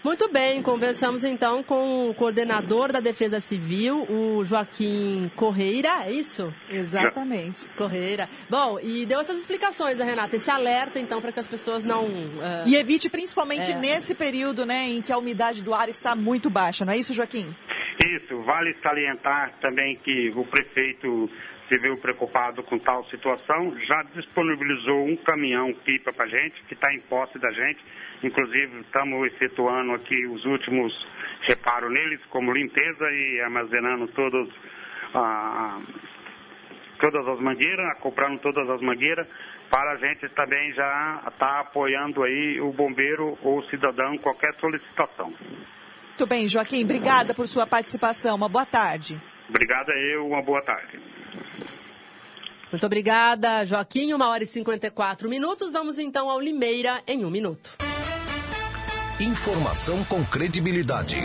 Muito 0.04 0.30
bem, 0.32 0.62
conversamos 0.62 1.24
então 1.24 1.60
com 1.64 2.08
o 2.08 2.14
coordenador 2.14 2.92
da 2.92 3.00
Defesa 3.00 3.40
Civil, 3.40 4.06
o 4.08 4.44
Joaquim 4.44 5.28
Correira, 5.34 6.04
é 6.06 6.12
isso? 6.12 6.54
Exatamente. 6.70 7.68
Correira. 7.70 8.28
Bom, 8.48 8.78
e 8.80 9.04
deu 9.06 9.20
essas 9.20 9.36
explicações, 9.38 10.00
a 10.00 10.04
Renata, 10.04 10.36
esse 10.36 10.48
alerta 10.50 11.00
então 11.00 11.20
para 11.20 11.32
que 11.32 11.40
as 11.40 11.48
pessoas 11.48 11.82
não. 11.84 12.06
ah, 12.40 12.64
E 12.64 12.76
evite 12.76 13.10
principalmente 13.10 13.72
É. 13.72 13.74
nesse 13.76 14.14
período, 14.14 14.64
né, 14.64 14.88
em 14.88 15.02
que 15.02 15.12
a 15.12 15.18
umidade 15.18 15.64
do 15.64 15.74
ar 15.74 15.88
está 15.88 16.14
muito 16.14 16.48
baixa, 16.48 16.84
não 16.84 16.92
é 16.92 16.96
isso, 16.96 17.12
Joaquim? 17.12 17.52
Isso, 18.00 18.40
vale 18.44 18.76
salientar 18.80 19.58
também 19.60 19.96
que 20.04 20.30
o 20.36 20.44
prefeito 20.44 21.28
se 21.68 21.78
viu 21.78 21.96
preocupado 21.98 22.62
com 22.62 22.78
tal 22.78 23.04
situação, 23.10 23.78
já 23.86 24.02
disponibilizou 24.14 25.06
um 25.06 25.16
caminhão 25.16 25.72
pipa 25.84 26.12
para 26.12 26.24
a 26.24 26.28
gente, 26.28 26.62
que 26.64 26.74
está 26.74 26.92
em 26.92 27.00
posse 27.00 27.38
da 27.38 27.50
gente. 27.50 27.78
Inclusive, 28.22 28.80
estamos 28.80 29.26
efetuando 29.32 29.92
aqui 29.92 30.26
os 30.26 30.44
últimos 30.46 30.92
reparos 31.42 31.92
neles, 31.92 32.20
como 32.30 32.52
limpeza 32.52 33.10
e 33.10 33.40
armazenando 33.42 34.08
todos, 34.08 34.48
ah, 35.14 35.80
todas 37.00 37.28
as 37.28 37.40
mangueiras, 37.40 37.98
comprando 38.00 38.40
todas 38.40 38.68
as 38.70 38.80
mangueiras, 38.80 39.26
para 39.70 39.92
a 39.92 39.96
gente 39.96 40.26
também 40.34 40.72
já 40.72 41.22
estar 41.28 41.60
apoiando 41.60 42.22
aí 42.22 42.58
o 42.60 42.72
bombeiro 42.72 43.38
ou 43.42 43.58
o 43.58 43.64
cidadão 43.64 44.14
em 44.14 44.18
qualquer 44.18 44.54
solicitação. 44.54 45.34
Muito 46.08 46.26
bem, 46.26 46.48
Joaquim, 46.48 46.82
obrigada 46.82 47.34
por 47.34 47.46
sua 47.46 47.66
participação. 47.66 48.34
Uma 48.34 48.48
boa 48.48 48.66
tarde. 48.66 49.20
Obrigado 49.48 49.90
a 49.90 49.96
eu, 49.96 50.26
uma 50.26 50.42
boa 50.42 50.62
tarde. 50.62 50.98
Muito 52.70 52.84
obrigada, 52.86 53.64
Joaquim. 53.64 54.12
Uma 54.12 54.28
hora 54.28 54.44
e 54.44 54.46
54 54.46 55.28
minutos. 55.28 55.72
Vamos 55.72 55.98
então 55.98 56.28
ao 56.28 56.40
Limeira 56.40 57.02
em 57.06 57.24
um 57.24 57.30
minuto. 57.30 57.76
Informação 59.20 60.04
com 60.04 60.24
credibilidade. 60.24 61.16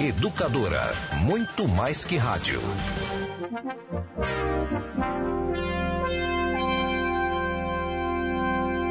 Educadora, 0.00 0.82
muito 1.22 1.68
mais 1.68 2.04
que 2.04 2.16
rádio. 2.16 2.60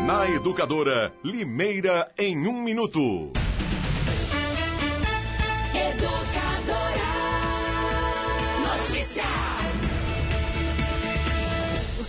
Na 0.05 0.29
Educadora, 0.29 1.13
Limeira 1.23 2.11
em 2.17 2.47
um 2.47 2.61
minuto. 2.61 3.31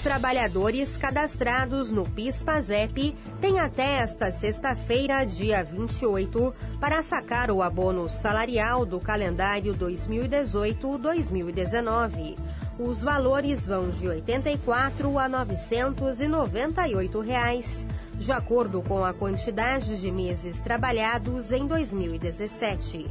Trabalhadores 0.04 0.96
cadastrados 0.98 1.90
no 1.90 2.04
PIS/PASEP 2.04 3.16
têm 3.40 3.58
até 3.58 4.00
esta 4.00 4.30
sexta-feira, 4.30 5.24
dia 5.24 5.64
28, 5.64 6.52
para 6.78 7.02
sacar 7.02 7.50
o 7.50 7.62
abono 7.62 8.10
salarial 8.10 8.84
do 8.84 9.00
calendário 9.00 9.74
2018-2019. 9.74 12.36
Os 12.78 13.00
valores 13.00 13.66
vão 13.66 13.88
de 13.88 14.06
R$ 14.06 14.16
84 14.16 15.18
a 15.18 15.26
998 15.26 17.20
reais, 17.20 17.86
de 18.18 18.30
acordo 18.30 18.82
com 18.82 19.02
a 19.02 19.14
quantidade 19.14 19.98
de 19.98 20.10
meses 20.10 20.60
trabalhados 20.60 21.50
em 21.50 21.66
2017. 21.66 23.10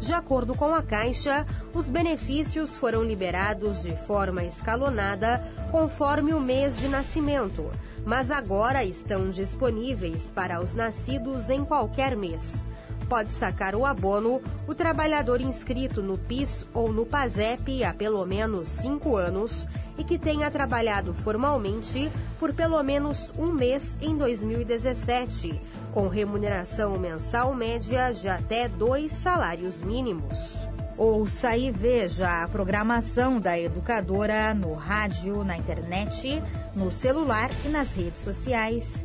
De 0.00 0.12
acordo 0.12 0.54
com 0.54 0.74
a 0.74 0.82
Caixa, 0.82 1.46
os 1.72 1.88
benefícios 1.88 2.74
foram 2.74 3.02
liberados 3.02 3.82
de 3.82 3.96
forma 3.96 4.44
escalonada 4.44 5.42
conforme 5.70 6.34
o 6.34 6.40
mês 6.40 6.78
de 6.78 6.88
nascimento, 6.88 7.70
mas 8.04 8.30
agora 8.30 8.84
estão 8.84 9.30
disponíveis 9.30 10.30
para 10.30 10.60
os 10.60 10.74
nascidos 10.74 11.48
em 11.48 11.64
qualquer 11.64 12.16
mês. 12.16 12.64
Pode 13.08 13.32
sacar 13.32 13.74
o 13.74 13.84
abono 13.84 14.40
o 14.66 14.74
trabalhador 14.74 15.40
inscrito 15.40 16.02
no 16.02 16.16
PIS 16.16 16.66
ou 16.72 16.92
no 16.92 17.04
PASEP 17.04 17.84
há 17.84 17.92
pelo 17.92 18.24
menos 18.24 18.68
cinco 18.68 19.16
anos 19.16 19.68
e 19.98 20.02
que 20.02 20.18
tenha 20.18 20.50
trabalhado 20.50 21.12
formalmente 21.12 22.10
por 22.38 22.52
pelo 22.52 22.82
menos 22.82 23.32
um 23.38 23.52
mês 23.52 23.96
em 24.00 24.16
2017, 24.16 25.60
com 25.92 26.08
remuneração 26.08 26.98
mensal 26.98 27.54
média 27.54 28.12
de 28.12 28.28
até 28.28 28.68
dois 28.68 29.12
salários 29.12 29.80
mínimos. 29.80 30.66
Ouça 30.96 31.56
e 31.56 31.72
veja 31.72 32.44
a 32.44 32.48
programação 32.48 33.40
da 33.40 33.58
educadora 33.58 34.54
no 34.54 34.74
rádio, 34.74 35.42
na 35.44 35.56
internet, 35.56 36.40
no 36.74 36.90
celular 36.92 37.50
e 37.64 37.68
nas 37.68 37.94
redes 37.94 38.22
sociais. 38.22 39.04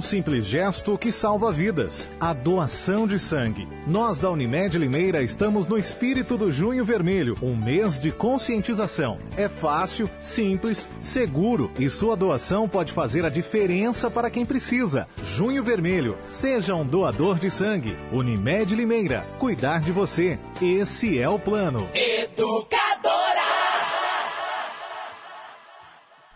Um 0.00 0.02
simples 0.02 0.46
gesto 0.46 0.96
que 0.96 1.12
salva 1.12 1.52
vidas. 1.52 2.08
A 2.18 2.32
doação 2.32 3.06
de 3.06 3.18
sangue. 3.18 3.68
Nós 3.86 4.18
da 4.18 4.30
Unimed 4.30 4.78
Limeira 4.78 5.22
estamos 5.22 5.68
no 5.68 5.76
espírito 5.76 6.38
do 6.38 6.50
Junho 6.50 6.86
Vermelho, 6.86 7.36
um 7.42 7.54
mês 7.54 8.00
de 8.00 8.10
conscientização. 8.10 9.18
É 9.36 9.46
fácil, 9.46 10.08
simples, 10.18 10.88
seguro 11.00 11.70
e 11.78 11.90
sua 11.90 12.16
doação 12.16 12.66
pode 12.66 12.94
fazer 12.94 13.26
a 13.26 13.28
diferença 13.28 14.10
para 14.10 14.30
quem 14.30 14.46
precisa. 14.46 15.06
Junho 15.22 15.62
Vermelho, 15.62 16.16
seja 16.22 16.74
um 16.74 16.86
doador 16.86 17.38
de 17.38 17.50
sangue. 17.50 17.94
Unimed 18.10 18.74
Limeira, 18.74 19.26
cuidar 19.38 19.80
de 19.82 19.92
você. 19.92 20.38
Esse 20.62 21.18
é 21.18 21.28
o 21.28 21.38
plano. 21.38 21.86
Educadora. 21.92 22.89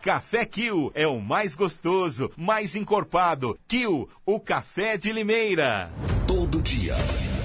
Café 0.05 0.45
Kill 0.45 0.93
é 0.95 1.07
o 1.07 1.19
mais 1.19 1.57
gostoso, 1.57 2.31
mais 2.37 2.77
encorpado. 2.77 3.59
Kill, 3.67 4.07
o 4.27 4.39
café 4.39 4.99
de 4.99 5.11
Limeira. 5.11 5.91
Todo 6.27 6.61
dia, 6.61 6.95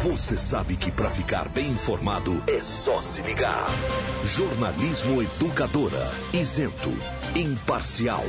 você 0.04 0.38
sabe 0.38 0.76
que 0.76 0.92
para 0.92 1.10
ficar 1.10 1.48
bem 1.48 1.72
informado 1.72 2.44
é 2.48 2.62
só 2.62 3.02
se 3.02 3.22
ligar. 3.22 3.66
Jornalismo 4.26 5.22
Educadora, 5.22 6.12
isento, 6.34 6.92
imparcial, 7.34 8.26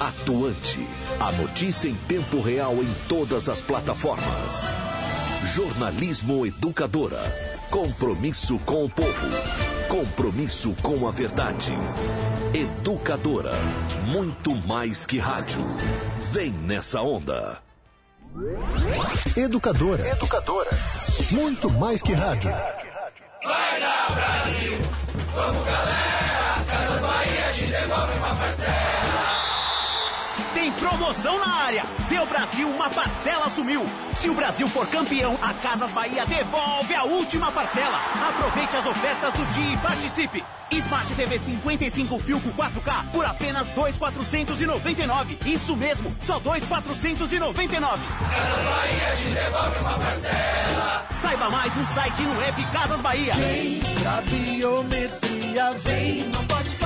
atuante. 0.00 0.80
A 1.20 1.30
notícia 1.32 1.90
em 1.90 1.96
tempo 2.08 2.40
real 2.40 2.76
em 2.76 2.94
todas 3.06 3.46
as 3.46 3.60
plataformas. 3.60 4.74
Jornalismo 5.54 6.46
Educadora. 6.46 7.20
Compromisso 7.70 8.58
com 8.60 8.86
o 8.86 8.88
povo. 8.88 9.26
Compromisso 9.90 10.74
com 10.80 11.06
a 11.06 11.10
verdade. 11.10 11.74
Educadora. 12.54 13.52
Muito 14.04 14.54
mais 14.66 15.04
que 15.04 15.18
rádio. 15.18 15.64
Vem 16.32 16.50
nessa 16.50 17.00
onda. 17.00 17.58
Educadora. 19.36 20.06
Educadora. 20.08 20.70
Muito 21.30 21.70
mais 21.70 22.00
que 22.02 22.12
rádio. 22.12 22.50
Vai 23.42 23.80
dar 23.80 24.35
promoção 30.76 31.38
na 31.38 31.54
área. 31.64 31.84
Deu 32.08 32.24
Brasil, 32.26 32.68
uma 32.68 32.88
parcela 32.88 33.50
sumiu. 33.50 33.84
Se 34.14 34.30
o 34.30 34.34
Brasil 34.34 34.68
for 34.68 34.86
campeão, 34.88 35.36
a 35.42 35.52
Casas 35.54 35.90
Bahia 35.90 36.24
devolve 36.26 36.94
a 36.94 37.04
última 37.04 37.50
parcela. 37.50 38.00
Aproveite 38.28 38.76
as 38.76 38.86
ofertas 38.86 39.32
do 39.34 39.46
dia 39.46 39.74
e 39.74 39.76
participe. 39.78 40.44
Smart 40.70 41.14
TV 41.14 41.38
55 41.38 42.18
Filco 42.18 42.48
4K 42.50 43.10
por 43.12 43.24
apenas 43.24 43.68
2,499. 43.68 45.38
Isso 45.46 45.76
mesmo, 45.76 46.14
só 46.22 46.38
2,499. 46.40 48.04
Casas 48.06 48.64
Bahia 48.64 49.16
te 49.16 49.28
devolve 49.28 49.78
uma 49.78 49.98
parcela. 49.98 51.06
Saiba 51.22 51.50
mais 51.50 51.74
no 51.74 51.86
site 51.94 52.22
e 52.22 52.24
no 52.24 52.42
app 52.42 52.64
Casas 52.72 53.00
Bahia. 53.00 53.34
Vem 53.34 53.80
pra 54.02 54.20
biometria, 54.22 55.72
vem, 55.72 56.28
não 56.28 56.44
pode 56.46 56.68
ninguém. 56.70 56.85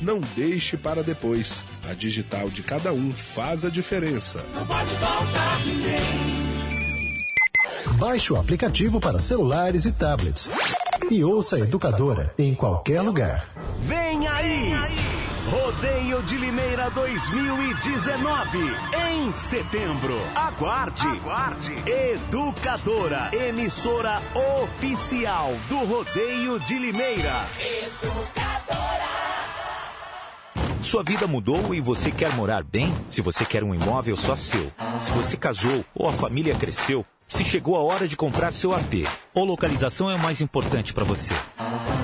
Não 0.00 0.20
deixe 0.34 0.76
para 0.76 1.02
depois. 1.02 1.64
A 1.88 1.94
digital 1.94 2.50
de 2.50 2.62
cada 2.62 2.92
um 2.92 3.12
faz 3.12 3.64
a 3.64 3.70
diferença. 3.70 4.44
Não 4.54 4.66
pode 4.66 4.90
faltar 4.90 5.60
ninguém. 5.64 6.36
Baixe 7.98 8.32
o 8.32 8.36
aplicativo 8.36 9.00
para 9.00 9.18
celulares 9.18 9.86
e 9.86 9.92
tablets. 9.92 10.50
E 11.10 11.24
ouça 11.24 11.56
a 11.56 11.60
Educadora 11.60 12.34
em 12.38 12.54
qualquer 12.54 13.00
lugar. 13.00 13.48
Vem 13.80 14.26
aí! 14.26 14.72
Rodeio 15.50 16.20
de 16.24 16.36
Limeira 16.36 16.90
2019, 16.90 18.58
em 19.08 19.32
setembro. 19.32 20.20
Aguarde! 20.34 21.06
Aguarde! 21.06 21.72
Educadora, 21.86 23.30
emissora 23.32 24.20
oficial 24.60 25.54
do 25.68 25.78
Rodeio 25.84 26.58
de 26.58 26.76
Limeira. 26.76 27.46
Sua 30.86 31.02
vida 31.02 31.26
mudou 31.26 31.74
e 31.74 31.80
você 31.80 32.12
quer 32.12 32.32
morar 32.36 32.62
bem? 32.62 32.94
Se 33.10 33.20
você 33.20 33.44
quer 33.44 33.64
um 33.64 33.74
imóvel 33.74 34.16
só 34.16 34.36
seu, 34.36 34.70
se 35.00 35.10
você 35.10 35.36
casou 35.36 35.84
ou 35.92 36.08
a 36.08 36.12
família 36.12 36.54
cresceu, 36.54 37.04
se 37.26 37.44
chegou 37.44 37.74
a 37.74 37.80
hora 37.80 38.06
de 38.06 38.16
comprar 38.16 38.52
seu 38.52 38.72
AP, 38.72 39.04
ou 39.34 39.44
localização 39.44 40.08
é 40.08 40.14
o 40.14 40.20
mais 40.20 40.40
importante 40.40 40.94
para 40.94 41.04
você? 41.04 41.34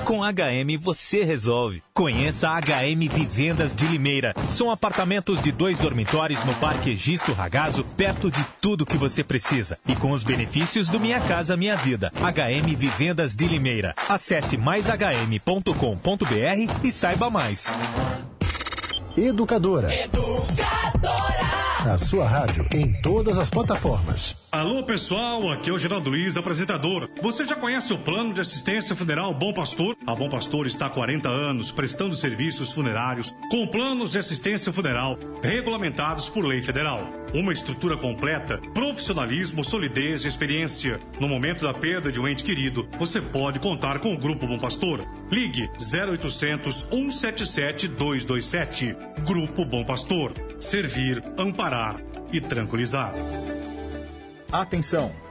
Com 0.03 0.19
HM 0.19 0.77
você 0.81 1.23
resolve. 1.23 1.81
Conheça 1.93 2.49
a 2.49 2.59
HM 2.59 3.07
Vivendas 3.09 3.73
de 3.73 3.87
Limeira. 3.87 4.33
São 4.49 4.69
apartamentos 4.69 5.41
de 5.41 5.53
dois 5.53 5.77
dormitórios 5.77 6.43
no 6.43 6.53
Parque 6.55 6.89
Egisto 6.89 7.31
Ragazo, 7.31 7.85
perto 7.95 8.29
de 8.29 8.43
tudo 8.61 8.85
que 8.85 8.97
você 8.97 9.23
precisa. 9.23 9.79
E 9.87 9.95
com 9.95 10.11
os 10.11 10.25
benefícios 10.25 10.89
do 10.89 10.99
Minha 10.99 11.21
Casa 11.21 11.55
Minha 11.55 11.77
Vida. 11.77 12.11
HM 12.15 12.75
Vivendas 12.75 13.33
de 13.33 13.47
Limeira. 13.47 13.95
Acesse 14.09 14.57
maishm.com.br 14.57 16.83
e 16.83 16.91
saiba 16.91 17.29
mais. 17.29 17.71
Educadora. 19.15 19.89
A 21.85 21.97
sua 21.99 22.27
rádio 22.27 22.65
em 22.73 22.91
todas 23.01 23.37
as 23.37 23.49
plataformas. 23.49 24.47
Alô 24.51 24.83
pessoal, 24.83 25.51
aqui 25.51 25.69
é 25.69 25.73
o 25.73 25.77
Geraldo 25.77 26.09
Luiz, 26.09 26.37
apresentador. 26.37 27.09
Você 27.21 27.45
já 27.45 27.55
conhece 27.55 27.91
o 27.91 27.97
plano 27.97 28.33
de 28.33 28.39
assistência 28.39 28.95
funeral 28.95 29.33
Bom 29.33 29.53
Pastor? 29.53 29.95
A 30.07 30.15
Bom 30.15 30.29
Pastor 30.29 30.65
está 30.65 30.85
há 30.85 30.89
40 30.89 31.27
anos 31.27 31.71
prestando 31.71 32.15
serviços 32.15 32.71
funerários 32.71 33.35
com 33.51 33.67
planos 33.67 34.11
de 34.11 34.17
assistência 34.17 34.71
funeral 34.71 35.17
regulamentados 35.43 36.29
por 36.29 36.45
lei 36.45 36.61
federal. 36.61 37.07
Uma 37.33 37.51
estrutura 37.51 37.97
completa, 37.97 38.59
profissionalismo, 38.73 39.63
solidez 39.63 40.23
e 40.23 40.27
experiência. 40.27 40.99
No 41.19 41.27
momento 41.27 41.63
da 41.63 41.73
perda 41.73 42.11
de 42.11 42.19
um 42.19 42.27
ente 42.27 42.43
querido, 42.43 42.87
você 42.97 43.19
pode 43.19 43.59
contar 43.59 43.99
com 43.99 44.13
o 44.13 44.17
Grupo 44.17 44.47
Bom 44.47 44.57
Pastor. 44.57 45.01
Ligue 45.33 45.67
0800 45.79 46.85
177 46.91 47.87
227. 47.87 48.95
Grupo 49.25 49.65
Bom 49.65 49.83
Pastor. 49.83 50.31
Servir, 50.59 51.23
amparar 51.39 51.95
e 52.31 52.39
tranquilizar. 52.39 53.11
Atenção! 54.51 55.11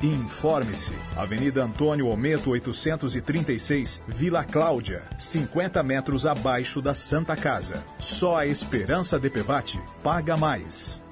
e 0.00 0.06
informe-se. 0.06 0.94
Avenida 1.16 1.64
Antônio 1.64 2.08
Ometo 2.08 2.50
836, 2.50 4.02
Vila 4.08 4.44
Cláudia, 4.44 5.02
50 5.18 5.82
metros 5.82 6.26
abaixo 6.26 6.82
da 6.82 6.94
Santa 6.94 7.36
Casa. 7.36 7.84
Só 7.98 8.36
a 8.36 8.46
Esperança 8.46 9.18
DPVAT 9.18 9.80
paga 10.02 10.36
mais. 10.36 11.02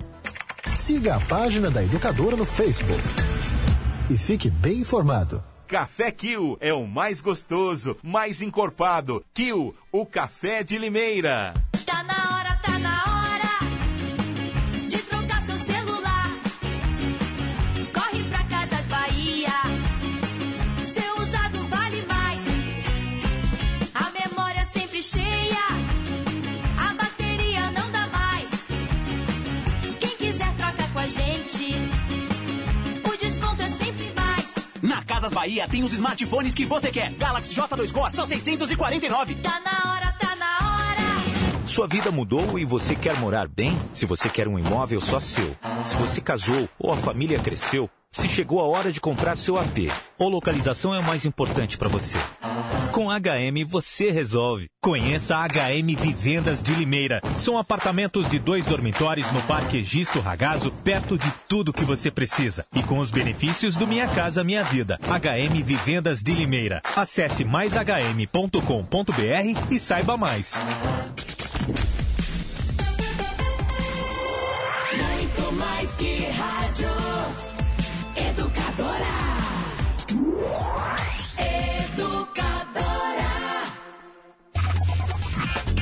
Siga 0.75 1.17
a 1.17 1.21
página 1.21 1.71
da 1.71 1.83
Educadora 1.83 2.37
no 2.37 2.45
Facebook. 2.45 3.03
E 4.09 4.19
fique 4.19 4.51
bem 4.51 4.79
informado. 4.79 5.43
Café 5.67 6.11
Kill 6.11 6.59
é 6.61 6.75
o 6.75 6.85
mais 6.85 7.21
gostoso, 7.21 7.97
mais 8.03 8.43
encorpado. 8.43 9.25
Kill, 9.33 9.73
o 9.93 10.05
café 10.05 10.65
de 10.65 10.77
Limeira. 10.79 11.55
Casas 35.31 35.33
Bahia 35.33 35.69
tem 35.69 35.83
os 35.83 35.93
smartphones 35.93 36.55
que 36.55 36.67
você 36.67 36.91
quer. 36.91 37.13
Galaxy 37.13 37.55
J2 37.55 37.93
Core, 37.93 38.15
só 38.15 38.27
649. 38.27 39.35
Tá 39.37 39.61
na 39.61 39.93
hora, 39.93 40.13
tá 40.19 40.37
na 40.37 40.47
hora. 40.47 41.67
Sua 41.67 41.87
vida 41.87 42.11
mudou 42.11 42.59
e 42.59 42.65
você 42.65 42.95
quer 42.95 43.17
morar 43.19 43.49
bem? 43.49 43.77
Se 43.95 44.07
você 44.07 44.29
quer 44.29 44.49
um 44.49 44.59
imóvel 44.59 45.01
só 45.01 45.21
seu, 45.21 45.57
se 45.85 45.97
você 45.97 46.21
casou 46.21 46.69
ou 46.79 46.93
a 46.93 46.97
família 46.97 47.39
cresceu, 47.39 47.89
se 48.11 48.29
chegou 48.29 48.61
a 48.61 48.65
hora 48.65 48.91
de 48.91 49.01
comprar 49.01 49.37
seu 49.37 49.57
AP 49.57 49.91
ou 50.19 50.29
localização 50.29 50.95
é 50.95 50.99
o 50.99 51.05
mais 51.05 51.25
importante 51.25 51.79
para 51.79 51.89
você. 51.89 52.19
Com 53.01 53.09
HM 53.09 53.65
você 53.67 54.11
resolve. 54.11 54.69
Conheça 54.79 55.35
a 55.35 55.49
HM 55.49 55.97
Vivendas 55.99 56.63
de 56.63 56.75
Limeira. 56.75 57.23
São 57.35 57.57
apartamentos 57.57 58.29
de 58.29 58.39
dois 58.39 58.63
dormitórios 58.67 59.33
no 59.33 59.41
Parque 59.45 59.79
Egisto 59.79 60.21
Ragazo, 60.21 60.71
perto 60.85 61.17
de 61.17 61.33
tudo 61.49 61.73
que 61.73 61.83
você 61.83 62.11
precisa. 62.11 62.67
E 62.75 62.83
com 62.83 62.99
os 62.99 63.11
benefícios 63.11 63.75
do 63.75 63.87
Minha 63.87 64.07
Casa 64.07 64.45
Minha 64.45 64.63
Vida. 64.65 64.99
HM 65.01 65.63
Vivendas 65.63 66.23
de 66.23 66.35
Limeira. 66.35 66.83
Acesse 66.95 67.43
maishm.com.br 67.43 68.53
e 69.71 69.79
saiba 69.79 70.19
mais. 70.19 70.59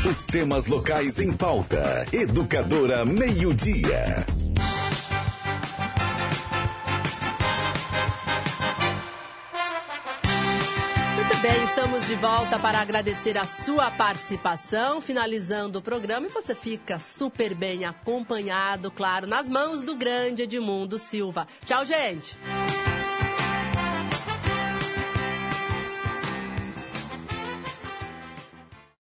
Os 0.09 0.25
temas 0.25 0.65
locais 0.65 1.19
em 1.19 1.31
pauta. 1.31 2.07
Educadora 2.11 3.05
Meio-Dia. 3.05 4.25
Muito 11.15 11.37
bem, 11.43 11.63
estamos 11.63 12.07
de 12.07 12.15
volta 12.15 12.59
para 12.59 12.81
agradecer 12.81 13.37
a 13.37 13.45
sua 13.45 13.91
participação, 13.91 15.03
finalizando 15.03 15.79
o 15.79 15.83
programa 15.83 16.27
e 16.27 16.31
você 16.31 16.55
fica 16.55 16.99
super 16.99 17.55
bem 17.55 17.85
acompanhado, 17.85 18.91
claro, 18.91 19.27
nas 19.27 19.47
mãos 19.47 19.85
do 19.85 19.95
grande 19.95 20.45
Edmundo 20.45 20.99
Silva. 20.99 21.47
Tchau, 21.67 21.85
gente! 21.85 22.35